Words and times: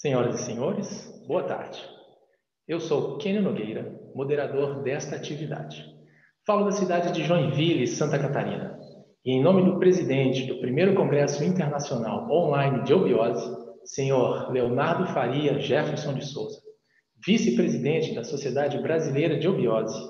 Senhoras 0.00 0.40
e 0.40 0.44
senhores, 0.44 1.22
boa 1.26 1.42
tarde. 1.42 1.78
Eu 2.66 2.80
sou 2.80 3.18
Kenio 3.18 3.42
Nogueira, 3.42 4.00
moderador 4.14 4.82
desta 4.82 5.14
atividade. 5.14 5.84
Falo 6.46 6.64
da 6.64 6.72
cidade 6.72 7.12
de 7.12 7.22
Joinville, 7.22 7.86
Santa 7.86 8.18
Catarina. 8.18 8.80
E 9.22 9.32
em 9.32 9.42
nome 9.42 9.62
do 9.62 9.78
presidente 9.78 10.46
do 10.46 10.58
primeiro 10.58 10.94
Congresso 10.94 11.44
Internacional 11.44 12.26
Online 12.30 12.82
de 12.82 12.94
Obiose, 12.94 13.46
senhor 13.84 14.50
Leonardo 14.50 15.06
Faria 15.12 15.58
Jefferson 15.58 16.14
de 16.14 16.24
Souza, 16.24 16.62
vice-presidente 17.22 18.14
da 18.14 18.24
Sociedade 18.24 18.80
Brasileira 18.80 19.38
de 19.38 19.46
Obiose, 19.48 20.00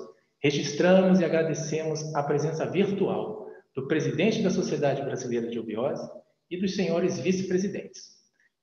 registramos 0.41 1.19
e 1.19 1.25
agradecemos 1.25 2.15
a 2.15 2.23
presença 2.23 2.65
virtual 2.65 3.45
do 3.75 3.89
presidente 3.89 4.41
da 4.41 4.51
Sociedade 4.51 5.03
Brasileira 5.03 5.49
de 5.49 5.59
Obiose 5.59 6.09
e 6.49 6.57
dos 6.57 6.77
senhores 6.77 7.19
vice-presidentes. 7.19 8.10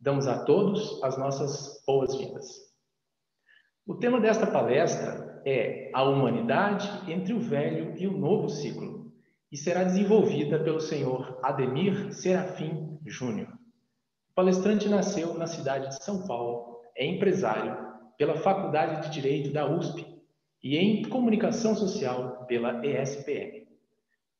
Damos 0.01 0.29
a 0.29 0.45
todos 0.45 1.03
as 1.03 1.19
nossas 1.19 1.83
boas-vindas. 1.85 2.47
O 3.85 3.97
tema 3.97 4.21
desta 4.21 4.47
palestra 4.47 5.43
é 5.45 5.91
a 5.93 6.05
humanidade 6.05 6.89
entre 7.11 7.35
o 7.35 7.41
velho 7.41 7.95
e 7.97 8.07
o 8.07 8.17
novo 8.17 8.49
ciclo 8.49 9.13
e 9.51 9.57
será 9.57 9.83
desenvolvida 9.83 10.63
pelo 10.63 10.81
senhor 10.81 11.41
Ademir 11.43 12.13
Serafim 12.13 12.99
Júnior. 13.05 13.49
O 14.31 14.35
palestrante 14.35 14.89
nasceu 14.89 15.35
na 15.35 15.49
cidade 15.49 15.89
de 15.89 16.05
São 16.05 16.27
Paulo, 16.29 16.81
é 16.95 17.05
empresário 17.05 17.77
pela 18.17 18.37
Faculdade 18.37 19.09
de 19.09 19.15
Direito 19.15 19.53
da 19.53 19.69
USP 19.69 20.07
e 20.63 20.77
em 20.77 21.03
Comunicação 21.09 21.75
Social 21.75 22.45
pela 22.47 22.87
ESPM. 22.87 23.67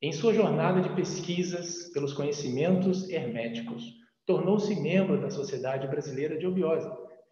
Em 0.01 0.13
sua 0.13 0.33
jornada 0.33 0.81
de 0.81 0.95
pesquisas 0.95 1.91
pelos 1.93 2.13
conhecimentos 2.13 3.09
herméticos, 3.11 3.98
tornou-se 4.29 4.79
membro 4.79 5.19
da 5.19 5.31
Sociedade 5.31 5.89
Brasileira 5.89 6.37
de 6.37 6.47
Obiose, 6.47 6.87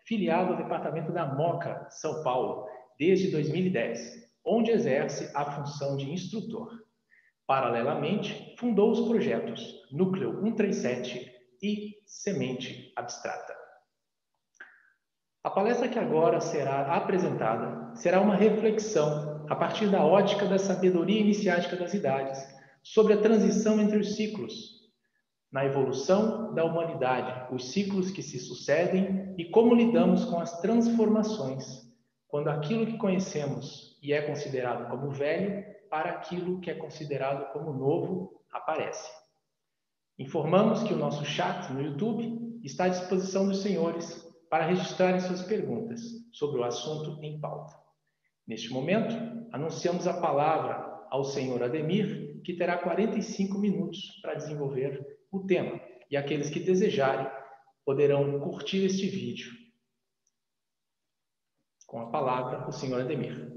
filiado 0.07 0.53
ao 0.53 0.57
Departamento 0.57 1.13
da 1.13 1.27
MOCA, 1.27 1.87
São 1.91 2.23
Paulo, 2.23 2.67
desde 2.99 3.31
2010, 3.31 4.27
onde 4.43 4.71
exerce 4.71 5.31
a 5.35 5.45
função 5.45 5.99
de 5.99 6.11
instrutor. 6.11 6.71
Paralelamente, 7.47 8.57
fundou 8.59 8.91
os 8.91 9.07
projetos 9.07 9.87
Núcleo 9.93 10.41
137 10.43 11.31
e 11.63 11.97
Semente 12.07 12.91
Abstrata. 12.97 13.55
A 15.45 15.51
palestra 15.51 15.89
que 15.89 15.99
agora 15.99 16.41
será 16.41 16.97
apresentada 16.97 17.95
será 17.95 18.23
uma 18.23 18.37
reflexão, 18.37 19.45
a 19.51 19.55
partir 19.55 19.89
da 19.89 20.03
ótica 20.03 20.47
da 20.47 20.59
sabedoria 20.59 21.21
iniciática 21.21 21.77
das 21.77 21.93
idades, 21.93 22.43
sobre 22.83 23.13
a 23.13 23.21
transição 23.21 23.79
entre 23.79 23.99
os 23.99 24.17
ciclos, 24.17 24.76
na 25.51 25.65
evolução 25.65 26.53
da 26.55 26.65
humanidade, 26.65 27.55
os 27.55 27.71
ciclos 27.71 28.11
que 28.11 28.23
se 28.23 28.39
sucedem 28.39 29.35
e 29.39 29.45
como 29.47 29.75
lidamos 29.75 30.25
com 30.25 30.39
as 30.39 30.61
transformações, 30.61 31.87
quando 32.29 32.49
aquilo 32.49 32.87
que 32.87 32.99
conhecemos 32.99 33.99
e 34.03 34.13
é 34.13 34.23
considerado 34.23 34.89
como 34.91 35.11
velho, 35.11 35.65
para 35.89 36.11
aquilo 36.11 36.61
que 36.61 36.71
é 36.71 36.75
considerado 36.75 37.53
como 37.53 37.73
novo, 37.73 38.43
aparece. 38.53 39.11
Informamos 40.19 40.83
que 40.83 40.93
o 40.93 40.99
nosso 40.99 41.25
chat 41.25 41.73
no 41.73 41.83
YouTube 41.83 42.61
está 42.65 42.85
à 42.85 42.89
disposição 42.89 43.47
dos 43.47 43.63
senhores 43.63 44.27
para 44.51 44.67
registrarem 44.67 45.21
suas 45.21 45.43
perguntas 45.43 46.01
sobre 46.33 46.61
o 46.61 46.65
assunto 46.65 47.23
em 47.23 47.41
pauta. 47.41 47.75
Neste 48.47 48.73
momento, 48.73 49.15
anunciamos 49.53 50.07
a 50.07 50.21
palavra 50.21 51.07
ao 51.11 51.25
senhor 51.25 51.63
Ademir, 51.63 52.41
que 52.45 52.55
terá 52.55 52.79
45 52.79 53.59
minutos 53.59 54.21
para 54.23 54.35
desenvolver 54.35 55.16
o 55.31 55.41
tema, 55.41 55.81
e 56.11 56.17
aqueles 56.17 56.51
que 56.51 56.61
desejarem 56.61 57.31
poderão 57.85 58.41
curtir 58.41 58.85
este 58.85 59.09
vídeo. 59.09 59.53
Com 61.87 62.01
a 62.01 62.11
palavra, 62.11 62.69
o 62.69 62.73
senhor 62.73 63.01
Ademir. 63.01 63.57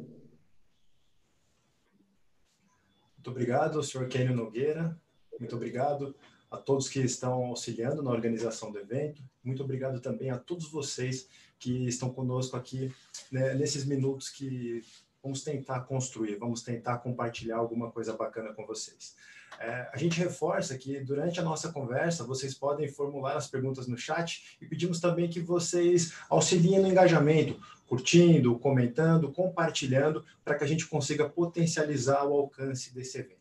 Muito 3.15 3.31
obrigado, 3.31 3.83
senhor 3.83 4.07
Kênio 4.07 4.35
Nogueira. 4.35 4.99
Muito 5.39 5.55
obrigado 5.55 6.15
a 6.49 6.57
todos 6.57 6.87
que 6.87 6.99
estão 6.99 7.45
auxiliando 7.45 8.01
na 8.01 8.11
organização 8.11 8.71
do 8.71 8.79
evento. 8.79 9.21
Muito 9.43 9.63
obrigado 9.63 9.99
também 9.99 10.29
a 10.29 10.37
todos 10.37 10.71
vocês 10.71 11.27
que 11.59 11.87
estão 11.87 12.13
conosco 12.13 12.55
aqui 12.55 12.93
né, 13.31 13.53
nesses 13.53 13.85
minutos 13.85 14.29
que 14.29 14.81
vamos 15.21 15.43
tentar 15.43 15.81
construir, 15.81 16.35
vamos 16.37 16.61
tentar 16.61 16.97
compartilhar 16.99 17.57
alguma 17.57 17.91
coisa 17.91 18.13
bacana 18.15 18.53
com 18.53 18.65
vocês. 18.65 19.15
É, 19.59 19.89
a 19.91 19.97
gente 19.97 20.19
reforça 20.19 20.77
que 20.77 20.99
durante 21.01 21.39
a 21.39 21.43
nossa 21.43 21.71
conversa 21.71 22.23
vocês 22.23 22.53
podem 22.53 22.87
formular 22.87 23.35
as 23.35 23.47
perguntas 23.47 23.87
no 23.87 23.97
chat 23.97 24.57
e 24.61 24.65
pedimos 24.65 24.99
também 24.99 25.29
que 25.29 25.39
vocês 25.39 26.13
auxiliem 26.29 26.79
no 26.79 26.87
engajamento, 26.87 27.59
curtindo, 27.87 28.57
comentando, 28.59 29.31
compartilhando, 29.31 30.23
para 30.45 30.55
que 30.55 30.63
a 30.63 30.67
gente 30.67 30.87
consiga 30.87 31.27
potencializar 31.27 32.23
o 32.25 32.33
alcance 32.33 32.93
desse 32.93 33.17
evento. 33.17 33.39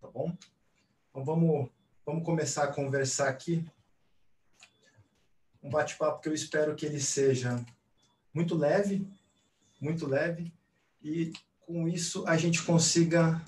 Tá 0.00 0.08
bom? 0.08 0.36
Então 1.10 1.24
vamos 1.24 1.70
Vamos 2.04 2.24
começar 2.24 2.64
a 2.64 2.72
conversar 2.72 3.28
aqui. 3.28 3.64
Um 5.62 5.70
bate-papo 5.70 6.20
que 6.20 6.28
eu 6.28 6.34
espero 6.34 6.74
que 6.74 6.84
ele 6.84 6.98
seja 6.98 7.64
muito 8.34 8.56
leve, 8.56 9.06
muito 9.80 10.04
leve, 10.04 10.52
e 11.02 11.32
com 11.66 11.88
isso 11.88 12.26
a 12.26 12.36
gente 12.36 12.62
consiga 12.62 13.42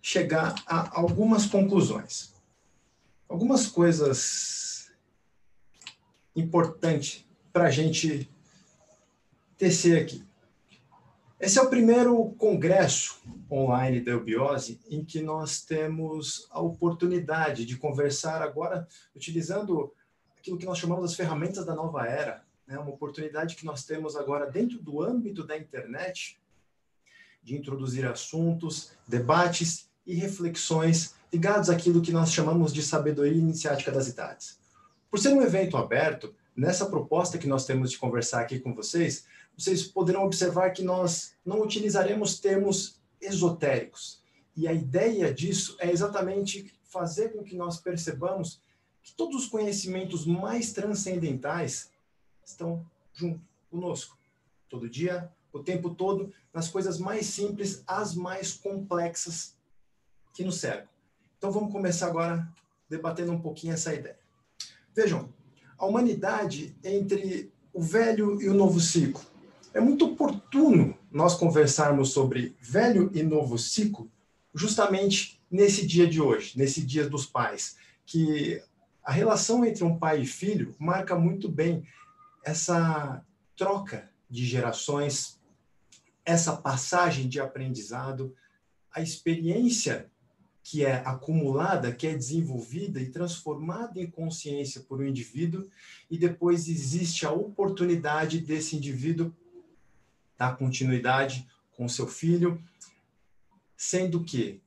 chegar 0.00 0.54
a 0.66 0.98
algumas 0.98 1.46
conclusões. 1.46 2.34
Algumas 3.28 3.66
coisas 3.66 4.90
importantes 6.34 7.24
para 7.52 7.64
a 7.64 7.70
gente 7.70 8.30
tecer 9.56 10.00
aqui. 10.00 10.24
Esse 11.38 11.58
é 11.58 11.62
o 11.62 11.70
primeiro 11.70 12.30
congresso 12.32 13.20
online 13.50 14.00
da 14.00 14.12
Eubiose 14.12 14.80
em 14.90 15.04
que 15.04 15.22
nós 15.22 15.62
temos 15.62 16.46
a 16.50 16.60
oportunidade 16.60 17.64
de 17.64 17.76
conversar 17.76 18.42
agora 18.42 18.86
utilizando 19.14 19.92
aquilo 20.38 20.58
que 20.58 20.66
nós 20.66 20.78
chamamos 20.78 21.04
das 21.04 21.14
ferramentas 21.14 21.64
da 21.64 21.74
nova 21.74 22.06
era, 22.06 22.44
né? 22.66 22.78
uma 22.78 22.90
oportunidade 22.90 23.56
que 23.56 23.64
nós 23.64 23.84
temos 23.84 24.16
agora 24.16 24.50
dentro 24.50 24.82
do 24.82 25.02
âmbito 25.02 25.46
da 25.46 25.56
internet 25.56 26.39
de 27.42 27.56
introduzir 27.56 28.06
assuntos, 28.06 28.92
debates 29.06 29.88
e 30.06 30.14
reflexões 30.14 31.14
ligados 31.32 31.70
àquilo 31.70 32.02
que 32.02 32.12
nós 32.12 32.32
chamamos 32.32 32.72
de 32.72 32.82
sabedoria 32.82 33.38
iniciática 33.38 33.90
das 33.90 34.08
idades. 34.08 34.58
Por 35.10 35.18
ser 35.18 35.32
um 35.32 35.42
evento 35.42 35.76
aberto, 35.76 36.34
nessa 36.56 36.86
proposta 36.86 37.38
que 37.38 37.46
nós 37.46 37.64
temos 37.64 37.90
de 37.90 37.98
conversar 37.98 38.40
aqui 38.40 38.58
com 38.58 38.74
vocês, 38.74 39.24
vocês 39.56 39.82
poderão 39.82 40.24
observar 40.24 40.70
que 40.70 40.82
nós 40.82 41.34
não 41.44 41.62
utilizaremos 41.62 42.40
termos 42.40 43.00
esotéricos. 43.20 44.22
E 44.56 44.66
a 44.66 44.72
ideia 44.72 45.32
disso 45.32 45.76
é 45.78 45.90
exatamente 45.90 46.72
fazer 46.84 47.30
com 47.30 47.42
que 47.42 47.56
nós 47.56 47.80
percebamos 47.80 48.60
que 49.02 49.14
todos 49.14 49.44
os 49.44 49.48
conhecimentos 49.48 50.26
mais 50.26 50.72
transcendentais 50.72 51.90
estão 52.44 52.84
junto 53.14 53.40
conosco, 53.70 54.18
todo 54.68 54.90
dia, 54.90 55.30
o 55.52 55.60
tempo 55.60 55.90
todo, 55.90 56.32
nas 56.52 56.68
coisas 56.68 56.98
mais 56.98 57.26
simples 57.26 57.82
às 57.86 58.14
mais 58.14 58.52
complexas 58.52 59.56
que 60.32 60.44
nos 60.44 60.58
cercam. 60.58 60.88
Então 61.38 61.50
vamos 61.50 61.72
começar 61.72 62.06
agora 62.06 62.48
debatendo 62.88 63.32
um 63.32 63.40
pouquinho 63.40 63.72
essa 63.72 63.94
ideia. 63.94 64.18
Vejam, 64.94 65.32
a 65.78 65.86
humanidade 65.86 66.76
entre 66.84 67.52
o 67.72 67.80
velho 67.80 68.40
e 68.42 68.48
o 68.48 68.54
novo 68.54 68.80
ciclo 68.80 69.22
é 69.72 69.80
muito 69.80 70.04
oportuno 70.06 70.96
nós 71.10 71.34
conversarmos 71.34 72.12
sobre 72.12 72.56
velho 72.60 73.10
e 73.14 73.22
novo 73.22 73.56
ciclo 73.56 74.10
justamente 74.54 75.40
nesse 75.50 75.86
dia 75.86 76.06
de 76.06 76.20
hoje, 76.20 76.58
nesse 76.58 76.84
dia 76.84 77.08
dos 77.08 77.26
pais, 77.26 77.76
que 78.04 78.62
a 79.02 79.12
relação 79.12 79.64
entre 79.64 79.84
um 79.84 79.98
pai 79.98 80.20
e 80.20 80.26
filho 80.26 80.74
marca 80.78 81.16
muito 81.16 81.48
bem 81.48 81.86
essa 82.44 83.24
troca 83.56 84.10
de 84.28 84.44
gerações, 84.44 85.39
essa 86.30 86.56
passagem 86.56 87.28
de 87.28 87.40
aprendizado, 87.40 88.34
a 88.92 89.00
experiência 89.00 90.10
que 90.62 90.84
é 90.84 90.96
acumulada, 91.04 91.92
que 91.92 92.06
é 92.06 92.14
desenvolvida 92.14 93.00
e 93.00 93.10
transformada 93.10 94.00
em 94.00 94.08
consciência 94.08 94.82
por 94.82 95.00
um 95.00 95.06
indivíduo, 95.06 95.68
e 96.10 96.16
depois 96.16 96.68
existe 96.68 97.26
a 97.26 97.32
oportunidade 97.32 98.38
desse 98.38 98.76
indivíduo 98.76 99.34
dar 100.38 100.56
continuidade 100.56 101.48
com 101.72 101.88
seu 101.88 102.06
filho, 102.06 102.62
sendo 103.76 104.22
que 104.22 104.60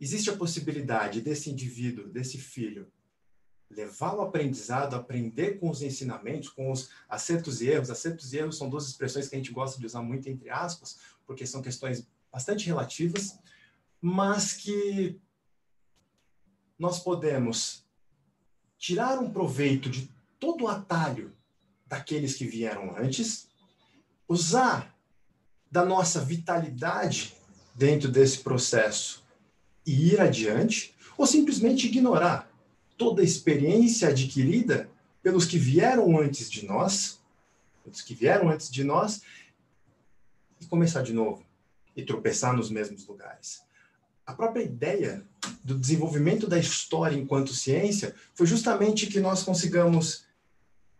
existe 0.00 0.30
a 0.30 0.36
possibilidade 0.36 1.20
desse 1.20 1.50
indivíduo, 1.50 2.08
desse 2.08 2.38
filho, 2.38 2.90
levar 3.70 4.14
o 4.14 4.22
aprendizado, 4.22 4.96
aprender 4.96 5.60
com 5.60 5.70
os 5.70 5.80
ensinamentos, 5.80 6.48
com 6.48 6.72
os 6.72 6.90
acertos 7.08 7.62
e 7.62 7.68
erros. 7.68 7.90
Acertos 7.90 8.32
e 8.32 8.38
erros 8.38 8.58
são 8.58 8.68
duas 8.68 8.88
expressões 8.88 9.28
que 9.28 9.36
a 9.36 9.38
gente 9.38 9.52
gosta 9.52 9.78
de 9.78 9.86
usar 9.86 10.02
muito 10.02 10.28
entre 10.28 10.50
aspas, 10.50 10.98
porque 11.24 11.46
são 11.46 11.62
questões 11.62 12.06
bastante 12.32 12.66
relativas, 12.66 13.38
mas 14.00 14.52
que 14.52 15.20
nós 16.78 16.98
podemos 16.98 17.84
tirar 18.76 19.18
um 19.18 19.30
proveito 19.30 19.88
de 19.88 20.10
todo 20.38 20.64
o 20.64 20.68
atalho 20.68 21.32
daqueles 21.86 22.34
que 22.34 22.46
vieram 22.46 22.96
antes, 22.96 23.48
usar 24.26 24.96
da 25.70 25.84
nossa 25.84 26.20
vitalidade 26.20 27.36
dentro 27.74 28.10
desse 28.10 28.38
processo 28.38 29.22
e 29.86 30.12
ir 30.12 30.20
adiante, 30.20 30.94
ou 31.16 31.26
simplesmente 31.26 31.86
ignorar 31.86 32.49
toda 33.00 33.22
a 33.22 33.24
experiência 33.24 34.10
adquirida 34.10 34.90
pelos 35.22 35.46
que 35.46 35.58
vieram 35.58 36.20
antes 36.20 36.50
de 36.50 36.66
nós, 36.66 37.18
pelos 37.82 38.02
que 38.02 38.14
vieram 38.14 38.50
antes 38.50 38.70
de 38.70 38.84
nós, 38.84 39.22
e 40.60 40.66
começar 40.66 41.00
de 41.00 41.14
novo 41.14 41.42
e 41.96 42.04
tropeçar 42.04 42.54
nos 42.54 42.70
mesmos 42.70 43.06
lugares. 43.06 43.62
A 44.26 44.34
própria 44.34 44.62
ideia 44.62 45.26
do 45.64 45.78
desenvolvimento 45.78 46.46
da 46.46 46.58
história 46.58 47.16
enquanto 47.16 47.54
ciência 47.54 48.14
foi 48.34 48.46
justamente 48.46 49.06
que 49.06 49.18
nós 49.18 49.42
consigamos 49.42 50.26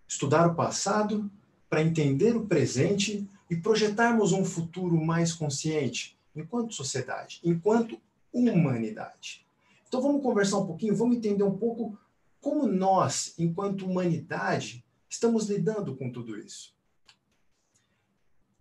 estudar 0.08 0.46
o 0.46 0.54
passado 0.54 1.30
para 1.68 1.82
entender 1.82 2.34
o 2.34 2.46
presente 2.46 3.28
e 3.50 3.56
projetarmos 3.56 4.32
um 4.32 4.42
futuro 4.42 4.96
mais 4.96 5.34
consciente 5.34 6.16
enquanto 6.34 6.72
sociedade, 6.72 7.40
enquanto 7.44 8.00
humanidade. 8.32 9.44
Então 9.90 10.00
vamos 10.00 10.22
conversar 10.22 10.58
um 10.58 10.66
pouquinho, 10.68 10.94
vamos 10.94 11.16
entender 11.16 11.42
um 11.42 11.58
pouco 11.58 11.98
como 12.40 12.64
nós, 12.64 13.34
enquanto 13.36 13.84
humanidade, 13.84 14.86
estamos 15.08 15.48
lidando 15.48 15.96
com 15.96 16.12
tudo 16.12 16.38
isso. 16.38 16.72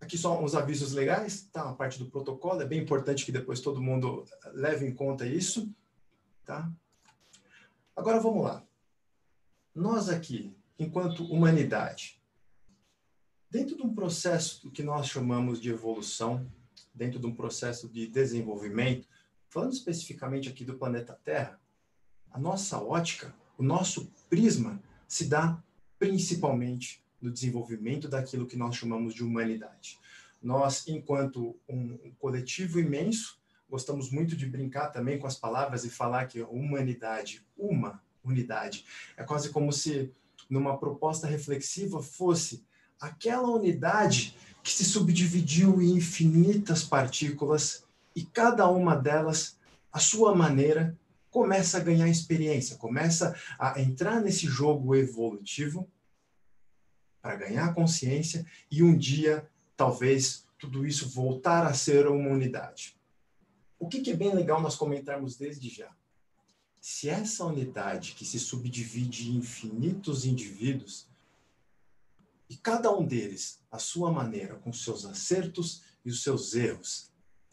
Aqui 0.02 0.18
só 0.18 0.44
uns 0.44 0.56
avisos 0.56 0.92
legais, 0.92 1.48
tá? 1.54 1.70
A 1.70 1.74
parte 1.76 2.00
do 2.00 2.10
protocolo, 2.10 2.64
é 2.64 2.66
bem 2.66 2.82
importante 2.82 3.24
que 3.24 3.32
depois 3.32 3.62
todo 3.62 3.80
mundo 3.80 4.26
leve 4.54 4.88
em 4.88 4.96
conta 4.96 5.28
isso, 5.28 5.72
tá? 6.44 6.68
Agora 7.96 8.20
vamos 8.20 8.44
lá. 8.44 8.66
Nós 9.76 10.10
aqui, 10.10 10.52
enquanto 10.80 11.24
humanidade, 11.32 12.20
dentro 13.52 13.78
de 13.78 13.84
um 13.84 13.94
processo 13.94 14.72
que 14.72 14.82
nós 14.82 15.06
chamamos 15.06 15.62
de 15.62 15.70
evolução, 15.70 16.52
dentro 16.92 17.20
de 17.20 17.28
um 17.28 17.36
processo 17.36 17.88
de 17.88 18.08
desenvolvimento, 18.08 19.08
falando 19.50 19.74
especificamente 19.74 20.48
aqui 20.48 20.64
do 20.64 20.78
planeta 20.78 21.20
Terra, 21.24 21.60
a 22.32 22.40
nossa 22.40 22.80
ótica, 22.82 23.34
o 23.58 23.64
nosso 23.64 24.12
prisma 24.30 24.82
se 25.08 25.26
dá 25.26 25.62
principalmente 25.98 27.04
no 27.22 27.32
desenvolvimento 27.32 28.08
daquilo 28.08 28.46
que 28.46 28.56
nós 28.56 28.76
chamamos 28.76 29.14
de 29.14 29.24
humanidade. 29.24 30.00
Nós, 30.42 30.88
enquanto 30.88 31.60
um 31.68 32.14
coletivo 32.18 32.80
imenso, 32.80 33.40
gostamos 33.70 34.10
muito 34.10 34.36
de 34.36 34.46
brincar 34.46 34.90
também 34.90 35.20
com 35.20 35.28
as 35.28 35.36
palavras 35.36 35.84
e 35.84 35.90
falar 35.90 36.28
que 36.28 36.42
humanidade, 36.42 37.46
uma 37.58 38.02
unidade, 38.24 38.86
é 39.18 39.24
quase 39.24 39.50
como 39.50 39.74
se 39.74 40.12
numa 40.50 40.78
proposta 40.78 41.28
reflexiva 41.28 42.02
fosse 42.02 42.64
aquela 43.00 43.50
unidade 43.50 44.36
que 44.64 44.72
se 44.72 44.86
subdividiu 44.86 45.82
em 45.82 45.92
infinitas 45.92 46.84
partículas 46.84 47.84
e 48.20 48.26
cada 48.26 48.68
uma 48.68 48.98
delas, 48.98 49.58
à 49.90 49.98
sua 49.98 50.36
maneira, 50.36 50.94
começa 51.32 51.78
a 51.78 51.80
ganhar 51.80 52.10
experiência, 52.10 52.76
começa 52.76 53.34
a 53.58 53.80
entrar 53.80 54.20
nesse 54.20 54.46
jogo 54.46 54.94
evolutivo 54.94 55.90
para 57.22 57.38
ganhar 57.38 57.74
consciência 57.74 58.46
e 58.70 58.84
um 58.84 58.98
dia, 58.98 59.50
talvez, 59.78 60.46
tudo 60.58 60.86
isso 60.86 61.08
voltar 61.08 61.66
a 61.66 61.74
ser 61.74 62.08
uma 62.08 62.30
unidade. 62.30 63.00
O 63.80 63.88
que, 63.88 64.02
que 64.02 64.12
é 64.12 64.18
bem 64.18 64.36
legal 64.36 64.62
nós 64.62 64.76
comentarmos 64.76 65.38
desde 65.38 65.70
já? 65.70 65.90
Se 66.82 67.08
essa 67.08 67.46
unidade 67.46 68.16
que 68.16 68.26
se 68.26 68.38
subdivide 68.38 69.30
em 69.30 69.38
infinitos 69.38 70.26
indivíduos, 70.26 71.08
e 72.50 72.58
cada 72.58 72.94
um 72.94 73.06
deles, 73.06 73.64
à 73.72 73.80
sua 73.80 74.12
maneira, 74.12 74.56
com 74.56 74.74
seus 74.74 75.06
acertos 75.06 75.84
e 76.04 76.10
os 76.10 76.22
seus 76.22 76.54
erros, 76.54 77.10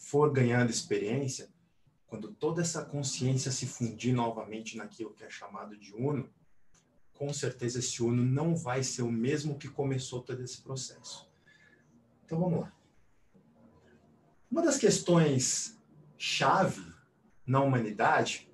for 0.09 0.31
ganhando 0.33 0.71
experiência, 0.71 1.49
quando 2.07 2.33
toda 2.33 2.63
essa 2.63 2.85
consciência 2.85 3.51
se 3.51 3.67
fundir 3.67 4.15
novamente 4.15 4.77
naquilo 4.77 5.13
que 5.13 5.25
é 5.25 5.29
chamado 5.29 5.77
de 5.77 5.93
uno, 5.93 6.31
com 7.13 7.33
certeza 7.33 7.81
esse 7.81 8.01
uno 8.05 8.23
não 8.23 8.55
vai 8.55 8.85
ser 8.85 9.03
o 9.03 9.11
mesmo 9.11 9.59
que 9.59 9.69
começou 9.69 10.23
todo 10.23 10.41
esse 10.41 10.63
processo. 10.63 11.29
Então 12.25 12.39
vamos 12.39 12.61
lá. 12.61 12.73
Uma 14.49 14.63
das 14.63 14.79
questões 14.79 15.77
chave 16.17 16.87
na 17.45 17.61
humanidade 17.61 18.49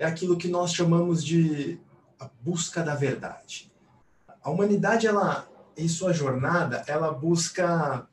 é 0.00 0.04
aquilo 0.04 0.36
que 0.36 0.48
nós 0.48 0.72
chamamos 0.72 1.24
de 1.24 1.80
a 2.18 2.26
busca 2.26 2.82
da 2.82 2.96
verdade. 2.96 3.72
A 4.42 4.50
humanidade, 4.50 5.06
ela, 5.06 5.48
em 5.76 5.88
sua 5.88 6.12
jornada, 6.12 6.82
ela 6.88 7.12
busca 7.12 8.08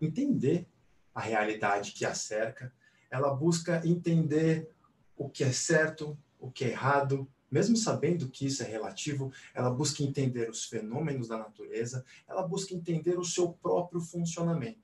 entender 0.00 0.68
a 1.14 1.20
realidade 1.20 1.92
que 1.92 2.04
a 2.04 2.14
cerca, 2.14 2.72
ela 3.10 3.34
busca 3.34 3.82
entender 3.86 4.70
o 5.16 5.28
que 5.28 5.44
é 5.44 5.52
certo, 5.52 6.18
o 6.38 6.50
que 6.50 6.64
é 6.64 6.70
errado, 6.70 7.30
mesmo 7.50 7.76
sabendo 7.76 8.30
que 8.30 8.46
isso 8.46 8.62
é 8.62 8.66
relativo, 8.66 9.30
ela 9.52 9.70
busca 9.70 10.02
entender 10.02 10.48
os 10.48 10.64
fenômenos 10.64 11.28
da 11.28 11.36
natureza, 11.36 12.04
ela 12.26 12.46
busca 12.46 12.74
entender 12.74 13.18
o 13.18 13.24
seu 13.24 13.52
próprio 13.52 14.00
funcionamento. 14.00 14.80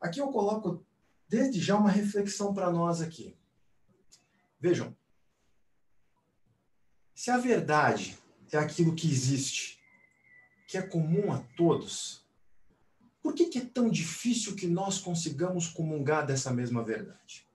Aqui 0.00 0.18
eu 0.18 0.28
coloco 0.28 0.84
desde 1.28 1.60
já 1.60 1.76
uma 1.76 1.90
reflexão 1.90 2.54
para 2.54 2.70
nós 2.70 3.02
aqui. 3.02 3.36
Vejam, 4.58 4.96
se 7.14 7.30
a 7.30 7.36
verdade 7.36 8.18
é 8.50 8.58
aquilo 8.58 8.94
que 8.94 9.10
existe, 9.10 9.78
que 10.66 10.78
é 10.78 10.82
comum 10.82 11.30
a 11.30 11.40
todos, 11.56 12.21
por 13.22 13.34
que, 13.34 13.46
que 13.46 13.58
é 13.58 13.64
tão 13.64 13.88
difícil 13.88 14.56
que 14.56 14.66
nós 14.66 14.98
consigamos 14.98 15.68
comungar 15.68 16.26
dessa 16.26 16.52
mesma 16.52 16.82
verdade? 16.82 17.46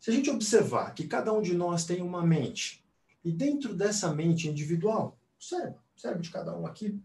Se 0.00 0.10
a 0.10 0.12
gente 0.12 0.28
observar 0.28 0.92
que 0.92 1.06
cada 1.06 1.32
um 1.32 1.40
de 1.40 1.54
nós 1.54 1.84
tem 1.84 2.02
uma 2.02 2.26
mente, 2.26 2.84
e 3.24 3.30
dentro 3.30 3.74
dessa 3.74 4.12
mente 4.12 4.48
individual, 4.48 5.16
o 5.38 5.42
cérebro, 5.42 5.80
o 5.96 6.00
cérebro 6.00 6.22
de 6.22 6.30
cada 6.30 6.56
um 6.56 6.66
aqui, 6.66 7.00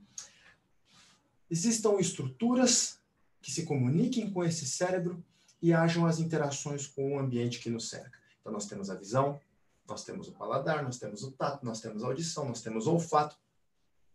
existam 1.49 1.99
estruturas 1.99 2.99
que 3.41 3.51
se 3.51 3.63
comuniquem 3.63 4.31
com 4.31 4.43
esse 4.43 4.65
cérebro 4.65 5.23
e 5.61 5.73
hajam 5.73 6.05
as 6.05 6.19
interações 6.19 6.87
com 6.87 7.15
o 7.15 7.19
ambiente 7.19 7.59
que 7.59 7.69
nos 7.69 7.89
cerca. 7.89 8.17
Então, 8.39 8.51
nós 8.51 8.65
temos 8.65 8.89
a 8.89 8.95
visão, 8.95 9.39
nós 9.87 10.03
temos 10.03 10.27
o 10.27 10.31
paladar, 10.31 10.83
nós 10.83 10.97
temos 10.97 11.23
o 11.23 11.31
tato, 11.31 11.65
nós 11.65 11.79
temos 11.79 12.03
a 12.03 12.07
audição, 12.07 12.45
nós 12.47 12.61
temos 12.61 12.87
o 12.87 12.93
olfato 12.93 13.37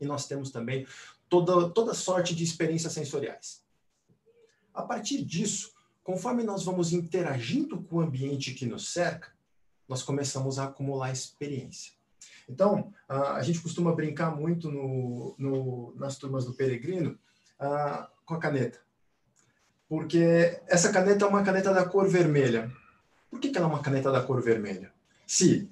e 0.00 0.06
nós 0.06 0.26
temos 0.26 0.50
também 0.50 0.86
toda, 1.28 1.68
toda 1.70 1.94
sorte 1.94 2.34
de 2.34 2.44
experiências 2.44 2.92
sensoriais. 2.92 3.62
A 4.72 4.82
partir 4.82 5.24
disso, 5.24 5.72
conforme 6.02 6.42
nós 6.42 6.64
vamos 6.64 6.92
interagindo 6.92 7.82
com 7.82 7.96
o 7.96 8.00
ambiente 8.00 8.54
que 8.54 8.66
nos 8.66 8.92
cerca, 8.92 9.32
nós 9.88 10.02
começamos 10.02 10.58
a 10.58 10.64
acumular 10.64 11.10
experiência. 11.10 11.92
Então, 12.48 12.92
a 13.08 13.42
gente 13.42 13.60
costuma 13.60 13.94
brincar 13.94 14.34
muito 14.34 14.70
no, 14.70 15.34
no, 15.38 15.94
nas 15.96 16.16
turmas 16.16 16.44
do 16.44 16.54
Peregrino 16.54 17.18
com 18.24 18.34
a 18.34 18.38
caneta. 18.38 18.80
Porque 19.88 20.60
essa 20.66 20.92
caneta 20.92 21.24
é 21.24 21.28
uma 21.28 21.42
caneta 21.42 21.72
da 21.72 21.84
cor 21.84 22.08
vermelha. 22.08 22.70
Por 23.30 23.40
que, 23.40 23.50
que 23.50 23.58
ela 23.58 23.66
é 23.66 23.70
uma 23.70 23.82
caneta 23.82 24.12
da 24.12 24.22
cor 24.22 24.42
vermelha? 24.42 24.92
Se 25.26 25.70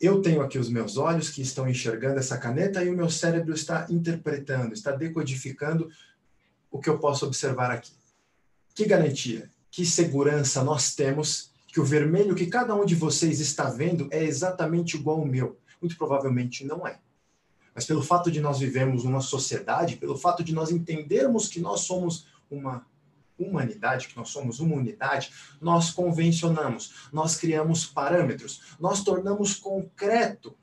eu 0.00 0.20
tenho 0.20 0.42
aqui 0.42 0.58
os 0.58 0.68
meus 0.68 0.96
olhos 0.96 1.30
que 1.30 1.40
estão 1.40 1.68
enxergando 1.68 2.18
essa 2.18 2.36
caneta 2.36 2.82
e 2.84 2.90
o 2.90 2.96
meu 2.96 3.08
cérebro 3.08 3.54
está 3.54 3.86
interpretando, 3.88 4.74
está 4.74 4.92
decodificando 4.92 5.90
o 6.70 6.78
que 6.78 6.88
eu 6.88 6.98
posso 6.98 7.26
observar 7.26 7.70
aqui. 7.70 7.92
Que 8.74 8.84
garantia, 8.84 9.50
que 9.70 9.86
segurança 9.86 10.62
nós 10.62 10.94
temos 10.94 11.50
que 11.68 11.80
o 11.80 11.84
vermelho 11.84 12.34
que 12.34 12.46
cada 12.46 12.74
um 12.74 12.84
de 12.84 12.94
vocês 12.94 13.40
está 13.40 13.70
vendo 13.70 14.08
é 14.10 14.22
exatamente 14.22 14.96
igual 14.96 15.20
ao 15.20 15.26
meu? 15.26 15.58
Muito 15.80 15.96
provavelmente 15.96 16.64
não 16.64 16.86
é. 16.86 16.98
Mas 17.74 17.84
pelo 17.84 18.02
fato 18.02 18.30
de 18.30 18.40
nós 18.40 18.58
vivemos 18.58 19.04
numa 19.04 19.20
sociedade, 19.20 19.96
pelo 19.96 20.16
fato 20.16 20.42
de 20.42 20.54
nós 20.54 20.70
entendermos 20.70 21.48
que 21.48 21.60
nós 21.60 21.80
somos 21.80 22.26
uma 22.50 22.86
humanidade, 23.38 24.08
que 24.08 24.16
nós 24.16 24.30
somos 24.30 24.60
uma 24.60 24.76
unidade, 24.76 25.32
nós 25.60 25.90
convencionamos, 25.90 27.08
nós 27.12 27.36
criamos 27.36 27.86
parâmetros, 27.86 28.76
nós 28.78 29.02
tornamos 29.02 29.54
concreto 29.54 30.56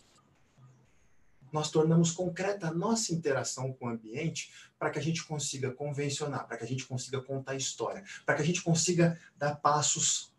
nós 1.53 1.69
tornamos 1.69 2.11
concreta 2.11 2.67
a 2.67 2.73
nossa 2.73 3.13
interação 3.13 3.71
com 3.73 3.85
o 3.85 3.89
ambiente 3.89 4.51
para 4.79 4.89
que 4.89 4.97
a 4.97 5.01
gente 5.01 5.23
consiga 5.23 5.71
convencionar, 5.71 6.47
para 6.47 6.57
que 6.57 6.63
a 6.63 6.67
gente 6.67 6.83
consiga 6.87 7.21
contar 7.21 7.53
história, 7.53 8.03
para 8.25 8.35
que 8.35 8.41
a 8.41 8.45
gente 8.45 8.63
consiga 8.63 9.19
dar 9.37 9.55
passos 9.57 10.33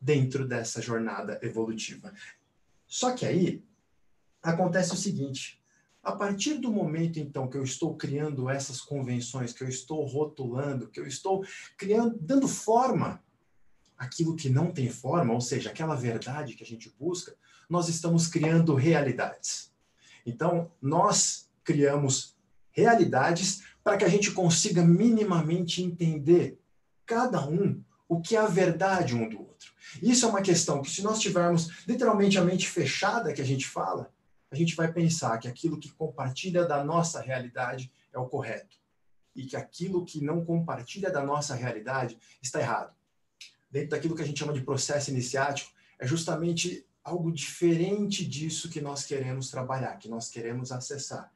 dentro 0.00 0.46
dessa 0.48 0.82
jornada 0.82 1.38
evolutiva. 1.42 2.12
Só 2.88 3.14
que 3.14 3.24
aí 3.24 3.62
acontece 4.42 4.92
o 4.92 4.96
seguinte: 4.96 5.59
a 6.02 6.12
partir 6.12 6.54
do 6.54 6.72
momento 6.72 7.18
então 7.18 7.48
que 7.48 7.56
eu 7.56 7.62
estou 7.62 7.96
criando 7.96 8.48
essas 8.48 8.80
convenções, 8.80 9.52
que 9.52 9.62
eu 9.62 9.68
estou 9.68 10.04
rotulando, 10.04 10.88
que 10.88 10.98
eu 10.98 11.06
estou 11.06 11.44
criando, 11.76 12.18
dando 12.20 12.48
forma 12.48 13.22
aquilo 13.98 14.34
que 14.34 14.48
não 14.48 14.72
tem 14.72 14.88
forma, 14.88 15.34
ou 15.34 15.40
seja, 15.42 15.68
aquela 15.68 15.94
verdade 15.94 16.54
que 16.54 16.64
a 16.64 16.66
gente 16.66 16.94
busca, 16.98 17.36
nós 17.68 17.88
estamos 17.88 18.26
criando 18.26 18.74
realidades. 18.74 19.70
Então, 20.24 20.70
nós 20.80 21.50
criamos 21.62 22.34
realidades 22.70 23.62
para 23.84 23.98
que 23.98 24.04
a 24.04 24.08
gente 24.08 24.30
consiga 24.30 24.82
minimamente 24.82 25.82
entender 25.82 26.58
cada 27.04 27.46
um 27.46 27.82
o 28.08 28.20
que 28.20 28.36
é 28.36 28.40
a 28.40 28.46
verdade 28.46 29.14
um 29.14 29.28
do 29.28 29.38
outro. 29.38 29.72
Isso 30.02 30.24
é 30.24 30.28
uma 30.28 30.40
questão 30.40 30.80
que, 30.80 30.90
se 30.90 31.02
nós 31.02 31.20
tivermos 31.20 31.86
literalmente 31.86 32.38
a 32.38 32.44
mente 32.44 32.68
fechada 32.68 33.32
que 33.32 33.42
a 33.42 33.44
gente 33.44 33.66
fala, 33.66 34.10
a 34.50 34.56
gente 34.56 34.74
vai 34.74 34.92
pensar 34.92 35.38
que 35.38 35.46
aquilo 35.46 35.78
que 35.78 35.90
compartilha 35.90 36.64
da 36.64 36.82
nossa 36.82 37.20
realidade 37.20 37.92
é 38.12 38.18
o 38.18 38.26
correto 38.26 38.78
e 39.34 39.46
que 39.46 39.56
aquilo 39.56 40.04
que 40.04 40.22
não 40.22 40.44
compartilha 40.44 41.10
da 41.10 41.24
nossa 41.24 41.54
realidade 41.54 42.18
está 42.42 42.60
errado. 42.60 42.94
Dentro 43.70 43.90
daquilo 43.90 44.16
que 44.16 44.22
a 44.22 44.26
gente 44.26 44.38
chama 44.38 44.52
de 44.52 44.62
processo 44.62 45.10
iniciático, 45.10 45.70
é 45.98 46.06
justamente 46.06 46.84
algo 47.04 47.32
diferente 47.32 48.26
disso 48.26 48.68
que 48.68 48.80
nós 48.80 49.04
queremos 49.04 49.50
trabalhar, 49.50 49.96
que 49.96 50.08
nós 50.08 50.28
queremos 50.28 50.72
acessar. 50.72 51.32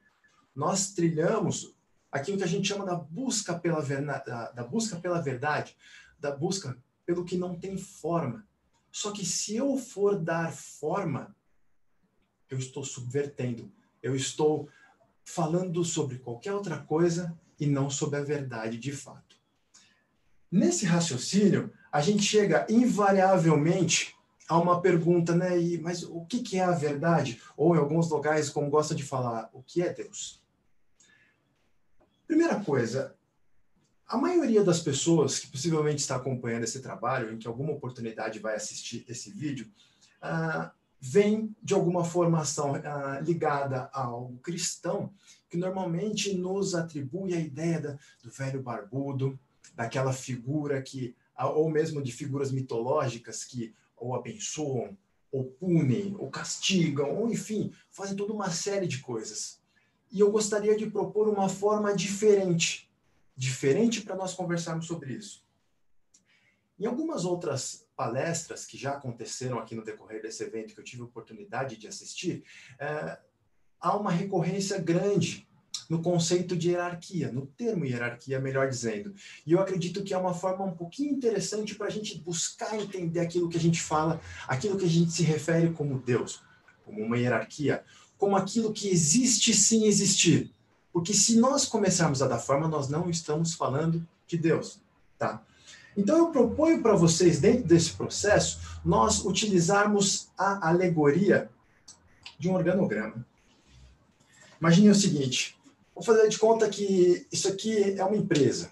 Nós 0.53 0.91
trilhamos 0.91 1.73
aquilo 2.11 2.37
que 2.37 2.43
a 2.43 2.47
gente 2.47 2.67
chama 2.67 2.85
da 2.85 2.95
busca 2.95 3.57
pela, 3.57 3.81
da, 3.81 4.63
busca 4.63 4.97
pela 4.97 5.21
verdade, 5.21 5.75
da 6.19 6.35
busca 6.35 6.77
pelo 7.05 7.23
que 7.23 7.37
não 7.37 7.57
tem 7.57 7.77
forma. 7.77 8.45
Só 8.91 9.11
que 9.11 9.25
se 9.25 9.55
eu 9.55 9.77
for 9.77 10.17
dar 10.17 10.53
forma, 10.53 11.35
eu 12.55 12.59
estou 12.59 12.83
subvertendo, 12.83 13.71
eu 14.01 14.15
estou 14.15 14.69
falando 15.23 15.83
sobre 15.83 16.19
qualquer 16.19 16.53
outra 16.53 16.77
coisa 16.77 17.37
e 17.59 17.65
não 17.65 17.89
sobre 17.89 18.17
a 18.19 18.23
verdade 18.23 18.77
de 18.77 18.91
fato. 18.91 19.35
Nesse 20.51 20.85
raciocínio, 20.85 21.71
a 21.91 22.01
gente 22.01 22.23
chega 22.23 22.65
invariavelmente 22.69 24.15
a 24.47 24.57
uma 24.57 24.81
pergunta, 24.81 25.35
né? 25.35 25.59
E, 25.59 25.77
mas 25.79 26.03
o 26.03 26.23
que, 26.25 26.41
que 26.41 26.57
é 26.57 26.63
a 26.63 26.71
verdade? 26.71 27.41
Ou 27.57 27.75
em 27.75 27.79
alguns 27.79 28.09
lugares, 28.09 28.49
como 28.49 28.69
gosta 28.69 28.93
de 28.93 29.03
falar, 29.03 29.49
o 29.51 29.61
que 29.61 29.81
é 29.81 29.91
Deus? 29.91 30.41
Primeira 32.27 32.59
coisa, 32.63 33.15
a 34.07 34.17
maioria 34.17 34.63
das 34.63 34.79
pessoas 34.79 35.39
que 35.39 35.47
possivelmente 35.47 36.01
está 36.01 36.15
acompanhando 36.15 36.63
esse 36.63 36.79
trabalho, 36.79 37.33
em 37.33 37.37
que 37.37 37.47
alguma 37.47 37.73
oportunidade 37.73 38.39
vai 38.39 38.55
assistir 38.55 39.03
esse 39.09 39.31
vídeo, 39.31 39.67
uh, 40.23 40.69
vem 41.07 41.55
de 41.61 41.75
alguma 41.75 42.03
formação 42.03 42.71
uh, 42.71 43.23
ligada 43.23 43.91
ao 43.93 44.31
cristão, 44.41 45.13
que 45.47 45.55
normalmente 45.55 46.33
nos 46.33 46.73
atribui 46.73 47.35
a 47.35 47.39
ideia 47.39 47.79
da, 47.79 47.91
do 48.23 48.31
velho 48.31 48.59
barbudo, 48.59 49.39
daquela 49.75 50.11
figura 50.11 50.81
que, 50.81 51.15
ou 51.37 51.69
mesmo 51.69 52.01
de 52.01 52.11
figuras 52.11 52.51
mitológicas 52.51 53.43
que 53.43 53.75
ou 53.95 54.15
abençoam, 54.15 54.97
ou 55.31 55.45
punem, 55.45 56.15
ou 56.17 56.29
castigam, 56.31 57.15
ou 57.15 57.31
enfim, 57.31 57.71
fazem 57.91 58.15
toda 58.15 58.33
uma 58.33 58.49
série 58.49 58.87
de 58.87 58.97
coisas. 58.99 59.59
E 60.11 60.19
eu 60.19 60.31
gostaria 60.31 60.75
de 60.75 60.89
propor 60.89 61.27
uma 61.29 61.47
forma 61.47 61.95
diferente, 61.95 62.89
diferente 63.37 64.01
para 64.01 64.15
nós 64.15 64.33
conversarmos 64.33 64.87
sobre 64.87 65.13
isso. 65.13 65.45
Em 66.79 66.87
algumas 66.87 67.25
outras 67.25 67.84
palestras 67.95 68.65
que 68.65 68.77
já 68.77 68.91
aconteceram 68.91 69.59
aqui 69.59 69.75
no 69.75 69.83
decorrer 69.83 70.21
desse 70.21 70.43
evento 70.43 70.73
que 70.73 70.79
eu 70.79 70.83
tive 70.83 71.03
oportunidade 71.03 71.77
de 71.77 71.87
assistir, 71.87 72.43
é, 72.79 73.17
há 73.79 73.95
uma 73.95 74.11
recorrência 74.11 74.79
grande 74.79 75.47
no 75.89 76.01
conceito 76.01 76.55
de 76.55 76.71
hierarquia, 76.71 77.31
no 77.31 77.45
termo 77.45 77.85
hierarquia, 77.85 78.39
melhor 78.39 78.69
dizendo. 78.69 79.13
E 79.45 79.51
eu 79.51 79.59
acredito 79.59 80.03
que 80.03 80.13
é 80.13 80.17
uma 80.17 80.33
forma 80.33 80.65
um 80.65 80.75
pouquinho 80.75 81.13
interessante 81.13 81.75
para 81.75 81.87
a 81.87 81.91
gente 81.91 82.19
buscar 82.19 82.75
entender 82.75 83.19
aquilo 83.19 83.49
que 83.49 83.57
a 83.57 83.61
gente 83.61 83.81
fala, 83.81 84.19
aquilo 84.47 84.77
que 84.77 84.85
a 84.85 84.89
gente 84.89 85.11
se 85.11 85.23
refere 85.23 85.71
como 85.73 85.99
Deus, 85.99 86.41
como 86.83 87.01
uma 87.01 87.17
hierarquia, 87.17 87.83
como 88.17 88.35
aquilo 88.35 88.73
que 88.73 88.89
existe 88.89 89.53
sem 89.53 89.85
existir. 89.85 90.51
Porque 90.91 91.13
se 91.13 91.37
nós 91.37 91.65
começarmos 91.65 92.21
a 92.21 92.27
dar 92.27 92.39
forma, 92.39 92.67
nós 92.67 92.87
não 92.87 93.09
estamos 93.09 93.53
falando 93.53 94.07
de 94.25 94.37
Deus, 94.37 94.81
tá? 95.17 95.43
Então 95.95 96.17
eu 96.17 96.31
proponho 96.31 96.81
para 96.81 96.95
vocês, 96.95 97.39
dentro 97.39 97.65
desse 97.65 97.93
processo, 97.93 98.59
nós 98.83 99.23
utilizarmos 99.23 100.29
a 100.37 100.69
alegoria 100.69 101.49
de 102.37 102.49
um 102.49 102.53
organograma. 102.53 103.25
Imagine 104.59 104.89
o 104.89 104.95
seguinte: 104.95 105.57
vou 105.93 106.03
fazer 106.03 106.27
de 106.27 106.37
conta 106.37 106.69
que 106.69 107.25
isso 107.31 107.47
aqui 107.47 107.97
é 107.97 108.03
uma 108.03 108.17
empresa, 108.17 108.71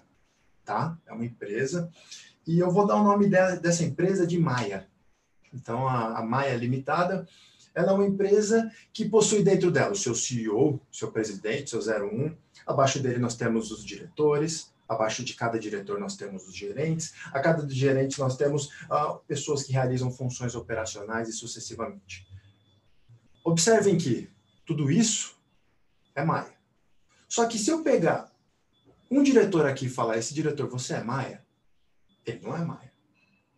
tá? 0.64 0.98
É 1.06 1.12
uma 1.12 1.24
empresa 1.24 1.90
e 2.46 2.58
eu 2.58 2.70
vou 2.70 2.86
dar 2.86 2.96
o 2.96 3.04
nome 3.04 3.28
dessa 3.28 3.84
empresa 3.84 4.26
de 4.26 4.38
Maia. 4.38 4.86
Então 5.52 5.88
a, 5.88 6.18
a 6.18 6.22
Maia 6.22 6.56
Limitada, 6.56 7.26
ela 7.74 7.92
é 7.92 7.94
uma 7.94 8.06
empresa 8.06 8.70
que 8.92 9.08
possui 9.08 9.42
dentro 9.42 9.70
dela 9.70 9.92
o 9.92 9.96
seu 9.96 10.14
CEO, 10.14 10.80
seu 10.92 11.10
presidente, 11.10 11.70
seu 11.70 11.80
01. 11.80 12.34
Abaixo 12.66 13.00
dele 13.00 13.18
nós 13.18 13.36
temos 13.36 13.70
os 13.70 13.84
diretores, 13.84 14.73
Abaixo 14.88 15.24
de 15.24 15.34
cada 15.34 15.58
diretor 15.58 15.98
nós 15.98 16.16
temos 16.16 16.46
os 16.46 16.54
gerentes, 16.54 17.14
a 17.26 17.40
cada 17.40 17.68
gerente 17.68 18.18
nós 18.18 18.36
temos 18.36 18.66
uh, 18.84 19.18
pessoas 19.26 19.62
que 19.62 19.72
realizam 19.72 20.10
funções 20.10 20.54
operacionais 20.54 21.28
e 21.28 21.32
sucessivamente. 21.32 22.26
Observem 23.42 23.96
que 23.96 24.30
tudo 24.64 24.90
isso 24.90 25.36
é 26.14 26.24
Maia. 26.24 26.54
Só 27.28 27.46
que 27.46 27.58
se 27.58 27.70
eu 27.70 27.82
pegar 27.82 28.32
um 29.10 29.22
diretor 29.22 29.66
aqui 29.66 29.86
e 29.86 29.90
falar, 29.90 30.18
esse 30.18 30.32
diretor, 30.32 30.68
você 30.68 30.94
é 30.94 31.04
Maia? 31.04 31.44
Ele 32.24 32.40
não 32.40 32.56
é 32.56 32.64
Maia. 32.64 32.92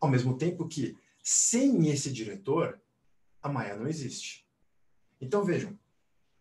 Ao 0.01 0.09
mesmo 0.09 0.37
tempo 0.37 0.67
que, 0.67 0.97
sem 1.23 1.89
esse 1.89 2.13
diretor, 2.13 2.81
a 3.43 3.49
Maia 3.49 3.77
não 3.77 3.87
existe. 3.87 4.47
Então 5.21 5.45
vejam, 5.45 5.79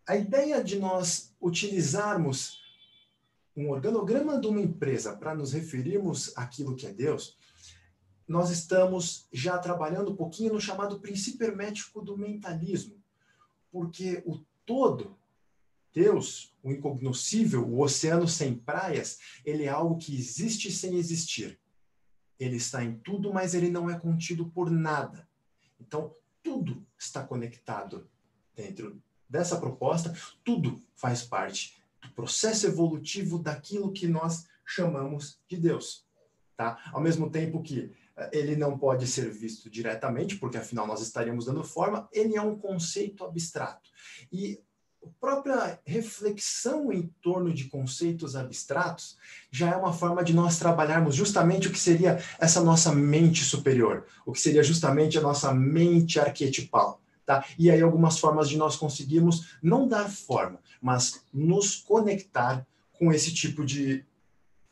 a 0.08 0.16
ideia 0.16 0.64
de 0.64 0.78
nós 0.80 1.34
utilizarmos 1.42 2.65
um 3.56 3.70
organograma 3.70 4.40
de 4.40 4.48
uma 4.48 4.60
empresa 4.60 5.16
para 5.16 5.34
nos 5.34 5.54
referirmos 5.54 6.38
àquilo 6.38 6.76
que 6.76 6.86
é 6.86 6.94
Deus, 6.94 7.38
nós 8.28 8.50
estamos 8.50 9.28
já 9.32 9.58
trabalhando 9.58 10.12
um 10.12 10.16
pouquinho 10.16 10.54
no 10.54 10.60
chamado 10.60 11.00
princípio 11.00 11.48
hermético 11.48 12.02
do 12.02 12.18
mentalismo, 12.18 13.02
porque 13.72 14.22
o 14.26 14.44
todo, 14.66 15.18
Deus, 15.94 16.54
o 16.62 16.72
incognoscível, 16.72 17.66
o 17.66 17.82
oceano 17.82 18.28
sem 18.28 18.56
praias, 18.56 19.20
ele 19.46 19.64
é 19.64 19.70
algo 19.70 19.98
que 19.98 20.16
existe 20.16 20.72
sem 20.72 20.96
existir. 20.96 21.60
Ele 22.38 22.58
está 22.58 22.84
em 22.84 22.98
tudo, 22.98 23.34
mas 23.34 23.54
ele 23.54 23.70
não 23.70 23.90
é 23.90 23.98
contido 23.98 24.48
por 24.48 24.70
nada. 24.70 25.30
Então, 25.80 26.14
tudo 26.44 26.86
está 26.98 27.24
conectado 27.24 28.10
dentro 28.54 29.02
dessa 29.30 29.58
proposta, 29.60 30.14
tudo 30.44 30.82
faz 30.96 31.24
parte 31.24 31.85
processo 32.14 32.68
evolutivo 32.68 33.40
daquilo 33.40 33.92
que 33.92 34.08
nós 34.08 34.46
chamamos 34.66 35.40
de 35.48 35.58
Deus. 35.58 36.06
Tá? 36.58 36.80
Ao 36.94 37.02
mesmo 37.02 37.30
tempo 37.30 37.62
que 37.62 37.92
eh, 38.18 38.30
ele 38.34 38.56
não 38.56 38.78
pode 38.78 39.08
ser 39.08 39.30
visto 39.30 39.70
diretamente, 39.70 40.38
porque 40.38 40.58
afinal 40.58 40.88
nós 40.88 41.02
estaríamos 41.02 41.46
dando 41.46 41.64
forma, 41.64 42.08
ele 42.12 42.36
é 42.36 42.42
um 42.42 42.58
conceito 42.58 43.24
abstrato. 43.24 43.90
E 44.32 44.60
a 45.04 45.08
própria 45.20 45.80
reflexão 45.86 46.92
em 46.92 47.04
torno 47.22 47.54
de 47.54 47.66
conceitos 47.66 48.36
abstratos 48.36 49.18
já 49.52 49.72
é 49.72 49.76
uma 49.76 49.94
forma 49.94 50.24
de 50.24 50.34
nós 50.34 50.58
trabalharmos 50.58 51.16
justamente 51.16 51.68
o 51.68 51.72
que 51.72 51.80
seria 51.80 52.20
essa 52.40 52.62
nossa 52.62 52.92
mente 52.94 53.44
superior, 53.44 54.08
o 54.26 54.32
que 54.32 54.42
seria 54.42 54.64
justamente 54.64 55.18
a 55.18 55.22
nossa 55.22 55.54
mente 55.54 56.20
arquetipal. 56.20 57.02
Tá? 57.26 57.44
E 57.58 57.72
aí 57.72 57.82
algumas 57.82 58.20
formas 58.20 58.48
de 58.48 58.58
nós 58.58 58.76
conseguirmos 58.76 59.58
não 59.62 59.88
dar 59.88 60.10
forma, 60.10 60.60
mas 60.82 61.24
nos 61.34 61.76
conectar 61.78 62.66
com 63.00 63.12
esse 63.12 63.34
tipo 63.34 63.66
de, 63.66 64.06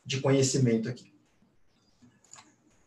de 0.06 0.22
conhecimento 0.22 0.88
aqui. 0.88 1.12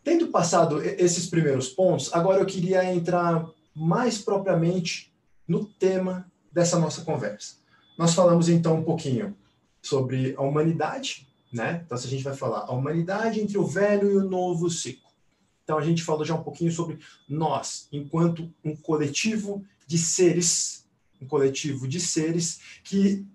Tendo 0.04 0.28
passado 0.28 0.80
esses 0.80 1.26
primeiros 1.26 1.68
pontos, 1.68 2.14
agora 2.14 2.38
eu 2.40 2.46
queria 2.46 2.84
entrar 2.84 3.44
mais 3.74 4.18
propriamente 4.18 5.12
no 5.48 5.64
tema 5.64 6.30
dessa 6.52 6.78
nossa 6.78 7.02
conversa. 7.02 7.56
Nós 7.98 8.14
falamos 8.14 8.48
então 8.48 8.76
um 8.76 8.84
pouquinho 8.84 9.36
sobre 9.82 10.34
a 10.36 10.42
humanidade, 10.42 11.26
né? 11.52 11.82
Então, 11.84 11.98
se 11.98 12.06
a 12.06 12.10
gente 12.10 12.22
vai 12.22 12.34
falar 12.34 12.60
a 12.60 12.72
humanidade 12.72 13.40
entre 13.40 13.58
o 13.58 13.66
velho 13.66 14.10
e 14.10 14.16
o 14.16 14.28
novo 14.28 14.70
ciclo. 14.70 15.05
Então, 15.66 15.78
a 15.78 15.82
gente 15.82 16.04
falou 16.04 16.24
já 16.24 16.32
um 16.32 16.44
pouquinho 16.44 16.70
sobre 16.70 17.00
nós, 17.28 17.88
enquanto 17.90 18.48
um 18.64 18.76
coletivo 18.76 19.66
de 19.84 19.98
seres, 19.98 20.86
um 21.20 21.26
coletivo 21.26 21.88
de 21.88 21.98
seres 21.98 22.60
que 22.84 23.26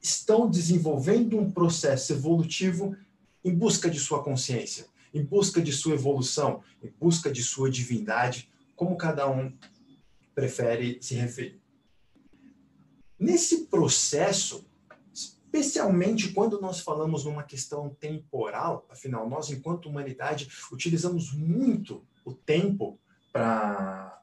estão 0.00 0.48
desenvolvendo 0.48 1.36
um 1.36 1.50
processo 1.50 2.12
evolutivo 2.12 2.96
em 3.44 3.52
busca 3.52 3.90
de 3.90 3.98
sua 3.98 4.22
consciência, 4.22 4.86
em 5.12 5.24
busca 5.24 5.60
de 5.60 5.72
sua 5.72 5.94
evolução, 5.94 6.62
em 6.80 6.92
busca 6.96 7.28
de 7.28 7.42
sua 7.42 7.68
divindade, 7.68 8.48
como 8.76 8.96
cada 8.96 9.28
um 9.28 9.52
prefere 10.32 10.96
se 11.00 11.16
referir. 11.16 11.60
Nesse 13.18 13.66
processo, 13.66 14.64
especialmente 15.52 16.32
quando 16.32 16.60
nós 16.60 16.80
falamos 16.80 17.24
numa 17.24 17.42
questão 17.42 17.90
temporal, 18.00 18.86
afinal, 18.88 19.28
nós, 19.28 19.50
enquanto 19.50 19.88
humanidade, 19.88 20.48
utilizamos 20.70 21.32
muito 21.32 22.06
o 22.24 22.32
tempo 22.32 22.98
para 23.32 24.16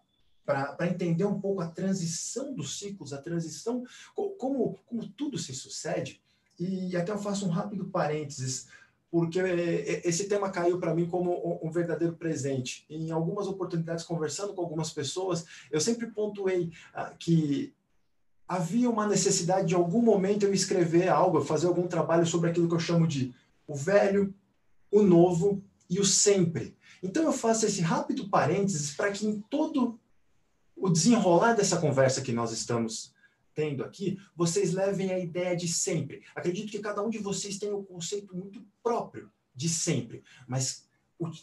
para 0.46 0.88
entender 0.88 1.26
um 1.26 1.42
pouco 1.42 1.60
a 1.60 1.68
transição 1.68 2.56
dos 2.56 2.80
ciclos, 2.80 3.12
a 3.12 3.22
transição, 3.22 3.84
como, 4.16 4.80
como 4.86 5.06
tudo 5.10 5.38
se 5.38 5.54
sucede. 5.54 6.22
E 6.58 6.96
até 6.96 7.12
eu 7.12 7.18
faço 7.18 7.46
um 7.46 7.50
rápido 7.50 7.84
parênteses, 7.90 8.70
porque 9.12 9.40
esse 10.06 10.30
tema 10.30 10.50
caiu 10.50 10.80
para 10.80 10.96
mim 10.96 11.06
como 11.06 11.60
um 11.62 11.70
verdadeiro 11.70 12.16
presente. 12.16 12.86
Em 12.90 13.12
algumas 13.12 13.46
oportunidades, 13.46 14.06
conversando 14.06 14.54
com 14.54 14.62
algumas 14.62 14.90
pessoas, 14.90 15.46
eu 15.70 15.82
sempre 15.82 16.08
pontuei 16.08 16.72
ah, 16.94 17.14
que 17.20 17.76
havia 18.48 18.90
uma 18.90 19.08
necessidade 19.08 19.68
de 19.68 19.76
algum 19.76 20.02
momento 20.02 20.44
eu 20.44 20.54
escrever 20.54 21.10
algo, 21.10 21.42
fazer 21.42 21.68
algum 21.68 21.88
trabalho 21.88 22.26
sobre 22.26 22.50
aquilo 22.50 22.68
que 22.68 22.76
eu 22.76 22.80
chamo 22.80 23.06
de 23.06 23.34
o 23.68 23.76
velho, 23.76 24.34
o 24.90 25.04
novo 25.04 25.62
e 25.90 26.00
o 26.00 26.06
sempre. 26.06 26.76
Então 27.04 27.24
eu 27.24 27.34
faço 27.34 27.66
esse 27.66 27.82
rápido 27.82 28.30
parênteses 28.30 28.96
para 28.96 29.12
que 29.12 29.26
em 29.26 29.42
todo 29.50 30.00
o 30.76 30.90
desenrolar 30.90 31.54
dessa 31.54 31.78
conversa 31.78 32.22
que 32.22 32.32
nós 32.32 32.52
estamos 32.52 33.14
tendo 33.54 33.84
aqui, 33.84 34.20
vocês 34.36 34.72
levem 34.72 35.12
a 35.12 35.20
ideia 35.20 35.56
de 35.56 35.68
sempre. 35.68 36.22
Acredito 36.36 36.72
que 36.72 36.80
cada 36.80 37.02
um 37.02 37.10
de 37.10 37.18
vocês 37.18 37.58
tem 37.58 37.74
um 37.74 37.84
conceito 37.84 38.36
muito 38.36 38.64
próprio 38.84 39.32
de 39.54 39.68
sempre, 39.68 40.24
mas 40.48 40.88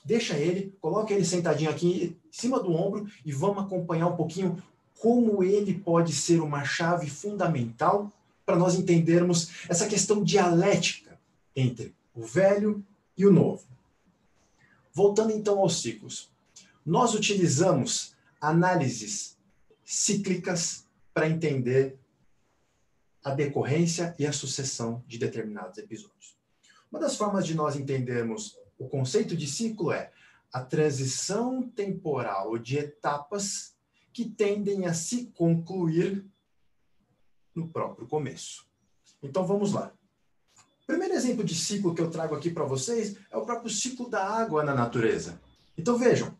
deixa 0.04 0.38
ele, 0.38 0.72
coloca 0.80 1.12
ele 1.12 1.24
sentadinho 1.24 1.68
aqui 1.68 2.16
em 2.24 2.32
cima 2.32 2.60
do 2.60 2.72
ombro 2.72 3.06
e 3.24 3.32
vamos 3.32 3.64
acompanhar 3.64 4.06
um 4.06 4.16
pouquinho 4.16 4.62
como 4.98 5.42
ele 5.42 5.74
pode 5.74 6.12
ser 6.12 6.40
uma 6.40 6.64
chave 6.64 7.08
fundamental 7.08 8.12
para 8.44 8.56
nós 8.56 8.74
entendermos 8.74 9.50
essa 9.68 9.86
questão 9.86 10.22
dialética 10.22 11.18
entre 11.56 11.94
o 12.14 12.22
velho 12.22 12.84
e 13.16 13.26
o 13.26 13.32
novo. 13.32 13.64
Voltando 14.92 15.32
então 15.32 15.58
aos 15.58 15.80
ciclos. 15.80 16.30
Nós 16.84 17.14
utilizamos 17.14 18.14
análises 18.40 19.36
cíclicas 19.84 20.86
para 21.12 21.28
entender 21.28 21.98
a 23.22 23.30
decorrência 23.30 24.14
e 24.18 24.26
a 24.26 24.32
sucessão 24.32 25.02
de 25.06 25.18
determinados 25.18 25.78
episódios. 25.78 26.36
Uma 26.90 27.00
das 27.00 27.16
formas 27.16 27.46
de 27.46 27.54
nós 27.54 27.74
entendermos 27.74 28.56
o 28.78 28.86
conceito 28.86 29.36
de 29.36 29.46
ciclo 29.46 29.90
é 29.90 30.12
a 30.52 30.60
transição 30.60 31.62
temporal 31.62 32.58
de 32.58 32.78
etapas 32.78 33.73
que 34.14 34.24
tendem 34.24 34.86
a 34.86 34.94
se 34.94 35.26
concluir 35.34 36.24
no 37.52 37.68
próprio 37.68 38.06
começo. 38.06 38.64
Então 39.20 39.44
vamos 39.44 39.72
lá. 39.72 39.92
O 40.82 40.86
primeiro 40.86 41.14
exemplo 41.14 41.42
de 41.42 41.54
ciclo 41.54 41.94
que 41.94 42.00
eu 42.00 42.10
trago 42.10 42.34
aqui 42.34 42.48
para 42.48 42.64
vocês 42.64 43.16
é 43.30 43.36
o 43.36 43.44
próprio 43.44 43.68
ciclo 43.68 44.08
da 44.08 44.24
água 44.24 44.62
na 44.62 44.74
natureza. 44.74 45.40
Então 45.76 45.98
vejam, 45.98 46.38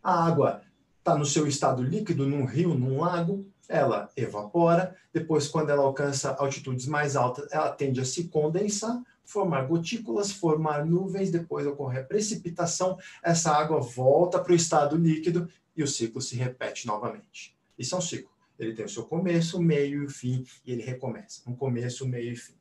a 0.00 0.26
água 0.26 0.62
está 1.06 1.16
no 1.16 1.24
seu 1.24 1.46
estado 1.46 1.84
líquido, 1.84 2.26
num 2.26 2.44
rio, 2.44 2.74
num 2.74 2.98
lago, 2.98 3.46
ela 3.68 4.10
evapora, 4.16 4.96
depois, 5.12 5.46
quando 5.46 5.70
ela 5.70 5.84
alcança 5.84 6.32
altitudes 6.32 6.84
mais 6.86 7.14
altas, 7.14 7.46
ela 7.52 7.70
tende 7.70 8.00
a 8.00 8.04
se 8.04 8.24
condensar, 8.24 9.00
formar 9.24 9.66
gotículas, 9.66 10.32
formar 10.32 10.84
nuvens, 10.84 11.30
depois 11.30 11.64
ocorrer 11.64 12.08
precipitação, 12.08 12.98
essa 13.22 13.52
água 13.52 13.78
volta 13.80 14.40
para 14.40 14.52
o 14.52 14.56
estado 14.56 14.96
líquido 14.96 15.48
e 15.76 15.82
o 15.84 15.86
ciclo 15.86 16.20
se 16.20 16.34
repete 16.34 16.88
novamente. 16.88 17.56
Isso 17.78 17.94
é 17.94 17.98
um 17.98 18.00
ciclo. 18.00 18.30
Ele 18.58 18.72
tem 18.72 18.84
o 18.84 18.88
seu 18.88 19.04
começo, 19.04 19.62
meio 19.62 20.02
e 20.04 20.10
fim, 20.10 20.44
e 20.64 20.72
ele 20.72 20.82
recomeça. 20.82 21.40
Um 21.46 21.54
começo, 21.54 22.04
meio 22.08 22.32
e 22.32 22.36
fim. 22.36 22.54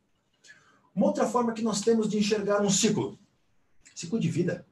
Uma 0.93 1.07
outra 1.07 1.25
forma 1.25 1.51
que 1.51 1.63
nós 1.63 1.81
temos 1.81 2.07
de 2.07 2.19
enxergar 2.19 2.61
um 2.61 2.69
ciclo. 2.69 3.17
Ciclo 3.95 4.19
de 4.19 4.29
vida. 4.29 4.67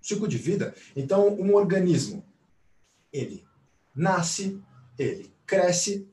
Ciclo 0.00 0.26
de 0.26 0.38
vida. 0.38 0.74
Então, 0.96 1.28
um 1.28 1.54
organismo, 1.54 2.24
ele 3.12 3.44
nasce, 3.94 4.60
ele 4.98 5.32
cresce, 5.46 6.08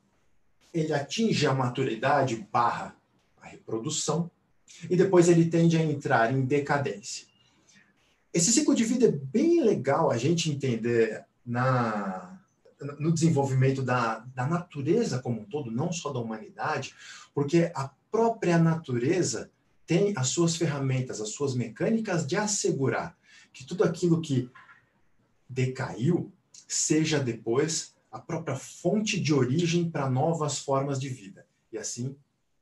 ele 0.74 0.94
atinge 0.94 1.46
a 1.48 1.54
maturidade 1.54 2.48
barra 2.52 2.96
a 3.42 3.48
reprodução, 3.48 4.30
e 4.90 4.96
depois 4.96 5.30
ele 5.30 5.46
tende 5.46 5.78
a 5.78 5.84
entrar 5.84 6.34
em 6.34 6.44
decadência. 6.46 7.28
Esse 8.34 8.52
ciclo 8.52 8.76
de 8.76 8.84
vida 8.84 9.08
é 9.08 9.12
bem 9.12 9.64
legal 9.64 10.12
a 10.12 10.18
gente 10.18 10.52
entender 10.52 11.24
na, 11.46 12.38
no 13.00 13.14
desenvolvimento 13.14 13.82
da, 13.82 14.20
da 14.36 14.46
natureza 14.46 15.20
como 15.20 15.42
um 15.42 15.46
todo, 15.46 15.72
não 15.72 15.92
só 15.92 16.12
da 16.12 16.20
humanidade, 16.20 16.94
porque 17.34 17.72
a 17.74 17.90
própria 18.12 18.58
natureza 18.58 19.50
tem 19.86 20.14
as 20.18 20.30
suas 20.30 20.56
ferramentas, 20.56 21.22
as 21.22 21.30
suas 21.30 21.56
mecânicas 21.56 22.26
de 22.26 22.36
assegurar 22.36 23.16
que 23.54 23.66
tudo 23.66 23.84
aquilo 23.84 24.20
que 24.20 24.50
decaiu 25.48 26.34
seja 26.68 27.20
depois 27.20 27.96
a 28.12 28.20
própria 28.20 28.56
fonte 28.56 29.20
de 29.20 29.34
origem 29.34 29.90
para 29.90 30.10
novas 30.10 30.60
formas 30.60 31.00
de 31.00 31.10
vida. 31.10 31.46
E 31.72 31.78
assim 31.78 32.16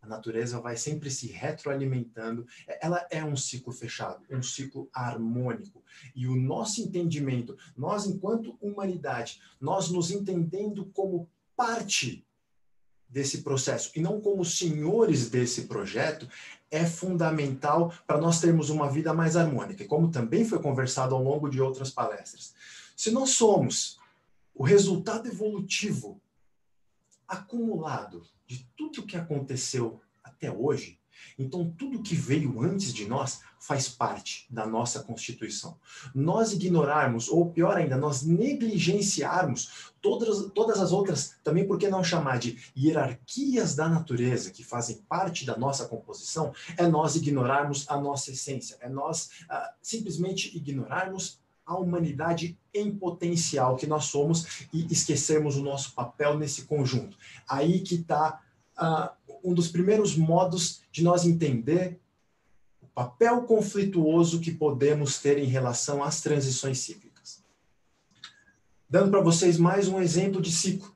a 0.04 0.08
natureza 0.08 0.60
vai 0.60 0.76
sempre 0.76 1.10
se 1.10 1.28
retroalimentando. 1.28 2.46
Ela 2.82 3.08
é 3.10 3.24
um 3.24 3.38
ciclo 3.38 3.72
fechado, 3.72 4.26
um 4.30 4.44
ciclo 4.44 4.90
harmônico. 4.94 5.82
E 6.14 6.28
o 6.28 6.36
nosso 6.36 6.82
entendimento, 6.82 7.58
nós 7.76 8.06
enquanto 8.06 8.58
humanidade, 8.60 9.40
nós 9.62 9.90
nos 9.90 10.12
entendendo 10.12 10.86
como 10.94 11.30
parte 11.56 12.26
desse 13.08 13.44
processo 13.44 13.92
e 13.96 14.02
não 14.02 14.20
como 14.20 14.44
senhores 14.44 15.30
desse 15.30 15.68
projeto, 15.68 16.28
é 16.70 16.84
fundamental 16.84 17.94
para 18.06 18.18
nós 18.18 18.42
termos 18.42 18.70
uma 18.70 18.92
vida 18.92 19.14
mais 19.14 19.38
harmônica. 19.38 19.86
Como 19.86 20.12
também 20.12 20.44
foi 20.44 20.60
conversado 20.60 21.16
ao 21.16 21.24
longo 21.24 21.48
de 21.48 21.62
outras 21.62 21.92
palestras. 21.92 22.54
Se 23.04 23.12
nós 23.12 23.32
somos 23.32 24.00
o 24.56 24.64
resultado 24.64 25.28
evolutivo 25.28 26.22
acumulado 27.28 28.26
de 28.48 28.66
tudo 28.78 29.06
que 29.06 29.18
aconteceu 29.18 30.00
até 30.24 30.50
hoje, 30.50 31.02
então 31.38 31.70
tudo 31.78 32.02
que 32.02 32.16
veio 32.16 32.62
antes 32.62 32.94
de 32.94 33.06
nós 33.06 33.42
faz 33.60 33.90
parte 33.90 34.48
da 34.50 34.66
nossa 34.66 35.04
Constituição. 35.04 35.78
Nós 36.16 36.54
ignorarmos, 36.54 37.28
ou 37.28 37.52
pior 37.52 37.76
ainda, 37.76 37.98
nós 37.98 38.24
negligenciarmos 38.24 39.92
todas, 40.02 40.50
todas 40.54 40.80
as 40.80 40.94
outras, 40.94 41.36
também 41.44 41.68
por 41.68 41.78
que 41.78 41.90
não 41.90 42.06
chamar 42.06 42.40
de 42.40 42.58
hierarquias 42.74 43.76
da 43.76 43.90
natureza 43.90 44.50
que 44.50 44.64
fazem 44.64 45.04
parte 45.10 45.46
da 45.46 45.58
nossa 45.58 45.90
composição, 45.90 46.54
é 46.78 46.88
nós 46.88 47.18
ignorarmos 47.18 47.86
a 47.90 48.00
nossa 48.00 48.32
essência, 48.32 48.78
é 48.80 48.88
nós 48.88 49.30
ah, 49.50 49.74
simplesmente 49.82 50.56
ignorarmos 50.56 51.43
a 51.66 51.78
humanidade 51.78 52.58
em 52.74 52.92
potencial 52.92 53.76
que 53.76 53.88
nós 53.88 54.06
somos 54.06 54.68
e 54.74 54.86
esquecermos 54.92 55.56
o 55.56 55.64
nosso 55.64 55.94
papel 55.94 56.38
nesse 56.38 56.64
conjunto. 56.64 57.18
Aí 57.48 57.80
que 57.82 57.96
está 57.96 58.42
uh, 58.78 58.82
ah, 58.82 59.14
um 59.44 59.54
dos 59.54 59.68
primeiros 59.68 60.16
modos 60.16 60.82
de 60.92 61.04
nós 61.04 61.26
entender 61.26 62.00
o 62.82 62.88
papel 62.88 63.44
conflituoso 63.44 64.40
que 64.40 64.52
podemos 64.52 65.20
ter 65.20 65.38
em 65.38 65.46
relação 65.46 66.04
às 66.04 66.22
transições 66.22 66.80
cíclicas. 66.80 67.44
Dando 68.90 69.12
para 69.12 69.22
vocês 69.22 69.58
mais 69.58 69.88
um 69.88 70.02
exemplo 70.02 70.42
de 70.42 70.52
ciclo. 70.52 70.94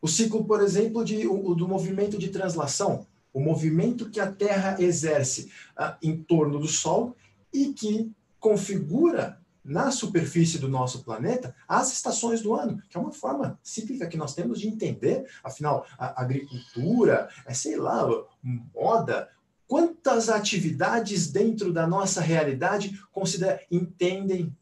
O 0.00 0.08
ciclo, 0.08 0.44
por 0.44 0.60
exemplo, 0.60 1.04
de, 1.04 1.26
o, 1.26 1.54
do 1.54 1.68
movimento 1.68 2.18
de 2.18 2.28
translação, 2.28 3.06
o 3.32 3.40
movimento 3.40 4.10
que 4.10 4.20
a 4.20 4.30
Terra 4.30 4.76
exerce 4.80 5.50
uh, 5.78 5.94
em 6.02 6.22
torno 6.22 6.58
do 6.58 6.66
Sol 6.66 7.16
e 7.52 7.72
que 7.72 8.10
configura 8.40 9.41
na 9.64 9.90
superfície 9.90 10.58
do 10.58 10.68
nosso 10.68 11.04
planeta 11.04 11.54
as 11.68 11.92
estações 11.92 12.42
do 12.42 12.54
ano, 12.54 12.82
que 12.88 12.96
é 12.96 13.00
uma 13.00 13.12
forma 13.12 13.58
cíclica 13.62 14.06
que 14.06 14.16
nós 14.16 14.34
temos 14.34 14.60
de 14.60 14.68
entender, 14.68 15.26
afinal, 15.42 15.86
a 15.98 16.20
agricultura, 16.20 17.28
é, 17.46 17.54
sei 17.54 17.76
lá, 17.76 18.06
moda, 18.42 19.28
quantas 19.66 20.28
atividades 20.28 21.30
dentro 21.30 21.72
da 21.72 21.86
nossa 21.86 22.20
realidade 22.20 23.00
considera, 23.12 23.60
entendem 23.70 24.54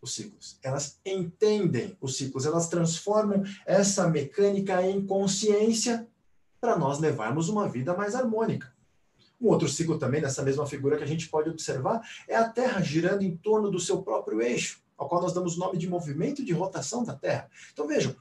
os 0.00 0.14
ciclos. 0.14 0.58
Elas 0.62 1.00
entendem 1.06 1.96
os 2.00 2.16
ciclos, 2.16 2.44
elas 2.44 2.68
transformam 2.68 3.44
essa 3.64 4.08
mecânica 4.08 4.82
em 4.82 5.06
consciência 5.06 6.06
para 6.60 6.76
nós 6.76 6.98
levarmos 6.98 7.48
uma 7.48 7.68
vida 7.68 7.94
mais 7.96 8.14
harmônica. 8.14 8.72
Um 9.42 9.48
outro 9.48 9.68
ciclo 9.68 9.98
também, 9.98 10.20
nessa 10.20 10.40
mesma 10.40 10.64
figura 10.64 10.96
que 10.96 11.02
a 11.02 11.06
gente 11.06 11.28
pode 11.28 11.50
observar, 11.50 12.00
é 12.28 12.36
a 12.36 12.48
Terra 12.48 12.80
girando 12.80 13.22
em 13.22 13.36
torno 13.36 13.72
do 13.72 13.80
seu 13.80 14.00
próprio 14.00 14.40
eixo, 14.40 14.80
ao 14.96 15.08
qual 15.08 15.20
nós 15.20 15.32
damos 15.32 15.56
o 15.56 15.58
nome 15.58 15.76
de 15.76 15.88
movimento 15.88 16.44
de 16.44 16.52
rotação 16.52 17.02
da 17.02 17.16
Terra. 17.16 17.50
Então 17.72 17.88
vejam, 17.88 18.14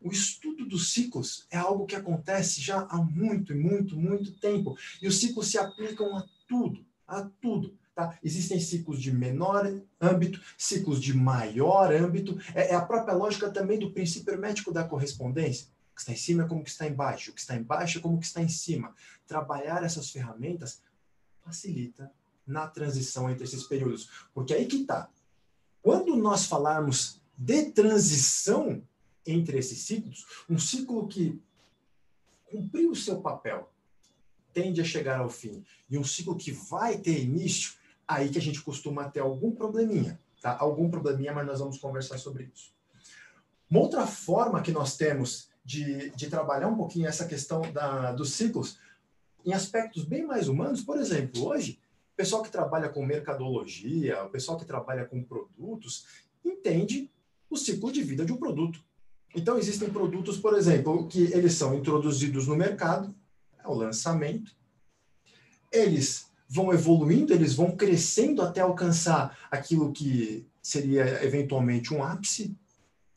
o 0.00 0.10
estudo 0.10 0.66
dos 0.66 0.92
ciclos 0.92 1.46
é 1.48 1.56
algo 1.56 1.86
que 1.86 1.94
acontece 1.94 2.60
já 2.60 2.80
há 2.90 2.96
muito, 2.96 3.54
muito, 3.54 3.96
muito 3.96 4.32
tempo. 4.32 4.76
E 5.00 5.06
os 5.06 5.20
ciclos 5.20 5.46
se 5.46 5.58
aplicam 5.58 6.16
a 6.16 6.24
tudo, 6.48 6.84
a 7.06 7.22
tudo. 7.40 7.78
Tá? 7.94 8.18
Existem 8.22 8.58
ciclos 8.58 9.00
de 9.00 9.12
menor 9.12 9.80
âmbito, 10.00 10.40
ciclos 10.56 11.00
de 11.00 11.14
maior 11.14 11.94
âmbito. 11.94 12.36
É, 12.52 12.70
é 12.70 12.74
a 12.74 12.84
própria 12.84 13.14
lógica 13.14 13.48
também 13.48 13.78
do 13.78 13.92
princípio 13.92 14.32
hermético 14.32 14.72
da 14.72 14.82
correspondência 14.82 15.68
que 15.98 16.02
está 16.02 16.12
em 16.12 16.16
cima 16.16 16.44
é 16.44 16.46
como 16.46 16.62
que 16.62 16.70
está 16.70 16.86
embaixo, 16.86 17.32
o 17.32 17.34
que 17.34 17.40
está 17.40 17.56
embaixo 17.56 17.98
é 17.98 18.00
como 18.00 18.20
que 18.20 18.26
está 18.26 18.40
em 18.40 18.48
cima. 18.48 18.94
Trabalhar 19.26 19.82
essas 19.82 20.10
ferramentas 20.10 20.80
facilita 21.44 22.12
na 22.46 22.68
transição 22.68 23.28
entre 23.28 23.42
esses 23.42 23.64
períodos. 23.64 24.08
Porque 24.32 24.54
aí 24.54 24.66
que 24.66 24.82
está. 24.82 25.10
Quando 25.82 26.14
nós 26.14 26.46
falarmos 26.46 27.20
de 27.36 27.72
transição 27.72 28.80
entre 29.26 29.58
esses 29.58 29.80
ciclos, 29.80 30.24
um 30.48 30.56
ciclo 30.56 31.08
que 31.08 31.42
cumpriu 32.46 32.92
o 32.92 32.96
seu 32.96 33.20
papel, 33.20 33.68
tende 34.52 34.80
a 34.80 34.84
chegar 34.84 35.18
ao 35.18 35.28
fim, 35.28 35.64
e 35.90 35.98
um 35.98 36.04
ciclo 36.04 36.36
que 36.36 36.52
vai 36.52 36.96
ter 36.96 37.20
início, 37.20 37.72
aí 38.06 38.30
que 38.30 38.38
a 38.38 38.42
gente 38.42 38.62
costuma 38.62 39.10
ter 39.10 39.20
algum 39.20 39.50
probleminha, 39.50 40.18
tá? 40.40 40.56
Algum 40.58 40.88
probleminha, 40.88 41.32
mas 41.32 41.46
nós 41.46 41.58
vamos 41.58 41.78
conversar 41.78 42.18
sobre 42.18 42.44
isso. 42.54 42.72
Uma 43.70 43.80
outra 43.80 44.06
forma 44.06 44.62
que 44.62 44.72
nós 44.72 44.96
temos 44.96 45.48
de, 45.68 46.08
de 46.16 46.30
trabalhar 46.30 46.66
um 46.66 46.76
pouquinho 46.76 47.06
essa 47.06 47.26
questão 47.26 47.60
da, 47.72 48.10
dos 48.12 48.32
ciclos 48.32 48.78
em 49.44 49.52
aspectos 49.52 50.02
bem 50.02 50.26
mais 50.26 50.48
humanos, 50.48 50.80
por 50.80 50.98
exemplo, 50.98 51.46
hoje, 51.46 51.78
o 52.14 52.16
pessoal 52.16 52.42
que 52.42 52.50
trabalha 52.50 52.88
com 52.88 53.04
mercadologia, 53.04 54.24
o 54.24 54.30
pessoal 54.30 54.56
que 54.56 54.64
trabalha 54.64 55.04
com 55.04 55.22
produtos, 55.22 56.06
entende 56.42 57.10
o 57.50 57.56
ciclo 57.56 57.92
de 57.92 58.02
vida 58.02 58.24
de 58.24 58.32
um 58.32 58.38
produto. 58.38 58.82
Então, 59.36 59.58
existem 59.58 59.90
produtos, 59.90 60.38
por 60.38 60.56
exemplo, 60.56 61.06
que 61.06 61.24
eles 61.34 61.52
são 61.52 61.74
introduzidos 61.74 62.46
no 62.46 62.56
mercado, 62.56 63.14
é 63.62 63.68
o 63.68 63.74
lançamento, 63.74 64.56
eles 65.70 66.30
vão 66.48 66.72
evoluindo, 66.72 67.34
eles 67.34 67.52
vão 67.52 67.76
crescendo 67.76 68.40
até 68.40 68.62
alcançar 68.62 69.38
aquilo 69.50 69.92
que 69.92 70.46
seria 70.62 71.22
eventualmente 71.22 71.92
um 71.92 72.02
ápice, 72.02 72.56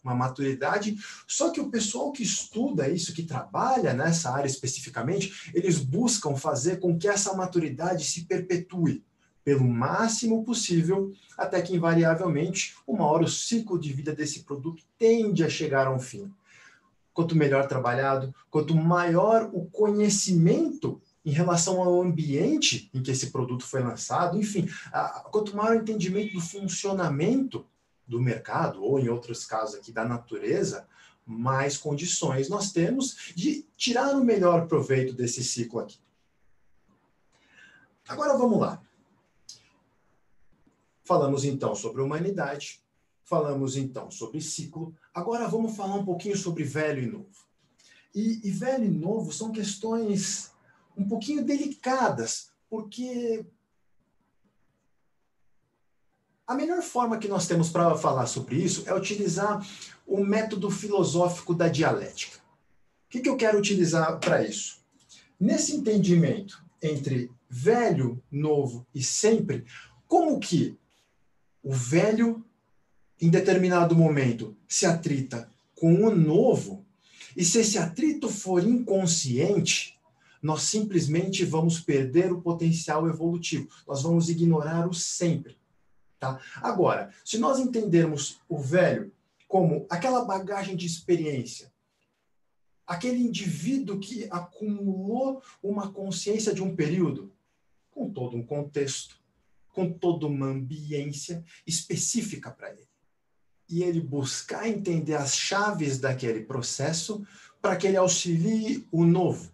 uma 0.04 0.16
maturidade. 0.16 0.98
Só 1.28 1.52
que 1.52 1.62
o 1.62 1.70
pessoal 1.70 2.12
que 2.12 2.24
estuda 2.24 2.90
isso, 2.90 3.14
que 3.14 3.24
trabalha 3.24 3.94
nessa 3.94 4.32
área 4.32 4.48
especificamente, 4.48 5.52
eles 5.54 5.80
buscam 5.80 6.36
fazer 6.36 6.80
com 6.80 6.98
que 6.98 7.08
essa 7.08 7.36
maturidade 7.36 8.06
se 8.06 8.26
perpetue 8.26 9.04
pelo 9.44 9.68
máximo 9.68 10.44
possível, 10.44 11.12
até 11.38 11.62
que 11.62 11.76
invariavelmente, 11.76 12.76
uma 12.86 13.06
hora 13.06 13.24
o 13.24 13.30
ciclo 13.30 13.80
de 13.80 13.92
vida 13.92 14.14
desse 14.14 14.44
produto 14.44 14.84
tende 14.98 15.44
a 15.44 15.50
chegar 15.50 15.88
a 15.88 15.94
um 15.94 16.00
fim. 16.00 16.32
Quanto 17.14 17.36
melhor 17.36 17.68
trabalhado, 17.68 18.34
quanto 18.50 18.76
maior 18.76 19.50
o 19.52 19.66
conhecimento 19.66 21.02
em 21.26 21.32
relação 21.32 21.82
ao 21.82 22.02
ambiente 22.02 22.90
em 22.94 23.02
que 23.02 23.12
esse 23.12 23.32
produto 23.32 23.66
foi 23.66 23.82
lançado, 23.82 24.38
enfim, 24.38 24.68
quanto 25.32 25.56
maior 25.56 25.76
o 25.76 25.80
entendimento 25.82 26.34
do 26.34 26.42
funcionamento 26.42 27.66
do 28.12 28.22
mercado, 28.22 28.84
ou 28.84 29.00
em 29.00 29.08
outros 29.08 29.46
casos 29.46 29.76
aqui 29.76 29.90
da 29.90 30.04
natureza, 30.04 30.86
mais 31.26 31.78
condições 31.78 32.50
nós 32.50 32.74
temos 32.74 33.32
de 33.34 33.66
tirar 33.78 34.14
o 34.16 34.24
melhor 34.24 34.68
proveito 34.68 35.14
desse 35.14 35.42
ciclo 35.42 35.80
aqui. 35.80 35.98
Agora 38.08 38.38
vamos 38.38 38.60
lá. 38.60 38.82
Falamos 41.06 41.46
então 41.46 41.74
sobre 41.74 42.02
humanidade, 42.02 42.82
falamos 43.24 43.78
então 43.78 44.12
sobre 44.12 44.42
ciclo, 44.42 44.94
agora 45.14 45.48
vamos 45.48 45.76
falar 45.76 45.96
um 45.96 46.06
pouquinho 46.06 46.38
sobre 46.38 46.64
velho 46.66 47.02
e 47.02 47.08
novo. 47.08 47.48
E, 48.14 48.46
e 48.46 48.52
velho 48.52 48.84
e 48.84 48.90
novo 48.90 49.32
são 49.32 49.54
questões 49.54 50.52
um 50.98 51.08
pouquinho 51.08 51.46
delicadas, 51.46 52.52
porque 52.70 53.46
a 56.52 56.56
melhor 56.56 56.82
forma 56.82 57.18
que 57.18 57.30
nós 57.30 57.48
temos 57.48 57.70
para 57.70 57.96
falar 57.96 58.26
sobre 58.26 58.58
isso 58.58 58.84
é 58.86 58.94
utilizar 58.94 59.66
o 60.06 60.22
método 60.22 60.70
filosófico 60.70 61.54
da 61.54 61.70
dialética. 61.70 62.40
O 63.06 63.10
que, 63.10 63.22
que 63.22 63.30
eu 63.30 63.38
quero 63.38 63.58
utilizar 63.58 64.20
para 64.20 64.44
isso? 64.44 64.82
Nesse 65.40 65.74
entendimento 65.74 66.62
entre 66.84 67.32
velho, 67.50 68.22
novo 68.30 68.86
e 68.94 69.02
sempre, 69.02 69.64
como 70.10 70.42
que 70.42 70.78
o 71.64 71.72
velho, 71.72 72.44
em 73.22 73.30
determinado 73.30 73.96
momento, 73.96 74.54
se 74.68 74.86
atrita 74.86 75.50
com 75.74 76.04
o 76.04 76.14
novo, 76.14 76.86
e 77.36 77.46
se 77.46 77.60
esse 77.60 77.78
atrito 77.78 78.28
for 78.28 78.62
inconsciente, 78.62 79.98
nós 80.42 80.64
simplesmente 80.64 81.46
vamos 81.46 81.80
perder 81.80 82.34
o 82.34 82.42
potencial 82.42 83.08
evolutivo. 83.08 83.70
Nós 83.88 84.02
vamos 84.02 84.28
ignorar 84.28 84.86
o 84.90 84.94
sempre. 84.94 85.61
Tá? 86.22 86.40
Agora, 86.58 87.12
se 87.26 87.40
nós 87.40 87.58
entendermos 87.58 88.40
o 88.48 88.60
velho 88.60 89.12
como 89.48 89.88
aquela 89.90 90.24
bagagem 90.24 90.76
de 90.76 90.86
experiência, 90.86 91.74
aquele 92.86 93.18
indivíduo 93.18 94.00
que 94.00 94.28
acumulou 94.30 95.42
uma 95.64 95.92
consciência 95.92 96.54
de 96.54 96.62
um 96.62 96.76
período, 96.76 97.34
com 97.90 98.08
todo 98.08 98.38
um 98.38 98.46
contexto, 98.46 99.20
com 99.70 99.92
toda 99.92 100.28
uma 100.28 100.46
ambiência 100.46 101.44
específica 101.66 102.52
para 102.52 102.70
ele. 102.70 102.88
E 103.68 103.82
ele 103.82 104.00
buscar 104.00 104.70
entender 104.70 105.16
as 105.16 105.36
chaves 105.36 105.98
daquele 105.98 106.44
processo 106.44 107.26
para 107.60 107.76
que 107.76 107.88
ele 107.88 107.98
auxilie 107.98 108.88
o 108.92 109.06
novo. 109.06 109.52